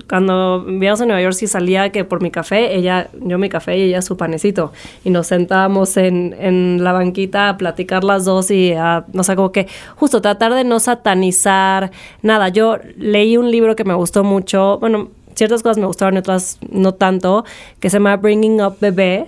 cuando 0.08 0.62
vivíamos 0.64 1.00
en 1.00 1.08
Nueva 1.08 1.22
York, 1.22 1.34
sí 1.34 1.46
salía 1.46 1.90
que 1.90 2.04
por 2.04 2.22
mi 2.22 2.30
café, 2.30 2.76
ella, 2.76 3.08
yo 3.20 3.38
mi 3.38 3.48
café 3.48 3.76
y 3.78 3.82
ella 3.82 4.02
su 4.02 4.16
panecito, 4.16 4.72
y 5.04 5.10
nos 5.10 5.26
sentábamos 5.26 5.96
en, 5.96 6.36
en 6.38 6.84
la 6.84 6.92
banquita 6.92 7.48
a 7.48 7.56
platicar 7.56 8.04
las 8.04 8.24
dos 8.24 8.50
y 8.50 8.72
a, 8.72 9.04
no 9.12 9.24
sé, 9.24 9.36
como 9.36 9.52
que 9.52 9.66
justo 9.96 10.20
tratar 10.20 10.54
de 10.54 10.64
no 10.64 10.78
satanizar 10.80 11.90
nada. 12.22 12.48
Yo 12.48 12.76
leí 12.96 13.36
un 13.36 13.50
libro 13.50 13.74
que 13.76 13.84
me 13.84 13.94
gustó 13.94 14.24
mucho, 14.24 14.78
bueno, 14.78 15.08
ciertas 15.40 15.62
cosas 15.62 15.78
me 15.78 15.86
gustaron 15.86 16.16
y 16.16 16.18
otras 16.18 16.58
no 16.70 16.92
tanto, 16.92 17.46
que 17.80 17.88
se 17.88 17.96
llama 17.96 18.18
Bringing 18.18 18.60
Up 18.60 18.76
Bebé, 18.78 19.24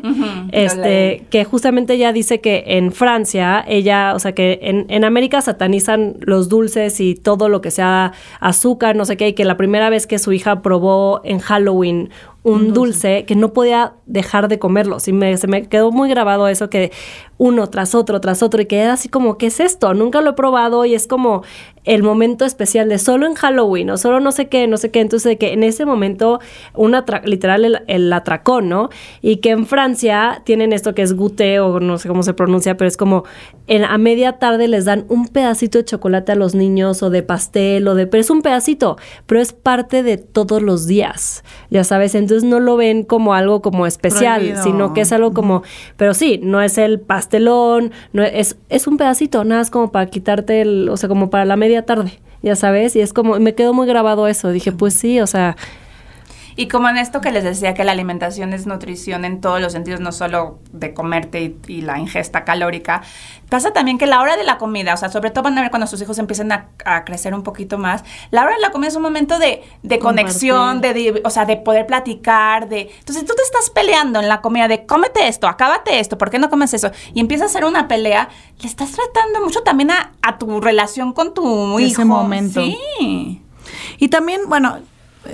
este, 0.53 1.25
que 1.31 1.45
justamente 1.45 1.95
ella 1.95 2.13
dice 2.13 2.43
que 2.43 2.65
en 2.67 2.93
Francia, 2.93 3.65
ella, 3.67 4.13
o 4.15 4.19
sea, 4.19 4.33
que 4.33 4.59
en, 4.61 4.85
en 4.91 5.07
América 5.07 5.41
satanizan 5.41 6.17
los 6.21 6.51
dulces 6.51 7.01
y 7.01 7.15
todo 7.15 7.49
lo 7.49 7.63
que 7.63 7.71
sea 7.71 8.13
azúcar, 8.41 8.95
no 8.95 9.07
sé 9.07 9.17
qué, 9.17 9.29
y 9.29 9.33
que 9.33 9.47
la 9.47 9.57
primera 9.57 9.89
vez 9.89 10.07
que 10.07 10.19
su 10.19 10.35
hija 10.35 10.61
probó 10.61 11.23
en 11.25 11.39
Halloween 11.39 12.11
un 12.43 12.73
dulce. 12.73 13.25
que 13.25 13.35
no 13.35 13.53
podía 13.53 13.95
dejar 14.07 14.49
de 14.49 14.59
comerlo. 14.59 15.01
Sí, 15.01 15.13
me, 15.13 15.37
se 15.37 15.47
me 15.47 15.69
quedó 15.69 15.91
muy 15.91 16.09
grabado 16.09 16.49
eso 16.49 16.71
que 16.71 16.93
uno 17.39 17.69
tras 17.69 17.95
otro, 17.95 18.21
tras 18.21 18.43
otro, 18.43 18.63
y 18.63 18.67
que 18.67 18.79
era 18.79 18.93
así 18.93 19.09
como, 19.09 19.37
¿qué 19.37 19.47
es 19.47 19.59
esto? 19.59 19.95
Nunca 19.95 20.21
lo 20.21 20.31
he 20.31 20.35
probado 20.35 20.85
y 20.85 20.95
es 20.95 21.09
como 21.09 21.43
el 21.85 22.05
momento 22.05 22.45
especial 22.45 22.89
de 22.89 22.99
solo 22.99 23.27
en 23.27 23.35
Halloween 23.35 23.91
o 23.91 23.99
solo 23.99 24.21
no 24.21 24.31
sé 24.31 24.47
qué, 24.47 24.69
no 24.69 24.77
sé 24.77 24.91
qué. 24.91 25.01
Entonces, 25.01 25.29
de 25.29 25.39
que 25.39 25.53
en 25.53 25.65
ese 25.65 25.85
momento, 25.85 26.39
una 26.75 27.05
literal 27.25 27.65
el, 27.65 27.83
el, 27.89 28.13
atracón, 28.13 28.69
¿no? 28.69 28.91
Y 29.21 29.39
que 29.39 29.51
en 29.51 29.67
Francia 29.67 30.43
tienen 30.45 30.73
esto 30.73 30.95
que 30.95 31.03
es 31.03 31.15
gouté 31.15 31.59
o 31.59 31.81
no 31.81 31.99
sé 31.99 32.07
cómo 32.07 32.23
se 32.23 32.35
pronuncia, 32.35 32.77
pero 32.77 32.87
es 32.87 32.97
como 32.97 33.25
en, 33.67 33.85
a 33.85 33.99
media 33.99 34.39
tarde 34.39 34.69
les 34.69 34.85
dan 34.85 35.05
un 35.09 35.27
pedacito 35.27 35.79
de 35.79 35.85
chocolate 35.85 36.33
a 36.33 36.35
los 36.37 36.55
niños 36.55 37.03
o 37.03 37.11
de 37.11 37.23
pastel 37.23 37.89
o 37.89 37.95
de... 37.97 38.07
Pero 38.07 38.21
es 38.21 38.31
un 38.31 38.43
pedacito, 38.43 38.97
pero 39.27 39.41
es 39.41 39.53
parte 39.53 40.05
de 40.05 40.19
todos 40.19 40.63
los 40.63 40.87
días, 40.87 41.43
ya 41.71 41.83
sabes. 41.83 42.15
Entonces 42.15 42.32
no 42.43 42.61
lo 42.61 42.77
ven 42.77 43.03
como 43.03 43.35
algo 43.35 43.63
como 43.63 43.87
especial, 43.87 44.57
sino 44.63 44.95
que 44.95 45.03
es 45.03 45.13
algo 45.13 45.33
como... 45.33 45.63
Pero 45.97 46.15
sí, 46.15 46.41
no 46.43 46.61
es 46.63 46.79
el 46.79 47.01
pastelón, 47.01 47.93
no 48.13 48.23
es, 48.23 48.57
es 48.69 48.87
un 48.87 48.97
pedacito, 48.97 49.45
nada, 49.45 49.63
es 49.63 49.71
como 49.71 49.93
para 49.93 50.07
quitarte 50.07 50.61
el... 50.63 50.89
O 50.89 50.97
sea, 50.97 51.09
como 51.09 51.31
para 51.31 51.45
la 51.45 51.57
media 51.57 51.85
tarde, 51.85 52.21
ya 52.43 52.57
sabes, 52.57 52.97
y 52.97 53.01
es 53.01 53.13
como, 53.13 53.39
me 53.39 53.55
quedó 53.55 53.75
muy 53.75 53.87
grabado 53.87 54.27
eso, 54.27 54.51
dije, 54.51 54.73
pues 54.73 54.95
sí, 54.95 55.21
o 55.21 55.27
sea... 55.27 55.57
Y 56.57 56.69
como 56.69 56.89
en 56.89 56.99
esto 56.99 57.21
que 57.21 57.31
les 57.31 57.45
decía 57.45 57.75
que 57.75 57.85
la 57.85 57.93
alimentación 57.93 58.53
es 58.53 58.67
nutrición 58.67 59.25
en 59.25 59.41
todos 59.41 59.61
los 59.61 59.73
sentidos, 59.73 60.01
no 60.01 60.13
solo 60.13 60.59
de 60.73 60.95
comerte 60.95 61.57
y, 61.67 61.83
la 61.83 61.99
ingesta 61.99 62.45
calórica, 62.45 63.03
pasa 63.49 63.73
también 63.73 63.99
que 63.99 64.07
la 64.07 64.21
hora 64.21 64.37
de 64.37 64.45
la 64.45 64.59
comida, 64.59 64.95
o 64.95 64.97
sea, 64.97 65.09
sobre 65.09 65.31
todo 65.31 65.45
van 65.45 65.59
a 65.59 65.63
ver 65.63 65.71
cuando 65.71 65.87
sus 65.87 66.01
hijos 66.01 66.19
empiecen 66.19 66.53
a, 66.53 66.69
crecer 67.05 67.35
un 67.35 67.43
poquito 67.43 67.79
más, 67.79 68.05
la 68.31 68.43
hora 68.43 68.55
de 68.55 68.61
la 68.61 68.71
comida 68.71 68.89
es 68.89 68.97
un 68.97 69.03
momento 69.03 69.39
de, 69.39 69.63
de 69.83 69.99
conexión, 69.99 70.81
de, 70.81 71.21
o 71.25 71.31
sea, 71.31 71.45
de 71.45 71.57
poder 71.57 71.87
platicar, 71.87 72.69
de... 72.69 72.91
Entonces 72.99 73.25
tú 73.25 73.35
te 73.35 73.43
estás 73.43 73.71
peleando 73.71 74.21
en 74.21 74.29
la 74.29 74.41
comida 74.41 74.69
de 74.69 74.87
cómete 74.87 75.27
esto, 75.27 75.49
acábate 75.49 75.99
esto, 75.99 76.19
¿por 76.19 76.31
qué 76.31 76.39
no 76.39 76.51
comes 76.51 76.73
eso? 76.75 76.91
Y 77.15 77.21
empieza 77.21 77.47
a 77.47 77.49
ser 77.49 77.65
una 77.65 77.89
pelea, 77.89 78.29
le 78.61 78.69
estás 78.69 78.93
tratando 78.93 79.41
mucho 79.45 79.63
también 79.63 79.91
a, 79.91 80.13
a 80.23 80.39
tu 80.39 80.61
relación 80.61 81.13
con 81.13 81.35
tu 81.35 81.79
hijo. 81.79 82.03
Ese 82.03 82.05
momento. 82.05 82.63
Sí. 82.63 83.43
Y 83.99 84.09
también, 84.09 84.43
bueno, 84.49 84.79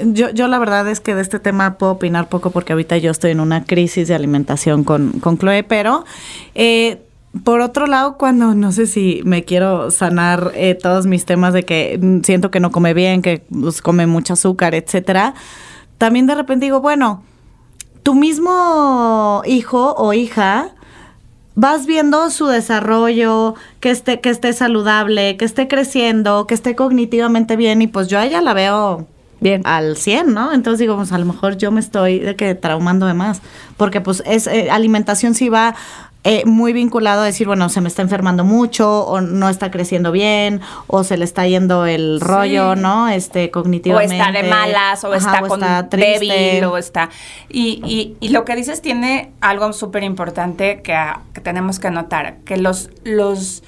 yo, 0.05 0.31
yo 0.31 0.48
la 0.48 0.59
verdad 0.59 0.88
es 0.88 1.01
que 1.01 1.14
de 1.14 1.22
este 1.22 1.40
tema 1.40 1.79
puedo 1.79 1.92
opinar 1.92 2.29
poco 2.29 2.51
porque 2.51 2.72
ahorita 2.72 2.98
yo 2.98 3.11
estoy 3.11 3.33
en 3.33 3.40
una 3.40 3.64
crisis 3.64 4.09
de 4.09 4.14
alimentación 4.14 4.85
con, 4.85 5.20
con 5.20 5.38
Chloe, 5.38 5.62
pero 5.64 6.05
eh, 6.55 7.03
por 7.44 7.61
otro 7.61 7.87
lado, 7.87 8.16
cuando 8.16 8.55
no 8.55 8.72
sé 8.72 8.87
si 8.87 9.20
me 9.24 9.44
quiero 9.44 9.90
sanar 9.90 10.53
eh, 10.55 10.74
todos 10.74 11.07
mis 11.07 11.24
temas 11.24 11.53
de 11.53 11.64
que 11.64 12.20
siento 12.24 12.51
que 12.51 12.61
no 12.61 12.70
come 12.70 12.94
bien, 12.94 13.22
que 13.22 13.44
pues, 13.51 13.83
come 13.83 14.07
mucho 14.07 14.33
azúcar, 14.35 14.74
etcétera, 14.74 15.35
también 15.98 16.27
de 16.27 16.35
repente 16.35 16.66
digo, 16.66 16.81
bueno, 16.81 17.22
tu 18.03 18.14
mismo 18.14 19.42
hijo 19.44 19.94
o 19.96 20.12
hija 20.12 20.70
vas 21.55 21.87
viendo 21.87 22.31
su 22.31 22.46
desarrollo, 22.46 23.55
que 23.81 23.90
esté, 23.90 24.20
que 24.20 24.31
esté 24.31 24.53
saludable, 24.53 25.37
que 25.37 25.44
esté 25.44 25.66
creciendo, 25.66 26.46
que 26.46 26.55
esté 26.55 26.77
cognitivamente 26.77 27.57
bien, 27.57 27.83
y 27.83 27.88
pues 27.88 28.09
yo 28.09 28.18
a 28.18 28.27
ella 28.27 28.40
la 28.40 28.55
veo 28.55 29.07
bien 29.40 29.62
al 29.64 29.96
100, 29.96 30.33
¿no? 30.33 30.53
Entonces 30.53 30.79
digo, 30.79 30.96
pues 30.96 31.12
a 31.12 31.18
lo 31.18 31.24
mejor 31.24 31.57
yo 31.57 31.70
me 31.70 31.81
estoy 31.81 32.18
de 32.18 32.37
que 32.37 32.55
traumando 32.55 33.07
de 33.07 33.14
más, 33.14 33.40
porque 33.77 34.01
pues 34.01 34.22
es 34.27 34.46
eh, 34.46 34.70
alimentación 34.70 35.35
sí 35.35 35.48
va 35.48 35.74
eh, 36.24 36.44
muy 36.44 36.72
vinculado 36.72 37.22
a 37.22 37.24
decir, 37.24 37.46
bueno, 37.46 37.68
se 37.68 37.81
me 37.81 37.88
está 37.88 38.03
enfermando 38.03 38.44
mucho, 38.44 39.07
o 39.07 39.20
no 39.20 39.48
está 39.48 39.70
creciendo 39.70 40.11
bien, 40.11 40.61
o 40.88 41.05
se 41.05 41.16
le 41.16 41.24
está 41.24 41.46
yendo 41.46 41.87
el 41.87 42.20
rollo, 42.20 42.74
¿no? 42.74 43.09
Este, 43.09 43.51
cognitivamente. 43.51 44.14
O 44.14 44.18
está 44.18 44.33
de 44.33 44.48
malas, 44.48 45.05
o 45.05 45.14
está 45.14 45.42
con 45.42 45.61
débil, 45.90 46.64
o 46.64 46.77
está... 46.77 47.09
Y, 47.48 47.81
y, 47.87 48.16
y, 48.20 48.31
lo 48.31 48.44
que 48.44 48.57
dices 48.57 48.83
tiene 48.83 49.31
algo 49.40 49.72
súper 49.72 50.03
importante 50.03 50.83
que, 50.83 50.98
que 51.33 51.40
tenemos 51.40 51.79
que 51.79 51.90
notar, 51.90 52.38
que 52.44 52.57
los... 52.57 52.90
los 53.05 53.62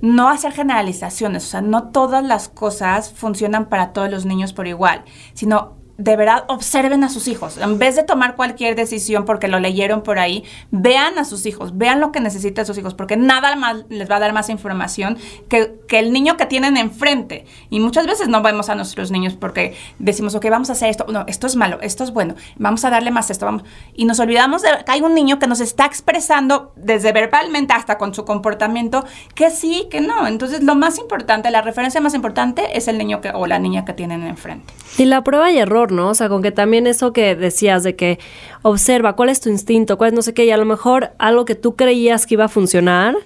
no 0.00 0.28
hacer 0.28 0.52
generalizaciones, 0.52 1.44
o 1.44 1.48
sea, 1.48 1.60
no 1.60 1.88
todas 1.88 2.24
las 2.24 2.48
cosas 2.48 3.12
funcionan 3.12 3.68
para 3.68 3.92
todos 3.92 4.10
los 4.10 4.26
niños 4.26 4.52
por 4.52 4.66
igual, 4.66 5.04
sino 5.34 5.77
de 5.98 6.16
verdad 6.16 6.44
observen 6.46 7.02
a 7.02 7.08
sus 7.08 7.26
hijos. 7.26 7.58
En 7.58 7.78
vez 7.78 7.96
de 7.96 8.04
tomar 8.04 8.36
cualquier 8.36 8.76
decisión 8.76 9.24
porque 9.24 9.48
lo 9.48 9.58
leyeron 9.58 10.02
por 10.02 10.20
ahí, 10.20 10.44
vean 10.70 11.18
a 11.18 11.24
sus 11.24 11.44
hijos, 11.44 11.76
vean 11.76 11.98
lo 11.98 12.12
que 12.12 12.20
necesitan 12.20 12.64
sus 12.64 12.78
hijos, 12.78 12.94
porque 12.94 13.16
nada 13.16 13.56
más 13.56 13.84
les 13.88 14.08
va 14.08 14.16
a 14.16 14.20
dar 14.20 14.32
más 14.32 14.48
información 14.48 15.18
que, 15.48 15.74
que, 15.88 15.98
el 15.98 16.12
niño 16.12 16.36
que 16.36 16.46
tienen 16.46 16.76
enfrente. 16.76 17.46
Y 17.68 17.80
muchas 17.80 18.06
veces 18.06 18.28
no 18.28 18.42
vemos 18.42 18.68
a 18.68 18.76
nuestros 18.76 19.10
niños 19.10 19.34
porque 19.34 19.76
decimos, 19.98 20.36
ok, 20.36 20.46
vamos 20.50 20.70
a 20.70 20.74
hacer 20.74 20.88
esto. 20.88 21.04
No, 21.08 21.24
esto 21.26 21.48
es 21.48 21.56
malo, 21.56 21.80
esto 21.82 22.04
es 22.04 22.12
bueno, 22.12 22.36
vamos 22.56 22.84
a 22.84 22.90
darle 22.90 23.10
más 23.10 23.30
esto. 23.30 23.44
Vamos. 23.44 23.64
Y 23.92 24.04
nos 24.04 24.20
olvidamos 24.20 24.62
de 24.62 24.68
que 24.86 24.92
hay 24.92 25.00
un 25.00 25.14
niño 25.14 25.40
que 25.40 25.48
nos 25.48 25.58
está 25.58 25.84
expresando 25.84 26.72
desde 26.76 27.10
verbalmente 27.10 27.72
hasta 27.72 27.98
con 27.98 28.14
su 28.14 28.24
comportamiento 28.24 29.04
que 29.34 29.50
sí, 29.50 29.88
que 29.90 30.00
no. 30.00 30.28
Entonces, 30.28 30.62
lo 30.62 30.76
más 30.76 30.98
importante, 30.98 31.50
la 31.50 31.60
referencia 31.60 32.00
más 32.00 32.14
importante 32.14 32.76
es 32.78 32.86
el 32.86 32.98
niño 32.98 33.20
que, 33.20 33.30
o 33.30 33.48
la 33.48 33.58
niña 33.58 33.84
que 33.84 33.94
tienen 33.94 34.22
enfrente. 34.22 34.72
Y 34.96 35.04
la 35.04 35.24
prueba 35.24 35.50
y 35.50 35.58
error 35.58 35.87
¿no? 35.92 36.10
O 36.10 36.14
sea, 36.14 36.28
con 36.28 36.42
que 36.42 36.50
también 36.50 36.86
eso 36.86 37.12
que 37.12 37.34
decías 37.34 37.82
de 37.82 37.96
que 37.96 38.18
observa 38.62 39.14
cuál 39.14 39.28
es 39.28 39.40
tu 39.40 39.48
instinto, 39.48 39.98
cuál 39.98 40.08
es 40.08 40.14
no 40.14 40.22
sé 40.22 40.34
qué, 40.34 40.44
y 40.44 40.50
a 40.50 40.56
lo 40.56 40.64
mejor 40.64 41.10
algo 41.18 41.44
que 41.44 41.54
tú 41.54 41.76
creías 41.76 42.26
que 42.26 42.34
iba 42.34 42.44
a 42.44 42.48
funcionar, 42.48 43.16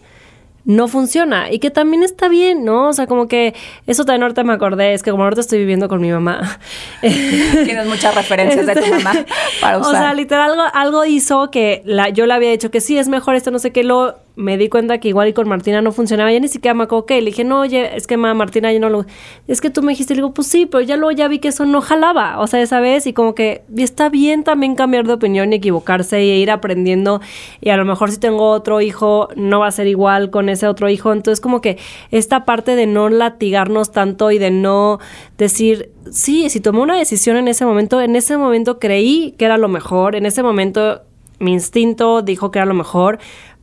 no 0.64 0.86
funciona 0.86 1.50
y 1.50 1.58
que 1.58 1.70
también 1.70 2.02
está 2.02 2.28
bien, 2.28 2.64
¿no? 2.64 2.88
O 2.88 2.92
sea, 2.92 3.06
como 3.06 3.26
que 3.26 3.54
eso 3.86 4.04
también 4.04 4.22
ahorita 4.22 4.44
me 4.44 4.52
acordé, 4.52 4.94
es 4.94 5.02
que 5.02 5.10
como 5.10 5.24
ahorita 5.24 5.40
estoy 5.40 5.58
viviendo 5.58 5.88
con 5.88 6.00
mi 6.00 6.10
mamá. 6.10 6.58
Tienes 7.00 7.86
muchas 7.86 8.14
referencias 8.14 8.66
de 8.66 8.74
tu 8.74 8.80
este, 8.80 8.90
mamá 8.90 9.12
para 9.60 9.78
usar. 9.78 9.92
O 9.94 9.98
sea, 9.98 10.14
literal 10.14 10.52
algo, 10.52 10.62
algo 10.72 11.04
hizo 11.04 11.50
que 11.50 11.82
la, 11.84 12.08
yo 12.08 12.26
le 12.26 12.34
había 12.34 12.50
dicho 12.50 12.70
que 12.70 12.80
sí, 12.80 12.96
es 12.96 13.08
mejor 13.08 13.34
esto, 13.34 13.50
no 13.50 13.58
sé 13.58 13.72
qué, 13.72 13.82
lo 13.84 14.16
me 14.34 14.56
di 14.56 14.68
cuenta 14.68 14.98
que 14.98 15.08
igual 15.08 15.28
y 15.28 15.32
con 15.32 15.48
Martina 15.48 15.82
no 15.82 15.92
funcionaba, 15.92 16.32
ya 16.32 16.40
ni 16.40 16.48
siquiera 16.48 16.74
me 16.74 16.84
acuerdo 16.84 17.06
que 17.06 17.20
le 17.20 17.26
dije, 17.26 17.44
no, 17.44 17.60
oye, 17.60 17.96
es 17.96 18.06
que 18.06 18.16
ma, 18.16 18.32
Martina 18.34 18.72
ya 18.72 18.78
no 18.78 18.88
lo, 18.88 19.04
es 19.46 19.60
que 19.60 19.70
tú 19.70 19.82
me 19.82 19.92
dijiste, 19.92 20.14
le 20.14 20.18
digo, 20.18 20.32
pues 20.32 20.48
sí, 20.48 20.66
pero 20.66 20.80
ya 20.82 20.96
luego 20.96 21.12
ya 21.12 21.28
vi 21.28 21.38
que 21.38 21.48
eso 21.48 21.66
no 21.66 21.80
jalaba, 21.80 22.40
o 22.40 22.46
sea, 22.46 22.62
esa 22.62 22.80
vez, 22.80 23.06
y 23.06 23.12
como 23.12 23.34
que 23.34 23.62
está 23.76 24.08
bien 24.08 24.44
también 24.44 24.74
cambiar 24.74 25.06
de 25.06 25.12
opinión 25.12 25.52
y 25.52 25.56
equivocarse 25.56 26.22
y 26.24 26.30
ir 26.30 26.50
aprendiendo, 26.50 27.20
y 27.60 27.68
a 27.70 27.76
lo 27.76 27.84
mejor 27.84 28.10
si 28.10 28.18
tengo 28.18 28.50
otro 28.50 28.80
hijo, 28.80 29.28
no 29.36 29.60
va 29.60 29.66
a 29.66 29.72
ser 29.72 29.86
igual 29.86 30.30
con 30.30 30.48
ese 30.48 30.66
otro 30.66 30.88
hijo, 30.88 31.12
entonces 31.12 31.40
como 31.40 31.60
que 31.60 31.78
esta 32.10 32.44
parte 32.44 32.74
de 32.74 32.86
no 32.86 33.10
latigarnos 33.10 33.92
tanto 33.92 34.30
y 34.30 34.38
de 34.38 34.50
no 34.50 34.98
decir, 35.36 35.90
sí, 36.10 36.48
si 36.48 36.60
tomé 36.60 36.80
una 36.80 36.96
decisión 36.96 37.36
en 37.36 37.48
ese 37.48 37.66
momento, 37.66 38.00
en 38.00 38.16
ese 38.16 38.36
momento 38.36 38.78
creí 38.78 39.34
que 39.38 39.44
era 39.44 39.58
lo 39.58 39.68
mejor, 39.68 40.16
en 40.16 40.24
ese 40.24 40.42
momento 40.42 41.02
mi 41.38 41.52
instinto 41.52 42.22
dijo 42.22 42.50
que 42.50 42.60
era 42.60 42.66
lo 42.66 42.74
mejor, 42.74 43.18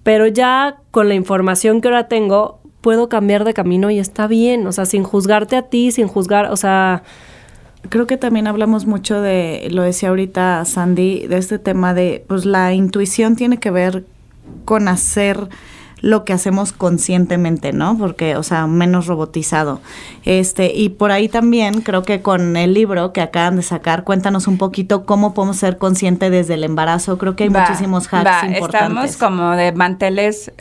pero 0.09 0.25
ya 0.25 0.77
con 0.89 1.07
la 1.07 1.13
información 1.13 1.81
que 1.81 1.87
ahora 1.87 2.07
tengo, 2.07 2.61
puedo 2.81 3.09
cambiar 3.09 3.43
de 3.43 3.53
camino 3.53 3.91
y 3.91 3.99
está 3.99 4.25
bien, 4.25 4.65
o 4.65 4.71
sea, 4.71 4.87
sin 4.87 5.03
juzgarte 5.03 5.55
a 5.55 5.61
ti, 5.69 5.91
sin 5.91 6.07
juzgar, 6.07 6.51
o 6.51 6.57
sea... 6.57 7.03
Creo 7.89 8.07
que 8.07 8.17
también 8.17 8.47
hablamos 8.47 8.87
mucho 8.87 9.21
de, 9.21 9.67
lo 9.69 9.83
decía 9.83 10.09
ahorita 10.09 10.65
Sandy, 10.65 11.27
de 11.27 11.37
este 11.37 11.59
tema 11.59 11.93
de, 11.93 12.25
pues 12.27 12.45
la 12.45 12.73
intuición 12.73 13.35
tiene 13.35 13.59
que 13.59 13.69
ver 13.69 14.03
con 14.65 14.87
hacer 14.87 15.47
lo 16.01 16.25
que 16.25 16.33
hacemos 16.33 16.71
conscientemente, 16.71 17.73
¿no? 17.73 17.97
Porque, 17.97 18.35
o 18.35 18.43
sea, 18.43 18.67
menos 18.67 19.07
robotizado. 19.07 19.81
Este, 20.25 20.73
y 20.73 20.89
por 20.89 21.11
ahí 21.11 21.29
también 21.29 21.81
creo 21.81 22.03
que 22.03 22.21
con 22.21 22.55
el 22.57 22.73
libro 22.73 23.13
que 23.13 23.21
acaban 23.21 23.55
de 23.55 23.61
sacar, 23.61 24.03
cuéntanos 24.03 24.47
un 24.47 24.57
poquito 24.57 25.05
cómo 25.05 25.33
podemos 25.33 25.57
ser 25.57 25.77
conscientes 25.77 26.31
desde 26.31 26.55
el 26.55 26.63
embarazo. 26.63 27.17
Creo 27.17 27.35
que 27.35 27.45
hay 27.45 27.49
muchísimos 27.49 28.07
hacks 28.07 28.43
importantes. 28.43 29.11
Estamos 29.11 29.17
como 29.17 29.51
de 29.51 29.71
manteles 29.71 30.51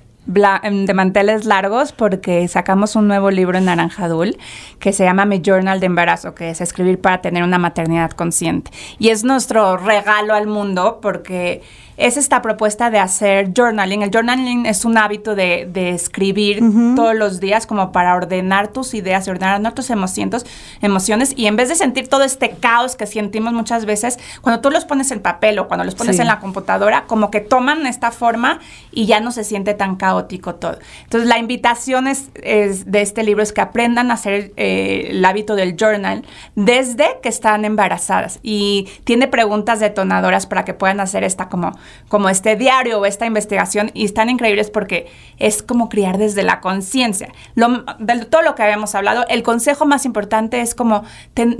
em, 0.63 0.85
de 0.87 0.95
manteles 0.95 1.45
largos 1.47 1.93
porque 1.93 2.47
sacamos 2.49 2.97
un 2.97 3.09
nuevo 3.09 3.31
libro 3.31 3.57
en 3.59 3.65
Naranjadul 3.65 4.37
que 4.79 4.93
se 4.93 5.05
llama 5.05 5.25
Mi 5.25 5.41
Journal 5.41 5.81
de 5.81 5.87
Embarazo, 5.87 6.35
que 6.35 6.51
es 6.51 6.61
escribir 6.61 7.01
para 7.01 7.21
tener 7.23 7.45
una 7.45 7.59
maternidad 7.59 8.11
consciente. 8.11 8.71
Y 8.99 9.09
es 9.09 9.25
nuestro 9.25 9.77
regalo 9.77 10.35
al 10.35 10.47
mundo 10.47 10.99
porque 11.01 11.63
es 11.99 12.17
esta 12.17 12.43
propuesta 12.43 12.91
de 12.91 12.99
hacer 12.99 13.53
journaling. 13.55 14.03
El 14.03 14.11
journaling 14.11 14.67
es 14.67 14.85
un 14.85 14.99
hábito 14.99 15.35
de, 15.35 15.69
escribir 15.75 16.61
todos 16.97 17.15
los 17.15 17.41
días 17.41 17.67
como 17.67 17.93
para 17.93 18.15
ordenar 18.15 18.69
tus 18.69 18.95
ideas 18.95 19.27
y 19.27 19.31
ordenar 19.31 19.75
tus 19.75 19.91
emociones, 19.91 20.45
emociones. 20.81 21.33
Y 21.37 21.47
en 21.47 21.57
vez 21.57 21.69
de 21.69 21.77
sentir 21.77 22.09
todo 22.09 22.25
este 22.25 22.51
caos 22.51 22.97
que 22.97 23.07
sentimos 23.07 23.53
muchas 23.53 23.85
veces, 23.85 24.19
cuando 24.43 24.61
tú 24.61 24.71
los 24.71 24.85
pones 24.85 25.11
en 25.11 25.21
papel 25.21 25.59
o 25.59 25.69
cuando 25.69 25.85
los 25.85 25.95
pones 25.95 26.19
en 26.19 26.27
la 26.27 26.41
computadora, 26.41 27.05
como 27.07 27.31
que 27.31 27.41
toman 27.41 27.87
esta 27.87 28.11
forma 28.11 28.61
y 28.93 29.07
ya 29.07 29.21
no 29.21 29.31
se 29.31 29.45
siente 29.45 29.75
tan 29.75 29.97
caótico 29.97 30.09
caótico 30.09 30.55
todo. 30.55 30.79
Entonces, 31.05 31.29
la 31.29 31.39
invitación 31.39 32.07
es, 32.07 32.31
es 32.43 32.91
de 32.91 33.03
este 33.03 33.23
libro 33.23 33.43
es 33.43 33.53
que 33.53 33.61
aprendan 33.61 34.11
a 34.11 34.15
hacer 34.15 34.53
eh, 34.57 35.09
el 35.11 35.25
hábito 35.25 35.55
del 35.55 35.77
journal 35.77 36.25
desde 36.55 37.19
que 37.23 37.29
están 37.29 37.67
embarazadas 37.67 38.41
y 38.43 38.89
tiene 39.05 39.29
preguntas 39.29 39.81
detonadoras 39.81 40.47
para 40.47 40.65
que 40.65 40.73
puedan 40.73 41.01
hacer 41.01 41.25
esta 41.25 41.51
como, 41.51 41.73
como 42.09 42.29
este 42.29 42.57
diario 42.57 43.01
o 43.01 43.07
esta 43.07 43.27
investigación 43.27 43.91
y 43.95 44.05
están 44.05 44.31
increíbles 44.31 44.71
porque 44.71 45.11
es 45.39 45.63
como 45.63 45.89
criar 45.89 46.19
desde 46.19 46.43
la 46.43 46.61
conciencia. 46.61 47.33
De 47.99 48.25
todo 48.25 48.43
lo 48.43 48.55
que 48.55 48.63
habíamos 48.63 48.95
hablado, 48.95 49.25
el 49.29 49.43
consejo 49.43 49.87
más 49.87 50.05
importante 50.05 50.61
es 50.61 50.75
como 50.75 51.05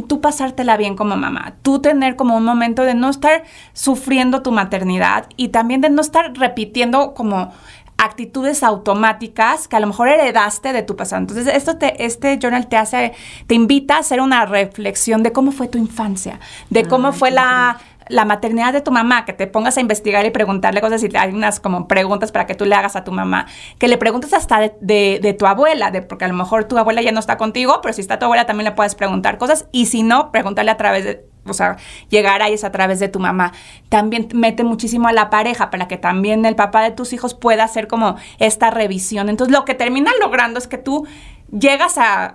tú 0.07 0.21
pasártela 0.21 0.77
bien 0.77 0.97
como 0.97 1.17
mamá, 1.17 1.55
tú 1.63 1.81
tener 1.81 2.17
como 2.17 2.37
un 2.37 2.45
momento 2.45 2.83
de 2.83 2.95
no 2.95 3.11
estar 3.11 3.45
sufriendo 3.73 4.43
tu 4.43 4.53
maternidad 4.53 5.27
y 5.37 5.49
también 5.49 5.81
de 5.81 5.91
no 5.91 6.01
estar 6.01 6.33
repitiendo 6.35 7.15
como 7.15 7.53
actitudes 7.99 8.63
automáticas 8.63 9.67
que 9.67 9.77
a 9.77 9.81
lo 9.81 9.89
mejor 9.89 10.09
heredaste 10.09 10.73
de 10.73 10.83
tu 10.83 10.97
pasado. 10.97 11.21
Entonces, 11.23 11.49
esto 11.49 11.77
te, 11.77 12.05
este 12.05 12.39
journal 12.39 12.69
te 12.69 12.77
hace, 12.77 13.13
te 13.49 13.57
invita 13.57 13.97
a 13.97 13.99
hacer 13.99 14.21
una 14.21 14.47
reflexión 14.47 15.25
de 15.25 15.33
cómo 15.33 15.51
fue 15.51 15.67
tu 15.67 15.79
infancia, 15.79 16.39
de 16.71 16.85
cómo 16.85 17.13
fue 17.13 17.33
la, 17.33 17.81
la 18.09 18.25
maternidad 18.25 18.73
de 18.73 18.81
tu 18.81 18.91
mamá, 18.91 19.25
que 19.25 19.33
te 19.33 19.47
pongas 19.47 19.77
a 19.77 19.81
investigar 19.81 20.25
y 20.27 20.31
preguntarle 20.31 20.81
cosas 20.81 21.03
y 21.03 21.17
hay 21.17 21.33
unas 21.33 21.61
como 21.61 21.89
preguntas 21.89 22.33
para 22.33 22.47
que 22.47 22.55
tú 22.55 22.65
le 22.65 22.75
hagas 22.75 22.97
a 22.97 23.05
tu 23.05 23.13
mamá, 23.13 23.47
que 23.79 23.89
le 23.89 23.99
preguntes 23.99 24.33
hasta 24.33 24.73
de, 24.81 25.19
de, 25.21 25.33
tu 25.33 25.47
abuela, 25.47 25.91
de, 25.91 26.03
porque 26.03 26.25
a 26.25 26.29
lo 26.29 26.35
mejor 26.35 26.65
tu 26.65 26.79
abuela 26.79 27.03
ya 27.03 27.13
no 27.13 27.21
está 27.21 27.37
contigo, 27.37 27.81
pero 27.83 27.93
si 27.93 28.01
está 28.01 28.19
tu 28.19 28.25
abuela 28.25 28.47
también 28.47 28.65
le 28.65 28.73
puedes 28.73 28.95
preguntar 28.95 29.39
cosas 29.39 29.67
y 29.73 29.87
si 29.87 30.03
no, 30.03 30.33
pregúntale 30.33 30.71
a 30.71 30.77
través 30.77 31.05
de 31.05 31.29
o 31.47 31.55
sea, 31.55 31.77
llegar 32.11 32.43
ahí 32.43 32.55
es 32.55 32.65
a 32.65 32.73
través 32.73 33.01
de 33.01 33.09
tu 33.09 33.21
mamá. 33.21 33.53
También 33.89 34.29
mete 34.35 34.65
muchísimo 34.65 35.09
a 35.09 35.13
la 35.13 35.31
pareja 35.31 35.71
para 35.71 35.89
que 35.89 35.97
también 35.97 36.45
el 36.45 36.57
papá 36.57 36.83
de 36.83 36.91
tus 36.91 37.13
hijos 37.13 37.35
pueda 37.35 37.65
hacer 37.65 37.89
como 37.89 38.17
esta 38.39 38.71
revisión. 38.71 39.29
Entonces, 39.29 39.57
lo 39.57 39.65
que 39.65 39.75
termina 39.75 40.11
logrando 40.21 40.59
es 40.59 40.69
que 40.69 40.79
tú 40.79 41.07
llegas 41.51 41.97
a, 41.97 42.35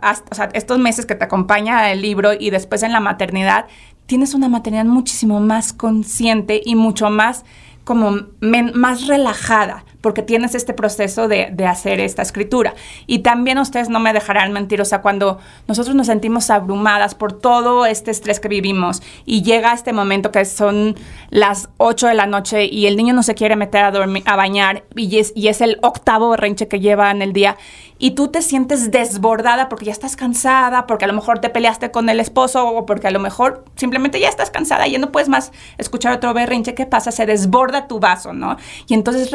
estos 0.54 0.80
meses 0.80 1.06
que 1.06 1.16
te 1.16 1.26
acompaña 1.26 1.92
el 1.92 2.02
libro 2.02 2.32
y 2.34 2.50
después 2.50 2.84
en 2.84 2.92
la 2.92 3.00
maternidad, 3.00 3.68
tienes 4.06 4.34
una 4.34 4.50
maternidad 4.50 4.86
muchísimo 4.86 5.40
más 5.40 5.74
consciente 5.74 6.62
y 6.64 6.76
mucho 6.76 7.10
más 7.10 7.46
como 7.84 8.28
más 8.42 9.08
relajada 9.08 9.86
porque 10.04 10.22
tienes 10.22 10.54
este 10.54 10.74
proceso 10.74 11.30
de, 11.30 11.48
de, 11.54 11.66
hacer 11.66 12.02
esta 12.02 12.22
escritura. 12.22 12.76
Y 13.08 13.20
también 13.20 13.58
ustedes 13.58 13.88
no 13.88 14.02
me 14.02 14.12
dejarán 14.12 14.52
mentir, 14.52 14.82
o 14.82 14.86
sea, 14.86 15.02
cuando 15.02 15.40
nosotros 15.66 15.96
nos 15.96 16.08
sentimos 16.08 16.50
abrumadas 16.50 17.16
por 17.16 17.32
todo 17.32 17.86
este 17.86 18.12
estrés 18.12 18.42
que 18.42 18.50
vivimos 18.50 19.02
y 19.26 19.44
llega 19.44 19.72
este 19.72 19.94
momento 19.94 20.30
que 20.30 20.44
son 20.44 20.98
las 21.30 21.70
8 21.78 22.08
de 22.08 22.16
la 22.16 22.26
noche 22.26 22.66
y 22.66 22.86
el 22.86 22.98
niño 22.98 23.14
no 23.14 23.24
se 23.24 23.34
quiere 23.34 23.56
meter 23.56 23.86
a, 23.86 23.92
dormir, 23.92 24.24
a 24.26 24.36
bañar 24.36 24.84
y 24.94 25.20
es, 25.20 25.32
y 25.38 25.48
es 25.48 25.62
el 25.62 25.80
octavo 25.82 26.32
berrinche 26.32 26.68
que 26.68 26.82
lleva 26.82 27.10
en 27.10 27.22
el 27.22 27.32
día 27.32 27.56
y 28.04 28.12
tú 28.12 28.28
te 28.28 28.42
sientes 28.42 28.92
desbordada 28.92 29.70
porque 29.70 29.86
ya 29.86 29.94
estás 29.94 30.18
cansada, 30.18 30.88
porque 30.88 31.06
a 31.06 31.08
lo 31.08 31.14
mejor 31.14 31.40
te 31.40 31.50
peleaste 31.50 31.90
con 31.92 32.10
el 32.10 32.20
esposo 32.20 32.68
o 32.68 32.86
porque 32.86 33.08
a 33.08 33.12
lo 33.12 33.20
mejor 33.20 33.64
simplemente 33.78 34.20
ya 34.20 34.28
estás 34.28 34.52
cansada 34.52 34.86
y 34.88 34.92
ya 34.92 35.00
no 35.00 35.12
puedes 35.14 35.30
más 35.30 35.54
escuchar 35.78 36.12
otro 36.12 36.34
berrinche, 36.34 36.74
¿qué 36.76 36.86
pasa? 36.86 37.12
Se 37.14 37.26
desborda 37.26 37.88
tu 37.88 38.02
vaso, 38.02 38.34
¿no? 38.34 38.58
Y 38.88 38.94
entonces 38.94 39.32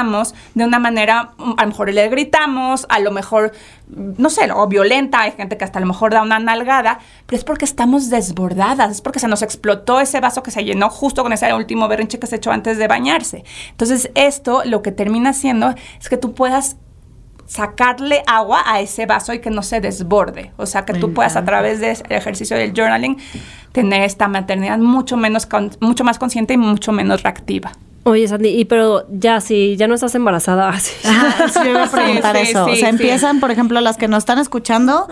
reaccionamos 0.00 0.34
de 0.54 0.64
una 0.64 0.78
manera, 0.78 1.32
a 1.56 1.62
lo 1.62 1.68
mejor 1.68 1.92
le 1.92 2.08
gritamos, 2.08 2.86
a 2.88 2.98
lo 3.00 3.10
mejor, 3.10 3.52
no 3.88 4.30
sé, 4.30 4.50
o 4.52 4.66
violenta, 4.66 5.20
hay 5.22 5.32
gente 5.32 5.56
que 5.56 5.64
hasta 5.64 5.78
a 5.78 5.80
lo 5.80 5.86
mejor 5.86 6.12
da 6.12 6.22
una 6.22 6.38
nalgada, 6.38 6.98
pero 7.26 7.38
es 7.38 7.44
porque 7.44 7.64
estamos 7.64 8.10
desbordadas, 8.10 8.90
es 8.90 9.00
porque 9.00 9.18
se 9.18 9.28
nos 9.28 9.42
explotó 9.42 10.00
ese 10.00 10.20
vaso 10.20 10.42
que 10.42 10.50
se 10.50 10.64
llenó 10.64 10.90
justo 10.90 11.22
con 11.22 11.32
ese 11.32 11.52
último 11.54 11.88
berrinche 11.88 12.18
que 12.18 12.26
se 12.26 12.36
echó 12.36 12.50
antes 12.50 12.78
de 12.78 12.88
bañarse. 12.88 13.44
Entonces 13.70 14.10
esto 14.14 14.62
lo 14.64 14.82
que 14.82 14.92
termina 14.92 15.30
haciendo 15.30 15.74
es 16.00 16.08
que 16.08 16.16
tú 16.16 16.32
puedas 16.34 16.76
sacarle 17.46 18.22
agua 18.28 18.62
a 18.64 18.80
ese 18.80 19.06
vaso 19.06 19.32
y 19.32 19.40
que 19.40 19.50
no 19.50 19.64
se 19.64 19.80
desborde. 19.80 20.52
O 20.56 20.66
sea, 20.66 20.84
que 20.84 20.94
tú 20.94 21.12
puedas 21.12 21.34
a 21.34 21.44
través 21.44 21.80
del 21.80 21.96
ejercicio 22.08 22.56
del 22.56 22.72
journaling 22.72 23.18
tener 23.72 24.02
esta 24.02 24.28
maternidad 24.28 24.78
mucho, 24.78 25.16
menos 25.16 25.48
mucho 25.80 26.04
más 26.04 26.18
consciente 26.18 26.54
y 26.54 26.58
mucho 26.58 26.92
menos 26.92 27.24
reactiva. 27.24 27.72
Oye, 28.02 28.26
Sandy, 28.26 28.48
y 28.48 28.64
pero 28.64 29.04
ya, 29.10 29.42
si 29.42 29.76
ya 29.76 29.86
no 29.86 29.94
estás 29.94 30.14
embarazada, 30.14 30.72
sí. 30.80 30.92
yo 31.56 31.70
iba 31.70 31.84
a 31.84 31.90
preguntar 31.90 32.36
eso. 32.36 32.64
o 32.64 32.74
sea, 32.74 32.88
empiezan, 32.88 33.40
por 33.40 33.50
ejemplo, 33.50 33.78
las 33.80 33.98
que 33.98 34.08
nos 34.08 34.18
están 34.18 34.38
escuchando, 34.38 35.06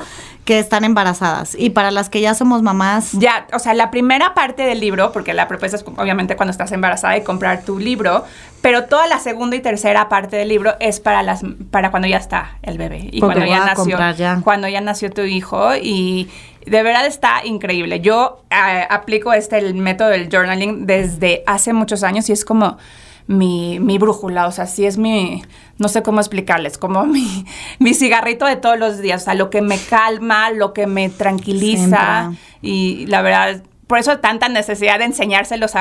que 0.46 0.58
están 0.58 0.84
embarazadas. 0.84 1.54
Y 1.58 1.70
para 1.70 1.90
las 1.90 2.08
que 2.08 2.22
ya 2.22 2.32
somos 2.32 2.62
mamás. 2.62 3.12
Ya, 3.12 3.46
o 3.52 3.58
sea, 3.58 3.74
la 3.74 3.90
primera 3.90 4.32
parte 4.32 4.62
del 4.62 4.80
libro, 4.80 5.12
porque 5.12 5.34
la 5.34 5.48
propuesta 5.48 5.76
es 5.76 5.84
obviamente 5.96 6.36
cuando 6.36 6.50
estás 6.50 6.72
embarazada 6.72 7.18
y 7.18 7.22
comprar 7.22 7.62
tu 7.62 7.78
libro, 7.78 8.24
pero 8.62 8.84
toda 8.84 9.06
la 9.06 9.18
segunda 9.18 9.56
y 9.56 9.60
tercera 9.60 10.08
parte 10.08 10.36
del 10.36 10.48
libro 10.48 10.74
es 10.80 10.98
para 10.98 11.22
las 11.22 11.42
para 11.70 11.90
cuando 11.90 12.08
ya 12.08 12.16
está 12.16 12.56
el 12.62 12.78
bebé 12.78 13.08
y 13.12 13.20
cuando 13.20 13.44
ya 13.44 13.64
nació 13.64 13.98
cuando 14.42 14.66
ya 14.66 14.80
nació 14.80 15.10
tu 15.10 15.22
hijo 15.22 15.76
y 15.76 16.28
de 16.68 16.82
verdad 16.82 17.06
está 17.06 17.44
increíble. 17.44 18.00
Yo 18.00 18.42
eh, 18.50 18.86
aplico 18.88 19.32
este 19.32 19.58
el 19.58 19.74
método 19.74 20.08
del 20.08 20.28
journaling 20.28 20.86
desde 20.86 21.42
hace 21.46 21.72
muchos 21.72 22.02
años 22.02 22.28
y 22.28 22.32
es 22.32 22.44
como 22.44 22.78
mi, 23.26 23.78
mi 23.78 23.98
brújula, 23.98 24.46
o 24.46 24.52
sea, 24.52 24.66
sí 24.66 24.86
es 24.86 24.96
mi, 24.96 25.42
no 25.76 25.88
sé 25.88 26.02
cómo 26.02 26.20
explicarles, 26.20 26.78
como 26.78 27.04
mi, 27.06 27.44
mi 27.78 27.94
cigarrito 27.94 28.46
de 28.46 28.56
todos 28.56 28.78
los 28.78 28.98
días, 28.98 29.22
o 29.22 29.24
sea, 29.26 29.34
lo 29.34 29.50
que 29.50 29.62
me 29.62 29.78
calma, 29.78 30.50
lo 30.50 30.72
que 30.72 30.86
me 30.86 31.08
tranquiliza 31.10 32.32
y 32.62 33.06
la 33.06 33.22
verdad 33.22 33.62
por 33.88 33.98
eso 33.98 34.18
tanta 34.18 34.50
necesidad 34.50 34.98
de 34.98 35.06
enseñárselos 35.06 35.72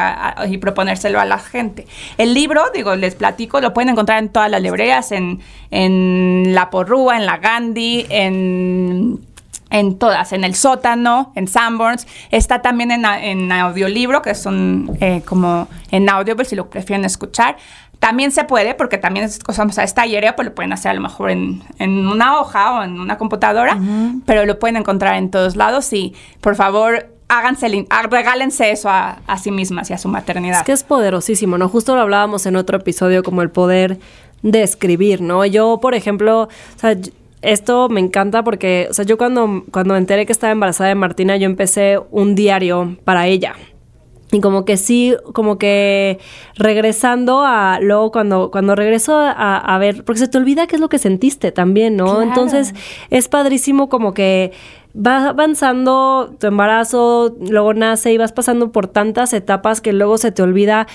y 0.47 0.57
proponérselo 0.59 1.19
a 1.19 1.25
la 1.25 1.39
gente. 1.39 1.85
El 2.17 2.33
libro, 2.33 2.63
digo, 2.73 2.95
les 2.95 3.15
platico, 3.15 3.59
lo 3.59 3.73
pueden 3.73 3.89
encontrar 3.89 4.19
en 4.19 4.29
todas 4.29 4.49
las 4.49 4.61
librerías, 4.61 5.11
en, 5.11 5.41
en 5.71 6.55
La 6.55 6.69
Porrúa, 6.69 7.17
en 7.17 7.25
La 7.25 7.37
Gandhi, 7.37 8.05
en 8.09 9.19
en 9.69 9.97
todas, 9.97 10.33
en 10.33 10.43
el 10.43 10.55
sótano, 10.55 11.31
en 11.35 11.47
Sanborns, 11.47 12.07
está 12.31 12.61
también 12.61 12.91
en, 12.91 13.05
en 13.05 13.51
audiolibro, 13.51 14.21
que 14.21 14.35
son 14.35 14.97
eh, 15.01 15.21
como 15.25 15.67
en 15.91 16.09
audio, 16.09 16.35
si 16.45 16.55
lo 16.55 16.69
prefieren 16.69 17.05
escuchar. 17.05 17.57
También 17.99 18.31
se 18.31 18.43
puede, 18.43 18.75
porque 18.75 18.97
también 18.97 19.25
es, 19.25 19.39
o 19.47 19.53
sea, 19.53 19.83
está 19.83 20.03
aéreo, 20.03 20.35
pues 20.35 20.47
lo 20.47 20.53
pueden 20.53 20.71
hacer 20.71 20.91
a 20.91 20.93
lo 20.93 21.01
mejor 21.01 21.31
en, 21.31 21.63
en 21.79 22.07
una 22.07 22.39
hoja 22.39 22.79
o 22.79 22.83
en 22.83 22.99
una 22.99 23.17
computadora, 23.17 23.79
pero 24.25 24.45
lo 24.45 24.59
pueden 24.59 24.77
encontrar 24.77 25.15
en 25.15 25.31
todos 25.31 25.55
lados 25.55 25.91
y 25.93 26.13
por 26.39 26.55
favor 26.55 27.07
háganse, 27.27 27.87
regálense 28.09 28.69
eso 28.69 28.89
a, 28.89 29.19
a, 29.25 29.37
sí 29.39 29.49
mismas 29.49 29.89
y 29.89 29.93
a 29.93 29.97
su 29.97 30.09
maternidad. 30.09 30.59
Es 30.59 30.63
que 30.63 30.71
es 30.73 30.83
poderosísimo, 30.83 31.57
¿no? 31.57 31.69
Justo 31.69 31.95
lo 31.95 32.01
hablábamos 32.01 32.45
en 32.45 32.55
otro 32.55 32.77
episodio 32.77 33.23
como 33.23 33.41
el 33.41 33.49
poder 33.49 33.99
de 34.43 34.61
escribir, 34.61 35.21
¿no? 35.21 35.43
Yo, 35.45 35.79
por 35.81 35.95
ejemplo, 35.95 36.43
o 36.43 36.79
sea, 36.79 36.95
esto 37.41 37.89
me 37.89 37.99
encanta 37.99 38.43
porque, 38.43 38.87
o 38.89 38.93
sea, 38.93 39.05
yo 39.05 39.17
cuando, 39.17 39.63
cuando 39.71 39.93
me 39.93 39.99
enteré 39.99 40.25
que 40.25 40.31
estaba 40.31 40.51
embarazada 40.51 40.89
de 40.89 40.95
Martina, 40.95 41.37
yo 41.37 41.45
empecé 41.45 41.99
un 42.11 42.35
diario 42.35 42.97
para 43.03 43.27
ella. 43.27 43.55
Y 44.31 44.41
como 44.41 44.65
que 44.65 44.75
sí, 44.75 45.15
como 45.33 45.57
que 45.57 46.19
regresando 46.55 47.43
a, 47.45 47.79
luego 47.81 48.11
cuando, 48.11 48.51
cuando 48.51 48.75
regreso 48.75 49.17
a, 49.17 49.77
ver, 49.79 50.03
porque 50.03 50.19
se 50.19 50.27
te 50.27 50.37
olvida 50.37 50.67
qué 50.67 50.75
es 50.75 50.81
lo 50.81 50.89
que 50.89 50.97
sentiste 50.97 51.53
también, 51.53 51.95
¿no? 51.95 52.21
Entonces 52.21 52.73
es 53.09 53.29
padrísimo 53.29 53.87
como 53.87 54.13
que 54.13 54.51
va 54.93 55.29
avanzando 55.29 56.35
tu 56.39 56.47
embarazo, 56.47 57.37
luego 57.39 57.73
nace 57.73 58.11
y 58.11 58.17
vas 58.17 58.33
pasando 58.33 58.71
por 58.73 58.87
tantas 58.87 59.31
etapas 59.31 59.79
que 59.79 59.93
luego 59.93 60.17
se 60.17 60.33
te 60.33 60.41
olvida 60.41 60.87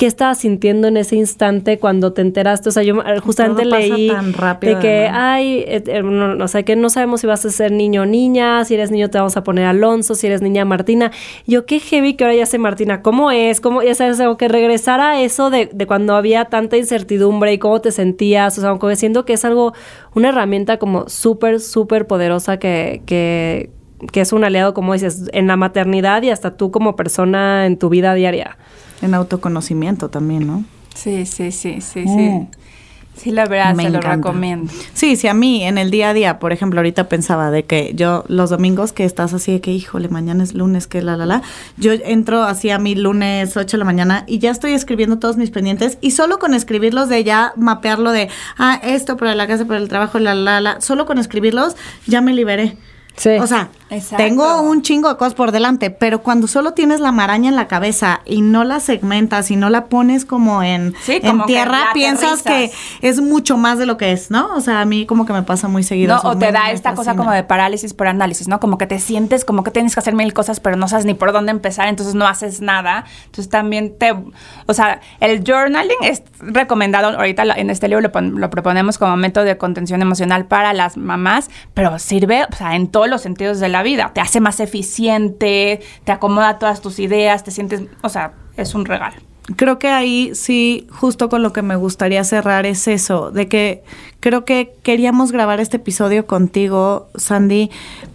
qué 0.00 0.06
estabas 0.06 0.38
sintiendo 0.38 0.88
en 0.88 0.96
ese 0.96 1.14
instante 1.14 1.78
cuando 1.78 2.14
te 2.14 2.22
enteraste. 2.22 2.70
O 2.70 2.72
sea, 2.72 2.82
yo 2.82 3.02
eh, 3.02 3.20
justamente 3.20 3.66
leí 3.66 4.08
de 4.08 4.78
que, 4.78 5.10
ay, 5.12 5.62
eh, 5.66 5.84
eh, 5.86 6.02
no, 6.02 6.42
o 6.42 6.48
sea, 6.48 6.62
que 6.62 6.74
no 6.74 6.88
sabemos 6.88 7.20
si 7.20 7.26
vas 7.26 7.44
a 7.44 7.50
ser 7.50 7.70
niño 7.70 8.00
o 8.02 8.06
niña, 8.06 8.64
si 8.64 8.72
eres 8.72 8.90
niño 8.90 9.10
te 9.10 9.18
vamos 9.18 9.36
a 9.36 9.44
poner 9.44 9.66
Alonso, 9.66 10.14
si 10.14 10.26
eres 10.26 10.40
niña 10.40 10.64
Martina. 10.64 11.12
Yo, 11.46 11.66
qué 11.66 11.80
heavy 11.80 12.14
que 12.14 12.24
ahora 12.24 12.34
ya 12.34 12.46
sé 12.46 12.56
Martina, 12.56 13.02
¿cómo 13.02 13.30
es? 13.30 13.60
¿Cómo, 13.60 13.82
ya 13.82 13.94
sabes, 13.94 14.18
que 14.38 14.48
regresar 14.48 15.02
a 15.02 15.20
eso 15.20 15.50
de, 15.50 15.68
de, 15.70 15.86
cuando 15.86 16.16
había 16.16 16.46
tanta 16.46 16.78
incertidumbre 16.78 17.52
y 17.52 17.58
cómo 17.58 17.82
te 17.82 17.92
sentías, 17.92 18.56
o 18.56 18.62
sea, 18.62 18.70
aunque 18.70 18.96
siento 18.96 19.26
que 19.26 19.34
es 19.34 19.44
algo, 19.44 19.74
una 20.14 20.30
herramienta 20.30 20.78
como 20.78 21.10
súper, 21.10 21.60
súper 21.60 22.06
poderosa 22.06 22.56
que, 22.58 23.02
que, 23.04 23.68
que 24.12 24.22
es 24.22 24.32
un 24.32 24.44
aliado, 24.44 24.72
como 24.72 24.94
dices, 24.94 25.28
en 25.34 25.46
la 25.46 25.56
maternidad 25.56 26.22
y 26.22 26.30
hasta 26.30 26.56
tú 26.56 26.70
como 26.70 26.96
persona 26.96 27.66
en 27.66 27.78
tu 27.78 27.90
vida 27.90 28.14
diaria. 28.14 28.56
En 29.02 29.14
autoconocimiento 29.14 30.08
también, 30.10 30.46
¿no? 30.46 30.64
Sí, 30.94 31.26
sí, 31.26 31.52
sí, 31.52 31.80
sí, 31.80 32.04
sí. 32.04 32.08
Mm. 32.08 32.48
Sí, 33.16 33.32
la 33.32 33.44
verdad, 33.44 33.74
Me 33.74 33.82
se 33.82 33.90
lo 33.90 34.00
recomiendo. 34.00 34.72
Sí, 34.94 35.14
sí, 35.14 35.28
a 35.28 35.34
mí 35.34 35.62
en 35.62 35.76
el 35.76 35.90
día 35.90 36.10
a 36.10 36.14
día, 36.14 36.38
por 36.38 36.52
ejemplo, 36.52 36.80
ahorita 36.80 37.08
pensaba 37.10 37.50
de 37.50 37.64
que 37.64 37.92
yo 37.94 38.24
los 38.28 38.48
domingos 38.48 38.92
que 38.92 39.04
estás 39.04 39.34
así 39.34 39.52
de 39.52 39.60
que, 39.60 39.72
híjole, 39.72 40.08
mañana 40.08 40.42
es 40.42 40.54
lunes, 40.54 40.86
que 40.86 41.02
la, 41.02 41.18
la, 41.18 41.26
la, 41.26 41.42
yo 41.76 41.92
entro 41.92 42.44
así 42.44 42.70
a 42.70 42.78
mi 42.78 42.94
lunes 42.94 43.58
8 43.58 43.76
de 43.76 43.78
la 43.78 43.84
mañana 43.84 44.24
y 44.26 44.38
ya 44.38 44.50
estoy 44.50 44.72
escribiendo 44.72 45.18
todos 45.18 45.36
mis 45.36 45.50
pendientes 45.50 45.98
y 46.00 46.12
solo 46.12 46.38
con 46.38 46.54
escribirlos 46.54 47.10
de 47.10 47.22
ya 47.22 47.52
mapearlo 47.56 48.10
de, 48.10 48.30
ah, 48.56 48.80
esto 48.82 49.18
para 49.18 49.34
la 49.34 49.46
casa, 49.46 49.66
para 49.66 49.80
el 49.80 49.88
trabajo, 49.88 50.18
la, 50.18 50.34
la, 50.34 50.62
la, 50.62 50.80
solo 50.80 51.04
con 51.04 51.18
escribirlos 51.18 51.76
ya 52.06 52.22
me 52.22 52.32
liberé. 52.32 52.78
Sí. 53.16 53.30
O 53.38 53.46
sea, 53.46 53.68
Exacto. 53.90 54.16
Tengo 54.24 54.60
un 54.62 54.82
chingo 54.82 55.08
de 55.08 55.16
cosas 55.16 55.34
por 55.34 55.50
delante, 55.52 55.90
pero 55.90 56.22
cuando 56.22 56.46
solo 56.46 56.72
tienes 56.74 57.00
la 57.00 57.10
maraña 57.12 57.48
en 57.48 57.56
la 57.56 57.66
cabeza 57.68 58.20
y 58.24 58.40
no 58.40 58.62
la 58.64 58.80
segmentas 58.80 59.50
y 59.50 59.56
no 59.56 59.68
la 59.68 59.86
pones 59.86 60.24
como 60.24 60.62
en, 60.62 60.94
Sí, 61.02 61.14
en 61.22 61.22
como 61.30 61.46
que 61.46 61.52
tierra, 61.54 61.86
la 61.86 61.92
piensas 61.92 62.42
que 62.42 62.70
es 63.02 63.20
mucho 63.20 63.56
más 63.56 63.78
de 63.78 63.86
lo 63.86 63.96
que 63.96 64.12
es, 64.12 64.30
¿no? 64.30 64.54
O 64.54 64.60
sea, 64.60 64.80
a 64.80 64.84
mí 64.84 65.06
como 65.06 65.26
que 65.26 65.32
me 65.32 65.42
pasa 65.42 65.66
muy 65.68 65.82
seguido. 65.82 66.20
No, 66.22 66.30
o 66.30 66.38
te 66.38 66.52
da 66.52 66.70
esta 66.70 66.90
cosa 66.90 67.10
fascina. 67.10 67.16
como 67.24 67.32
de 67.34 67.42
parálisis 67.44 67.92
por 67.94 68.06
análisis, 68.06 68.46
¿no? 68.48 68.60
Como 68.60 68.78
que 68.78 68.86
te 68.86 68.98
sientes 69.00 69.44
como 69.44 69.64
que 69.64 69.70
tienes 69.70 69.94
que 69.94 70.00
hacer 70.00 70.14
mil 70.14 70.32
cosas, 70.32 70.60
pero 70.60 70.76
no 70.76 70.86
sabes 70.88 71.04
ni 71.04 71.14
por 71.14 71.32
dónde 71.32 71.50
empezar, 71.50 71.88
entonces 71.88 72.14
no 72.14 72.26
haces 72.28 72.60
nada. 72.60 73.04
Entonces 73.26 73.48
también 73.48 73.96
te... 73.98 74.12
O 74.66 74.74
sea, 74.74 75.00
el 75.20 75.42
journaling 75.44 75.96
es 76.02 76.22
recomendado, 76.38 77.08
ahorita 77.18 77.42
en 77.56 77.70
este 77.70 77.88
libro 77.88 78.02
lo, 78.02 78.12
pon- 78.12 78.40
lo 78.40 78.50
proponemos 78.50 78.98
como 78.98 79.16
método 79.16 79.44
de 79.44 79.56
contención 79.58 80.02
emocional 80.02 80.46
para 80.46 80.72
las 80.72 80.96
mamás, 80.96 81.50
pero 81.74 81.98
sirve, 81.98 82.44
o 82.50 82.54
sea, 82.56 82.76
en 82.76 82.88
todos 82.88 83.08
los 83.08 83.20
sentidos 83.22 83.60
de 83.60 83.68
la 83.68 83.79
vida. 83.82 84.12
Te 84.14 84.20
hace 84.20 84.40
más 84.40 84.60
eficiente, 84.60 85.80
te 86.04 86.12
acomoda 86.12 86.58
todas 86.58 86.80
tus 86.80 86.98
ideas, 86.98 87.44
te 87.44 87.50
sientes... 87.50 87.82
O 88.02 88.08
sea, 88.08 88.32
es 88.56 88.74
un 88.74 88.84
regalo. 88.84 89.16
Creo 89.56 89.78
que 89.78 89.88
ahí 89.88 90.32
sí, 90.34 90.86
justo 90.90 91.28
con 91.28 91.42
lo 91.42 91.52
que 91.52 91.62
me 91.62 91.74
gustaría 91.76 92.22
cerrar 92.24 92.66
es 92.66 92.86
eso, 92.86 93.30
de 93.30 93.48
que 93.48 93.82
creo 94.20 94.44
que 94.44 94.74
queríamos 94.82 95.32
grabar 95.32 95.58
este 95.58 95.78
episodio 95.78 96.26
contigo, 96.26 97.08
Sandy, 97.16 97.70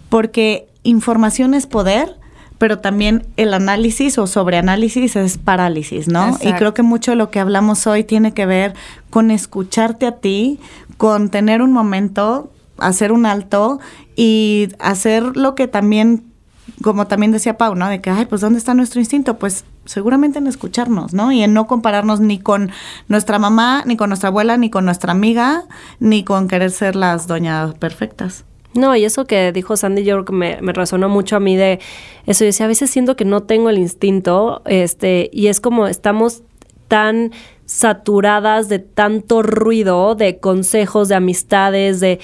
porque 0.08 0.66
información 0.82 1.52
es 1.52 1.66
poder, 1.66 2.16
pero 2.58 2.78
también 2.78 3.26
el 3.36 3.52
análisis 3.52 4.16
o 4.16 4.26
sobreanálisis 4.26 5.14
es 5.16 5.36
parálisis, 5.36 6.08
¿no? 6.08 6.38
Y 6.40 6.52
creo 6.54 6.72
que 6.72 6.82
mucho 6.82 7.10
de 7.10 7.16
lo 7.16 7.30
que 7.30 7.40
hablamos 7.40 7.86
hoy 7.86 8.02
tiene 8.02 8.32
que 8.32 8.46
ver 8.46 8.74
con 9.10 9.30
escucharte 9.30 10.06
a 10.06 10.12
ti, 10.12 10.58
con 10.96 11.28
tener 11.28 11.60
un 11.60 11.72
momento, 11.72 12.50
hacer 12.78 13.12
un 13.12 13.26
alto 13.26 13.80
y 14.14 14.68
hacer 14.78 15.36
lo 15.36 15.54
que 15.54 15.68
también 15.68 16.24
como 16.82 17.06
también 17.06 17.32
decía 17.32 17.56
Pau, 17.56 17.74
¿no? 17.74 17.88
De 17.88 18.00
que, 18.00 18.10
ay, 18.10 18.26
pues 18.26 18.40
¿dónde 18.40 18.58
está 18.58 18.74
nuestro 18.74 19.00
instinto? 19.00 19.38
Pues 19.38 19.64
seguramente 19.84 20.38
en 20.38 20.46
escucharnos, 20.46 21.14
¿no? 21.14 21.32
Y 21.32 21.42
en 21.42 21.54
no 21.54 21.66
compararnos 21.66 22.20
ni 22.20 22.38
con 22.38 22.70
nuestra 23.08 23.38
mamá, 23.38 23.82
ni 23.86 23.96
con 23.96 24.10
nuestra 24.10 24.28
abuela, 24.28 24.56
ni 24.56 24.68
con 24.68 24.84
nuestra 24.84 25.12
amiga, 25.12 25.64
ni 26.00 26.24
con 26.24 26.48
querer 26.48 26.70
ser 26.70 26.96
las 26.96 27.26
doñas 27.26 27.74
perfectas. 27.74 28.44
No, 28.74 28.94
y 28.94 29.04
eso 29.04 29.26
que 29.26 29.52
dijo 29.52 29.76
Sandy 29.76 30.04
York 30.04 30.30
me, 30.30 30.58
me 30.60 30.72
resonó 30.72 31.08
mucho 31.08 31.36
a 31.36 31.40
mí 31.40 31.56
de 31.56 31.80
eso. 32.26 32.44
Yo 32.44 32.46
decía, 32.46 32.66
a 32.66 32.68
veces 32.68 32.90
siento 32.90 33.16
que 33.16 33.24
no 33.24 33.44
tengo 33.44 33.70
el 33.70 33.78
instinto, 33.78 34.60
este, 34.66 35.30
y 35.32 35.46
es 35.46 35.60
como 35.60 35.86
estamos 35.86 36.42
tan 36.88 37.32
saturadas 37.64 38.68
de 38.68 38.78
tanto 38.78 39.42
ruido, 39.42 40.14
de 40.14 40.38
consejos, 40.38 41.08
de 41.08 41.14
amistades, 41.14 42.00
de 42.00 42.20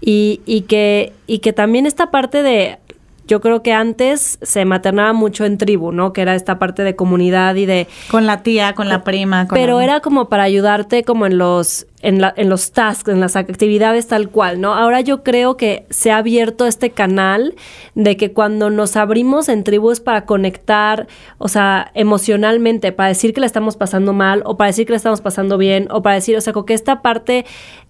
y, 0.00 0.40
y 0.46 0.62
que, 0.62 1.12
y 1.26 1.38
que 1.40 1.52
también 1.52 1.86
esta 1.86 2.10
parte 2.10 2.42
de 2.42 2.78
yo 3.26 3.40
creo 3.40 3.62
que 3.62 3.72
antes 3.72 4.40
se 4.42 4.64
maternaba 4.64 5.12
mucho 5.12 5.44
en 5.44 5.56
tribu, 5.56 5.92
¿no? 5.92 6.12
Que 6.12 6.22
era 6.22 6.34
esta 6.34 6.58
parte 6.58 6.82
de 6.82 6.96
comunidad 6.96 7.54
y 7.54 7.64
de 7.64 7.86
Con 8.10 8.26
la 8.26 8.42
tía, 8.42 8.74
con 8.74 8.88
la 8.88 9.04
prima, 9.04 9.46
con 9.46 9.56
pero 9.56 9.78
la- 9.78 9.84
era 9.84 10.00
como 10.00 10.28
para 10.28 10.42
ayudarte 10.42 11.04
como 11.04 11.26
en 11.26 11.38
los 11.38 11.86
en, 12.02 12.20
la- 12.20 12.32
en 12.36 12.48
los 12.48 12.72
tasks, 12.72 13.08
en 13.10 13.20
las 13.20 13.36
actividades 13.36 14.08
tal 14.08 14.30
cual, 14.30 14.58
¿no? 14.60 14.74
Ahora 14.74 15.00
yo 15.02 15.22
creo 15.22 15.56
que 15.58 15.84
se 15.90 16.10
ha 16.10 16.16
abierto 16.16 16.66
este 16.66 16.90
canal 16.90 17.54
de 17.94 18.16
que 18.16 18.32
cuando 18.32 18.70
nos 18.70 18.96
abrimos 18.96 19.48
en 19.50 19.62
tribus 19.64 20.00
para 20.00 20.24
conectar, 20.24 21.06
o 21.38 21.46
sea, 21.48 21.90
emocionalmente, 21.94 22.92
para 22.92 23.10
decir 23.10 23.34
que 23.34 23.40
la 23.40 23.46
estamos 23.46 23.76
pasando 23.76 24.12
mal 24.14 24.42
o 24.46 24.56
para 24.56 24.68
decir 24.68 24.86
que 24.86 24.92
la 24.92 24.96
estamos 24.96 25.20
pasando 25.20 25.58
bien 25.58 25.88
o 25.90 26.00
para 26.02 26.14
decir, 26.16 26.36
o 26.36 26.40
sea, 26.40 26.52
como 26.54 26.64
que 26.66 26.72
esta 26.74 27.02
parte 27.02 27.44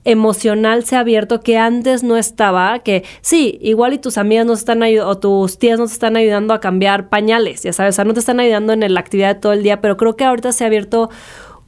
emocional 0.04 0.84
se 0.84 0.96
ha 0.96 1.00
abierto 1.00 1.40
que 1.40 1.58
antes 1.58 2.02
no 2.02 2.16
estaba, 2.16 2.78
que 2.80 3.04
sí, 3.20 3.58
igual 3.60 3.92
y 3.92 3.98
tus 3.98 4.18
amigas 4.18 4.46
nos 4.46 4.60
están 4.60 4.82
o 4.82 5.18
tus 5.18 5.58
tías 5.58 5.78
nos 5.78 5.92
están 5.92 6.16
ayudando 6.16 6.54
a 6.54 6.60
cambiar 6.60 7.08
pañales, 7.08 7.62
ya 7.62 7.72
sabes, 7.72 7.94
o 7.94 7.96
sea, 7.96 8.04
no 8.04 8.14
te 8.14 8.20
están 8.20 8.40
ayudando 8.40 8.72
en 8.72 8.94
la 8.94 9.00
actividad 9.00 9.34
de 9.34 9.40
todo 9.40 9.52
el 9.52 9.62
día, 9.62 9.80
pero 9.80 9.96
creo 9.96 10.16
que 10.16 10.24
ahorita 10.24 10.52
se 10.52 10.64
ha 10.64 10.68
abierto 10.68 11.10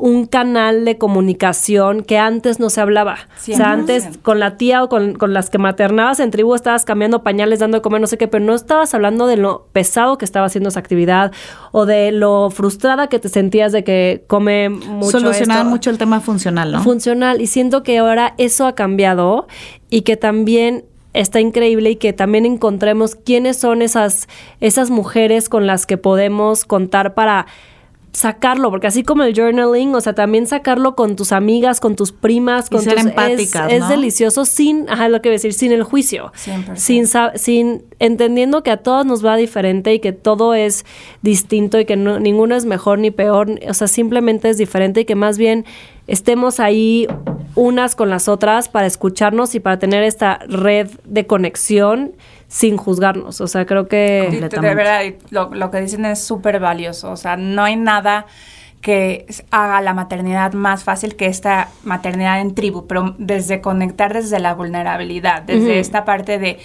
un 0.03 0.27
canal 0.27 0.85
de 0.85 0.99
comunicación 0.99 2.03
que 2.03 2.19
antes 2.19 2.59
no 2.59 2.71
se 2.71 2.81
hablaba. 2.81 3.19
O 3.39 3.41
sea, 3.41 3.57
100%. 3.57 3.65
antes 3.67 4.09
con 4.23 4.41
la 4.41 4.57
tía 4.57 4.83
o 4.83 4.89
con, 4.89 5.15
con 5.15 5.33
las 5.33 5.49
que 5.49 5.59
maternabas 5.59 6.19
en 6.19 6.33
tribu 6.33 6.57
estabas 6.57 6.85
cambiando 6.85 7.23
pañales, 7.23 7.61
dando 7.61 7.79
de 7.79 7.83
comer, 7.83 8.01
no 8.01 8.09
sé 8.09 8.19
qué, 8.19 8.27
pero 8.27 8.45
no 8.45 8.53
estabas 8.53 8.93
hablando 8.95 9.29
de 9.29 9.37
lo 9.37 9.69
pesado 9.71 10.19
que 10.19 10.25
estaba 10.25 10.47
haciendo 10.47 10.71
esa 10.71 10.81
actividad 10.81 11.31
o 11.71 11.87
de 11.87 12.11
lo 12.11 12.51
frustrada 12.51 13.07
que 13.07 13.21
te 13.21 13.29
sentías 13.29 13.71
de 13.71 13.85
que 13.85 14.25
come 14.27 14.71
mucho 14.71 15.21
Solucionaban 15.21 15.69
mucho 15.69 15.89
el 15.91 15.99
tema 15.99 16.21
funcional, 16.21 16.73
¿no? 16.73 16.83
funcional 16.83 17.41
y 17.41 17.47
siento 17.47 17.85
que 17.85 17.99
ahora 17.99 18.35
eso 18.39 18.67
ha 18.67 18.75
cambiado 18.75 19.47
y 19.89 20.03
que 20.03 20.17
también 20.17 20.85
está 21.13 21.39
increíble 21.39 21.91
y 21.91 21.97
que 21.97 22.13
también 22.13 22.45
encontremos 22.45 23.15
quiénes 23.15 23.57
son 23.57 23.83
esas 23.83 24.27
esas 24.59 24.91
mujeres 24.91 25.49
con 25.49 25.69
las 25.69 25.87
que 25.87 25.97
podemos 25.97 26.65
contar 26.65 27.15
para 27.15 27.47
sacarlo, 28.13 28.71
porque 28.71 28.87
así 28.87 29.03
como 29.05 29.23
el 29.23 29.35
journaling, 29.35 29.95
o 29.95 30.01
sea, 30.01 30.15
también 30.15 30.47
sacarlo 30.47 30.95
con 30.95 31.17
tus 31.17 31.33
amigas, 31.33 31.81
con 31.81 31.97
tus 31.97 32.13
primas, 32.13 32.67
Y 32.67 32.71
con 32.75 32.83
ser 32.83 32.95
tus 32.97 33.07
empáticas, 33.07 33.73
es, 33.73 33.83
es 33.83 33.89
delicioso 33.89 34.45
sin, 34.45 34.89
ajá, 34.91 35.09
lo 35.09 35.23
que 35.23 35.31
iba 35.31 35.33
a 35.33 35.37
decir, 35.37 35.55
sin 35.55 35.73
el 35.73 35.83
juicio. 35.83 36.31
100%. 36.37 36.77
Sin 36.77 37.07
sin 37.37 37.85
entendiendo 37.99 38.63
que 38.63 38.71
a 38.71 38.77
todas 38.79 39.07
nos 39.07 39.25
va 39.25 39.37
diferente 39.37 39.95
y 39.95 39.99
que 40.01 40.13
todo 40.13 40.53
es 40.55 40.85
distinto 41.23 41.81
y 41.81 41.85
que 41.87 41.97
no- 41.97 42.21
ninguno 42.21 42.55
es 42.55 42.65
mejor 42.67 42.99
ni 42.99 43.11
peor, 43.11 43.59
o 43.69 43.75
sea, 43.75 43.89
simplemente 43.89 44.51
es 44.51 44.59
diferente 44.59 45.01
y 45.01 45.05
que 45.07 45.15
más 45.15 45.39
bien 45.39 45.65
estemos 46.07 46.61
ahí 46.61 47.07
unas 47.55 47.95
con 47.95 48.11
las 48.11 48.29
otras 48.29 48.69
para 48.69 48.87
escucharnos 48.87 49.55
y 49.55 49.61
para 49.61 49.79
tener 49.79 50.03
esta 50.03 50.39
red 50.49 50.91
de 51.05 51.27
conexión 51.27 52.13
sin 52.53 52.77
juzgarnos. 52.77 53.41
O 53.41 53.47
sea, 53.47 53.65
creo 53.65 53.89
que. 53.89 54.47
De 54.51 54.75
verdad, 54.75 55.01
lo, 55.31 55.55
lo 55.55 55.71
que 55.71 55.81
dicen 55.81 56.05
es 56.05 56.23
súper 56.23 56.61
valioso. 56.61 57.11
O 57.11 57.17
sea, 57.17 57.37
no 57.39 57.65
hay 57.65 57.77
nada 57.77 58.27
que 58.83 59.27
haga 59.51 59.81
la 59.81 59.95
maternidad 59.95 60.53
más 60.53 60.85
fácil 60.85 61.17
que 61.17 61.27
esta 61.27 61.69
maternidad 61.83 62.41
en 62.41 62.55
tribu, 62.55 62.87
pero 62.87 63.15
desde 63.17 63.63
conectar 63.63 64.13
desde 64.13 64.39
la 64.39 64.55
vulnerabilidad, 64.55 65.43
desde 65.43 65.79
esta 65.79 66.05
parte 66.05 66.39
de, 66.39 66.59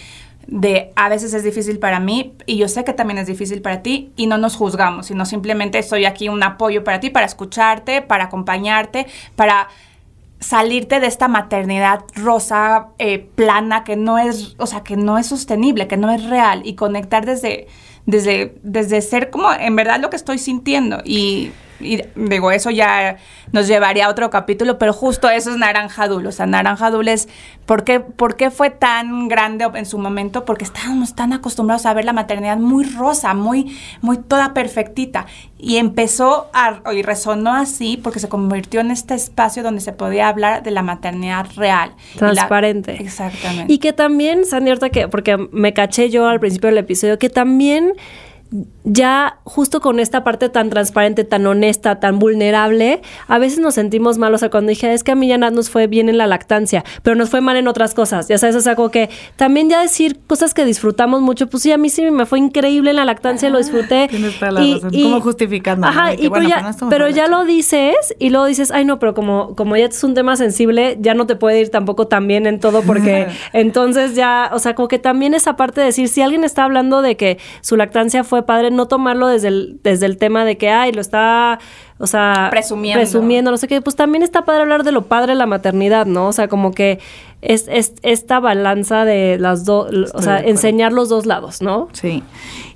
de 0.48 0.92
a 0.96 1.10
veces 1.10 1.34
es 1.34 1.44
difícil 1.44 1.78
para 1.78 2.00
mí 2.00 2.34
y 2.48 2.58
yo 2.58 2.68
sé 2.68 2.84
que 2.84 2.94
también 2.94 3.20
es 3.20 3.28
difícil 3.28 3.62
para 3.62 3.84
ti 3.84 4.12
y 4.18 4.26
no 4.26 4.40
nos 4.40 4.56
juzgamos, 4.56 5.06
sino 5.06 5.26
simplemente 5.26 5.78
estoy 5.78 6.06
aquí 6.06 6.28
un 6.28 6.42
apoyo 6.42 6.84
para 6.84 7.00
ti, 7.00 7.12
para 7.12 7.28
escucharte, 7.28 8.02
para 8.02 8.26
acompañarte, 8.26 9.06
para 9.36 9.68
salirte 10.40 11.00
de 11.00 11.08
esta 11.08 11.28
maternidad 11.28 12.04
rosa 12.16 12.90
eh, 13.00 13.20
plana 13.36 13.84
que 13.84 13.96
no 13.96 14.18
es, 14.18 14.56
o 14.58 14.68
sea, 14.68 14.84
que 14.84 14.96
no 14.96 15.18
es 15.18 15.28
sostenible, 15.28 15.88
que 15.88 15.98
no 15.98 16.12
es 16.12 16.24
real 16.30 16.62
y 16.64 16.76
conectar 16.76 17.26
desde, 17.26 17.68
desde, 18.06 18.56
desde 18.64 19.02
ser 19.02 19.30
como 19.30 19.52
en 19.52 19.76
verdad 19.76 20.00
lo 20.00 20.10
que 20.10 20.16
estoy 20.16 20.38
sintiendo. 20.38 21.02
Y, 21.04 21.52
y 21.80 22.02
digo, 22.16 22.52
eso 22.52 22.70
ya 22.70 23.18
nos 23.52 23.68
llevaría 23.68 24.08
a 24.08 24.10
otro 24.10 24.30
capítulo, 24.30 24.78
pero 24.78 24.94
justo 24.94 25.30
eso 25.30 25.52
es 25.52 25.58
Naranja 25.58 26.08
Dul, 26.08 26.26
o 26.28 26.32
sea, 26.32 26.46
Naranja 26.46 26.90
Dul 26.92 27.08
es, 27.08 27.30
¿por 27.66 27.84
qué, 27.84 28.00
¿por 28.00 28.36
qué 28.36 28.52
fue 28.52 28.70
tan 28.70 29.28
grande 29.28 29.68
en 29.76 29.86
su 29.86 29.98
momento? 29.98 30.44
Porque 30.46 30.64
estábamos 30.66 31.16
tan 31.16 31.34
acostumbrados 31.34 31.86
a 31.86 31.94
ver 31.94 32.06
la 32.06 32.14
maternidad 32.14 32.58
muy 32.58 32.84
rosa, 32.86 33.34
muy, 33.34 33.78
muy 34.02 34.18
toda 34.18 34.54
perfectita 34.54 35.26
y 35.60 35.78
empezó 35.78 36.50
a, 36.54 36.82
y 36.94 37.02
resonó 37.02 37.54
así 37.56 37.98
porque 38.02 38.20
se 38.20 38.30
convirtió 38.30 38.80
en 38.82 38.92
este 38.92 39.14
espacio 39.16 39.64
donde 39.64 39.82
se 39.82 39.92
podía 39.94 40.28
hablar 40.28 40.64
de 40.64 40.72
la 40.72 40.82
maternidad 40.84 41.48
real. 41.56 41.92
Y 42.16 42.20
la- 42.20 42.32
Transparente. 42.34 43.02
exactamente. 43.02 43.72
Y 43.74 43.78
que 43.80 43.94
también, 43.94 44.46
Sandy, 44.46 44.70
ahorita 44.70 44.90
que, 44.90 45.08
porque 45.08 45.38
me 45.52 45.74
caché 45.74 46.10
yo 46.10 46.28
al 46.28 46.40
principio 46.40 46.70
del 46.70 46.78
episodio, 46.80 47.18
que 47.18 47.30
también 47.30 47.94
ya 48.84 49.40
justo 49.44 49.82
con 49.82 50.00
esta 50.00 50.24
parte 50.24 50.50
tan 50.50 50.70
transparente, 50.70 51.24
tan 51.24 51.46
honesta, 51.46 52.00
tan 52.00 52.20
vulnerable, 52.20 53.02
a 53.28 53.38
veces 53.38 53.60
nos 53.60 53.74
sentimos 53.74 54.18
mal. 54.18 54.34
O 54.34 54.38
sea, 54.38 54.50
cuando 54.50 54.70
dije, 54.70 54.94
es 54.94 55.04
que 55.04 55.12
a 55.12 55.16
mí 55.16 55.28
ya 55.28 55.38
nada 55.38 55.52
nos 55.52 55.70
fue 55.70 55.88
bien 55.88 56.08
en 56.08 56.18
la 56.18 56.28
lactancia, 56.28 56.86
pero 57.04 57.16
nos 57.16 57.30
fue 57.30 57.42
mal 57.42 57.58
en 57.58 57.68
otras 57.68 57.94
cosas. 57.94 58.28
Ya 58.28 58.38
sabes, 58.38 58.56
o 58.56 58.62
sea, 58.62 58.76
como 58.76 58.90
que 58.90 59.10
también 59.36 59.70
ya 59.70 59.82
decir 59.82 60.20
cosas 60.28 60.54
que 60.54 60.64
disfrutamos 60.64 61.22
mucho, 61.22 61.48
pues 61.48 61.64
sí, 61.64 61.72
a 61.72 61.78
mí 61.78 61.90
sí 61.90 62.10
me 62.10 62.26
fue 62.26 62.40
increíble 62.40 62.92
en 62.92 62.96
la 62.96 63.06
lactancia, 63.06 63.50
lo 63.50 63.58
disfruté. 63.58 64.08
Tienes 64.08 64.40
toda 64.40 64.52
la 64.52 64.62
razón. 64.62 64.92
Como 64.92 65.22
justificando, 65.22 65.86
¿no? 65.86 65.92
Ajá, 65.92 66.10
De 66.12 66.18
que, 66.18 66.26
y 66.26 66.28
bueno, 66.30 66.48
pero 66.48 66.58
pero 66.58 66.62
ya, 66.62 66.78
no 66.80 66.90
pero 66.90 67.10
ya 67.10 67.28
lo 67.28 67.46
dices 67.46 68.16
y 68.20 68.30
luego 68.30 68.46
dices, 68.46 68.72
ay 68.72 68.86
no, 68.86 69.00
pero 69.00 69.14
como, 69.14 69.56
como 69.56 69.76
ya 69.76 69.86
es 69.86 70.04
un 70.04 70.14
tema 70.14 70.36
sensible, 70.38 70.98
ya 71.02 71.14
no 71.14 71.28
te 71.28 71.36
puede 71.36 71.60
ir 71.60 71.70
tampoco 71.70 72.08
tan 72.08 72.28
bien 72.28 72.48
en 72.48 72.60
todo 72.60 72.82
porque 72.84 73.28
entonces 73.54 74.16
ya, 74.16 74.50
o 74.54 74.60
sea, 74.60 74.76
como 74.76 74.88
que 74.88 75.00
también 75.00 75.34
esa 75.34 75.56
parte 75.58 75.82
de 75.82 75.88
decir, 75.88 76.08
si 76.08 76.22
alguien 76.22 76.44
está 76.44 76.64
hablando 76.64 77.02
de 77.02 77.18
que 77.18 77.38
su 77.62 77.76
lactancia 77.76 78.24
fue 78.24 78.37
padre, 78.46 78.72
no 78.72 78.88
tomarlo 78.88 79.28
desde 79.28 79.48
el, 79.50 79.80
desde 79.84 80.06
el 80.06 80.18
tema 80.18 80.46
de 80.46 80.58
que, 80.58 80.70
ay, 80.70 80.92
lo 80.92 81.02
está, 81.02 81.60
o 81.98 82.08
sea, 82.08 82.48
Presumiendo. 82.52 83.00
presumiendo, 83.00 83.52
no 83.52 83.58
sé 83.58 83.68
qué, 83.68 83.82
pues 83.82 83.96
también 83.96 84.24
está 84.24 84.46
padre 84.46 84.62
hablar 84.62 84.84
de 84.84 84.92
lo 84.92 85.06
padre 85.06 85.34
de 85.34 85.38
la 85.38 85.46
maternidad, 85.46 86.06
¿no? 86.06 86.28
O 86.28 86.34
sea, 86.34 86.48
como 86.48 86.72
que 86.72 87.00
es, 87.42 87.68
es 87.70 87.94
esta 88.02 88.40
balanza 88.40 89.06
de 89.06 89.38
las 89.40 89.66
dos, 89.66 89.90
o 90.14 90.22
sea, 90.22 90.40
enseñar 90.40 90.94
los 90.94 91.10
dos 91.10 91.26
lados, 91.26 91.62
¿no? 91.62 91.90
Sí. 91.94 92.24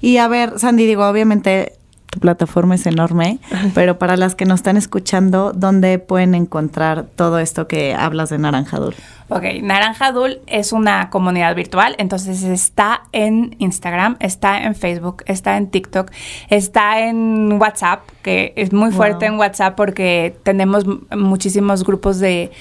Y 0.02 0.18
a 0.18 0.28
ver, 0.28 0.60
Sandy, 0.60 0.86
digo, 0.86 1.08
obviamente 1.08 1.74
tu 2.12 2.20
plataforma 2.20 2.76
es 2.76 2.86
enorme, 2.86 3.40
pero 3.74 3.98
para 3.98 4.18
las 4.18 4.36
que 4.36 4.46
nos 4.46 4.60
están 4.60 4.76
escuchando, 4.76 5.54
¿dónde 5.56 5.98
pueden 5.98 6.36
encontrar 6.36 7.06
todo 7.16 7.40
esto 7.40 7.68
que 7.70 7.96
hablas 7.96 8.30
de 8.30 8.38
Naranjadul? 8.38 8.94
Ok, 9.30 9.44
Naranjadul 9.64 10.42
es 10.46 10.74
una 10.74 11.10
comunidad 11.10 11.56
virtual, 11.56 11.96
entonces 12.00 12.44
está 12.44 13.04
en 13.14 13.56
Instagram, 13.60 14.18
está 14.20 14.62
en 14.64 14.76
Facebook, 14.76 15.24
está 15.26 15.56
en 15.56 15.72
TikTok, 15.72 16.12
está 16.50 17.00
en 17.00 17.54
WhatsApp, 17.62 18.02
que 18.24 18.52
es 18.58 18.74
muy 18.74 18.92
fuerte 18.92 19.26
Wow. 19.30 19.34
en 19.36 19.40
WhatsApp 19.40 19.76
porque 19.78 20.36
tenemos 20.44 20.86
muchísimos 21.16 21.86
grupos 21.86 22.20
de... 22.20 22.52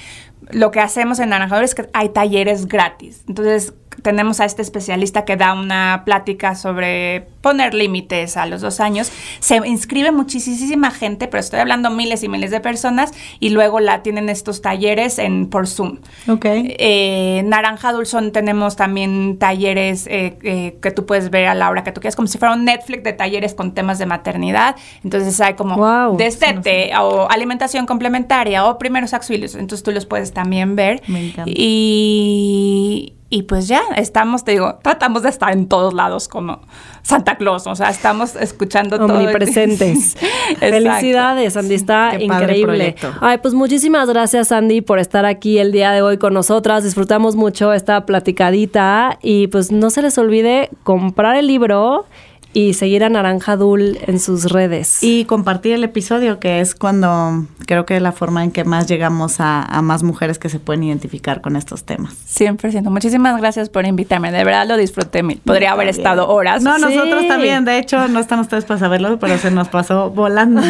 Lo 0.52 0.70
que 0.70 0.78
hacemos 0.80 1.18
en 1.18 1.30
Naranjadul 1.30 1.64
es 1.64 1.74
que 1.74 1.88
hay 1.92 2.10
talleres 2.10 2.66
gratis. 2.66 3.24
Entonces 3.28 3.74
tenemos 4.02 4.40
a 4.40 4.44
este 4.44 4.62
especialista 4.62 5.24
que 5.24 5.36
da 5.36 5.52
una 5.52 6.02
plática 6.04 6.54
sobre 6.54 7.26
poner 7.40 7.74
límites 7.74 8.36
a 8.36 8.46
los 8.46 8.60
dos 8.60 8.80
años. 8.80 9.10
Se 9.40 9.56
inscribe 9.56 10.12
muchísima 10.12 10.90
gente, 10.90 11.26
pero 11.26 11.40
estoy 11.40 11.60
hablando 11.60 11.90
miles 11.90 12.22
y 12.22 12.28
miles 12.28 12.50
de 12.50 12.60
personas 12.60 13.12
y 13.40 13.50
luego 13.50 13.80
la 13.80 14.02
tienen 14.02 14.28
estos 14.28 14.62
talleres 14.62 15.18
en 15.18 15.48
por 15.48 15.66
Zoom. 15.66 15.98
Ok. 16.28 16.44
Eh, 16.46 17.42
Naranja 17.44 17.92
Dulzón 17.92 18.32
tenemos 18.32 18.76
también 18.76 19.38
talleres 19.38 20.06
eh, 20.06 20.38
eh, 20.42 20.78
que 20.80 20.90
tú 20.90 21.06
puedes 21.06 21.30
ver 21.30 21.46
a 21.46 21.54
la 21.54 21.70
hora 21.70 21.84
que 21.84 21.92
tú 21.92 22.00
quieras, 22.00 22.16
como 22.16 22.28
si 22.28 22.38
fuera 22.38 22.54
un 22.54 22.64
Netflix 22.64 23.02
de 23.02 23.12
talleres 23.12 23.54
con 23.54 23.72
temas 23.72 23.98
de 23.98 24.06
maternidad. 24.06 24.76
Entonces 25.04 25.40
hay 25.40 25.54
como 25.54 25.76
Wow, 25.76 26.16
destete 26.16 26.92
o 26.98 27.28
alimentación 27.30 27.86
complementaria 27.86 28.66
o 28.66 28.78
primeros 28.78 29.14
auxilios. 29.14 29.54
Entonces 29.54 29.82
tú 29.82 29.90
los 29.92 30.06
puedes 30.06 30.32
también 30.32 30.76
ver. 30.76 31.02
Me 31.06 31.28
encanta. 31.28 31.50
Y, 31.54 33.14
y 33.32 33.44
pues 33.44 33.68
ya, 33.68 33.80
estamos, 33.96 34.42
te 34.42 34.50
digo, 34.50 34.80
tratamos 34.82 35.22
de 35.22 35.28
estar 35.28 35.52
en 35.52 35.68
todos 35.68 35.94
lados 35.94 36.26
como 36.26 36.62
Santa 37.02 37.36
Claus. 37.36 37.64
O 37.68 37.76
sea, 37.76 37.88
estamos 37.88 38.34
escuchando 38.34 38.98
todo. 38.98 39.14
Omnipresentes. 39.14 40.16
Felicidades, 40.58 41.56
Andy, 41.56 41.74
está 41.76 42.14
Qué 42.18 42.24
increíble. 42.24 42.96
Ay, 43.20 43.38
pues 43.38 43.54
muchísimas 43.54 44.08
gracias, 44.08 44.50
Andy, 44.50 44.80
por 44.80 44.98
estar 44.98 45.26
aquí 45.26 45.58
el 45.58 45.70
día 45.70 45.92
de 45.92 46.02
hoy 46.02 46.18
con 46.18 46.34
nosotras. 46.34 46.82
Disfrutamos 46.82 47.36
mucho 47.36 47.72
esta 47.72 48.04
platicadita 48.04 49.16
y 49.22 49.46
pues 49.46 49.70
no 49.70 49.90
se 49.90 50.02
les 50.02 50.18
olvide 50.18 50.68
comprar 50.82 51.36
el 51.36 51.46
libro 51.46 52.06
y 52.52 52.74
seguir 52.74 53.04
a 53.04 53.08
Naranja 53.08 53.56
Dul 53.56 53.98
en 54.06 54.18
sus 54.18 54.50
redes. 54.50 55.02
Y 55.02 55.24
compartir 55.24 55.74
el 55.74 55.84
episodio, 55.84 56.40
que 56.40 56.60
es 56.60 56.74
cuando 56.74 57.46
creo 57.66 57.86
que 57.86 57.94
es 57.96 58.02
la 58.02 58.10
forma 58.12 58.42
en 58.42 58.50
que 58.50 58.64
más 58.64 58.88
llegamos 58.88 59.38
a, 59.40 59.62
a 59.62 59.82
más 59.82 60.02
mujeres 60.02 60.38
que 60.40 60.48
se 60.48 60.58
pueden 60.58 60.82
identificar 60.82 61.40
con 61.42 61.54
estos 61.54 61.84
temas. 61.84 62.12
100%. 62.36 62.90
Muchísimas 62.90 63.38
gracias 63.40 63.68
por 63.68 63.86
invitarme. 63.86 64.32
De 64.32 64.42
verdad 64.42 64.66
lo 64.66 64.76
disfruté 64.76 65.22
mil. 65.22 65.40
Podría 65.44 65.72
haber 65.72 65.86
estado 65.88 66.28
horas. 66.28 66.62
No, 66.62 66.76
Sí. 66.76 66.82
nosotros 66.82 67.28
también. 67.28 67.64
De 67.64 67.78
hecho, 67.78 68.08
no 68.08 68.18
están 68.18 68.40
ustedes 68.40 68.64
para 68.64 68.80
saberlo, 68.80 69.18
pero 69.20 69.38
se 69.38 69.50
nos 69.52 69.68
pasó 69.68 70.10
volando. 70.10 70.60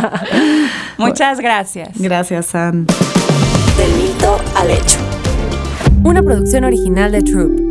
Muchas 0.98 1.40
gracias. 1.40 1.90
Gracias, 1.98 2.46
San. 2.46 2.86
Del 2.86 3.92
mito 4.02 4.38
al 4.56 4.70
hecho. 4.70 4.98
Una 6.04 6.22
producción 6.22 6.64
original 6.64 7.12
de 7.12 7.22
Troop. 7.22 7.69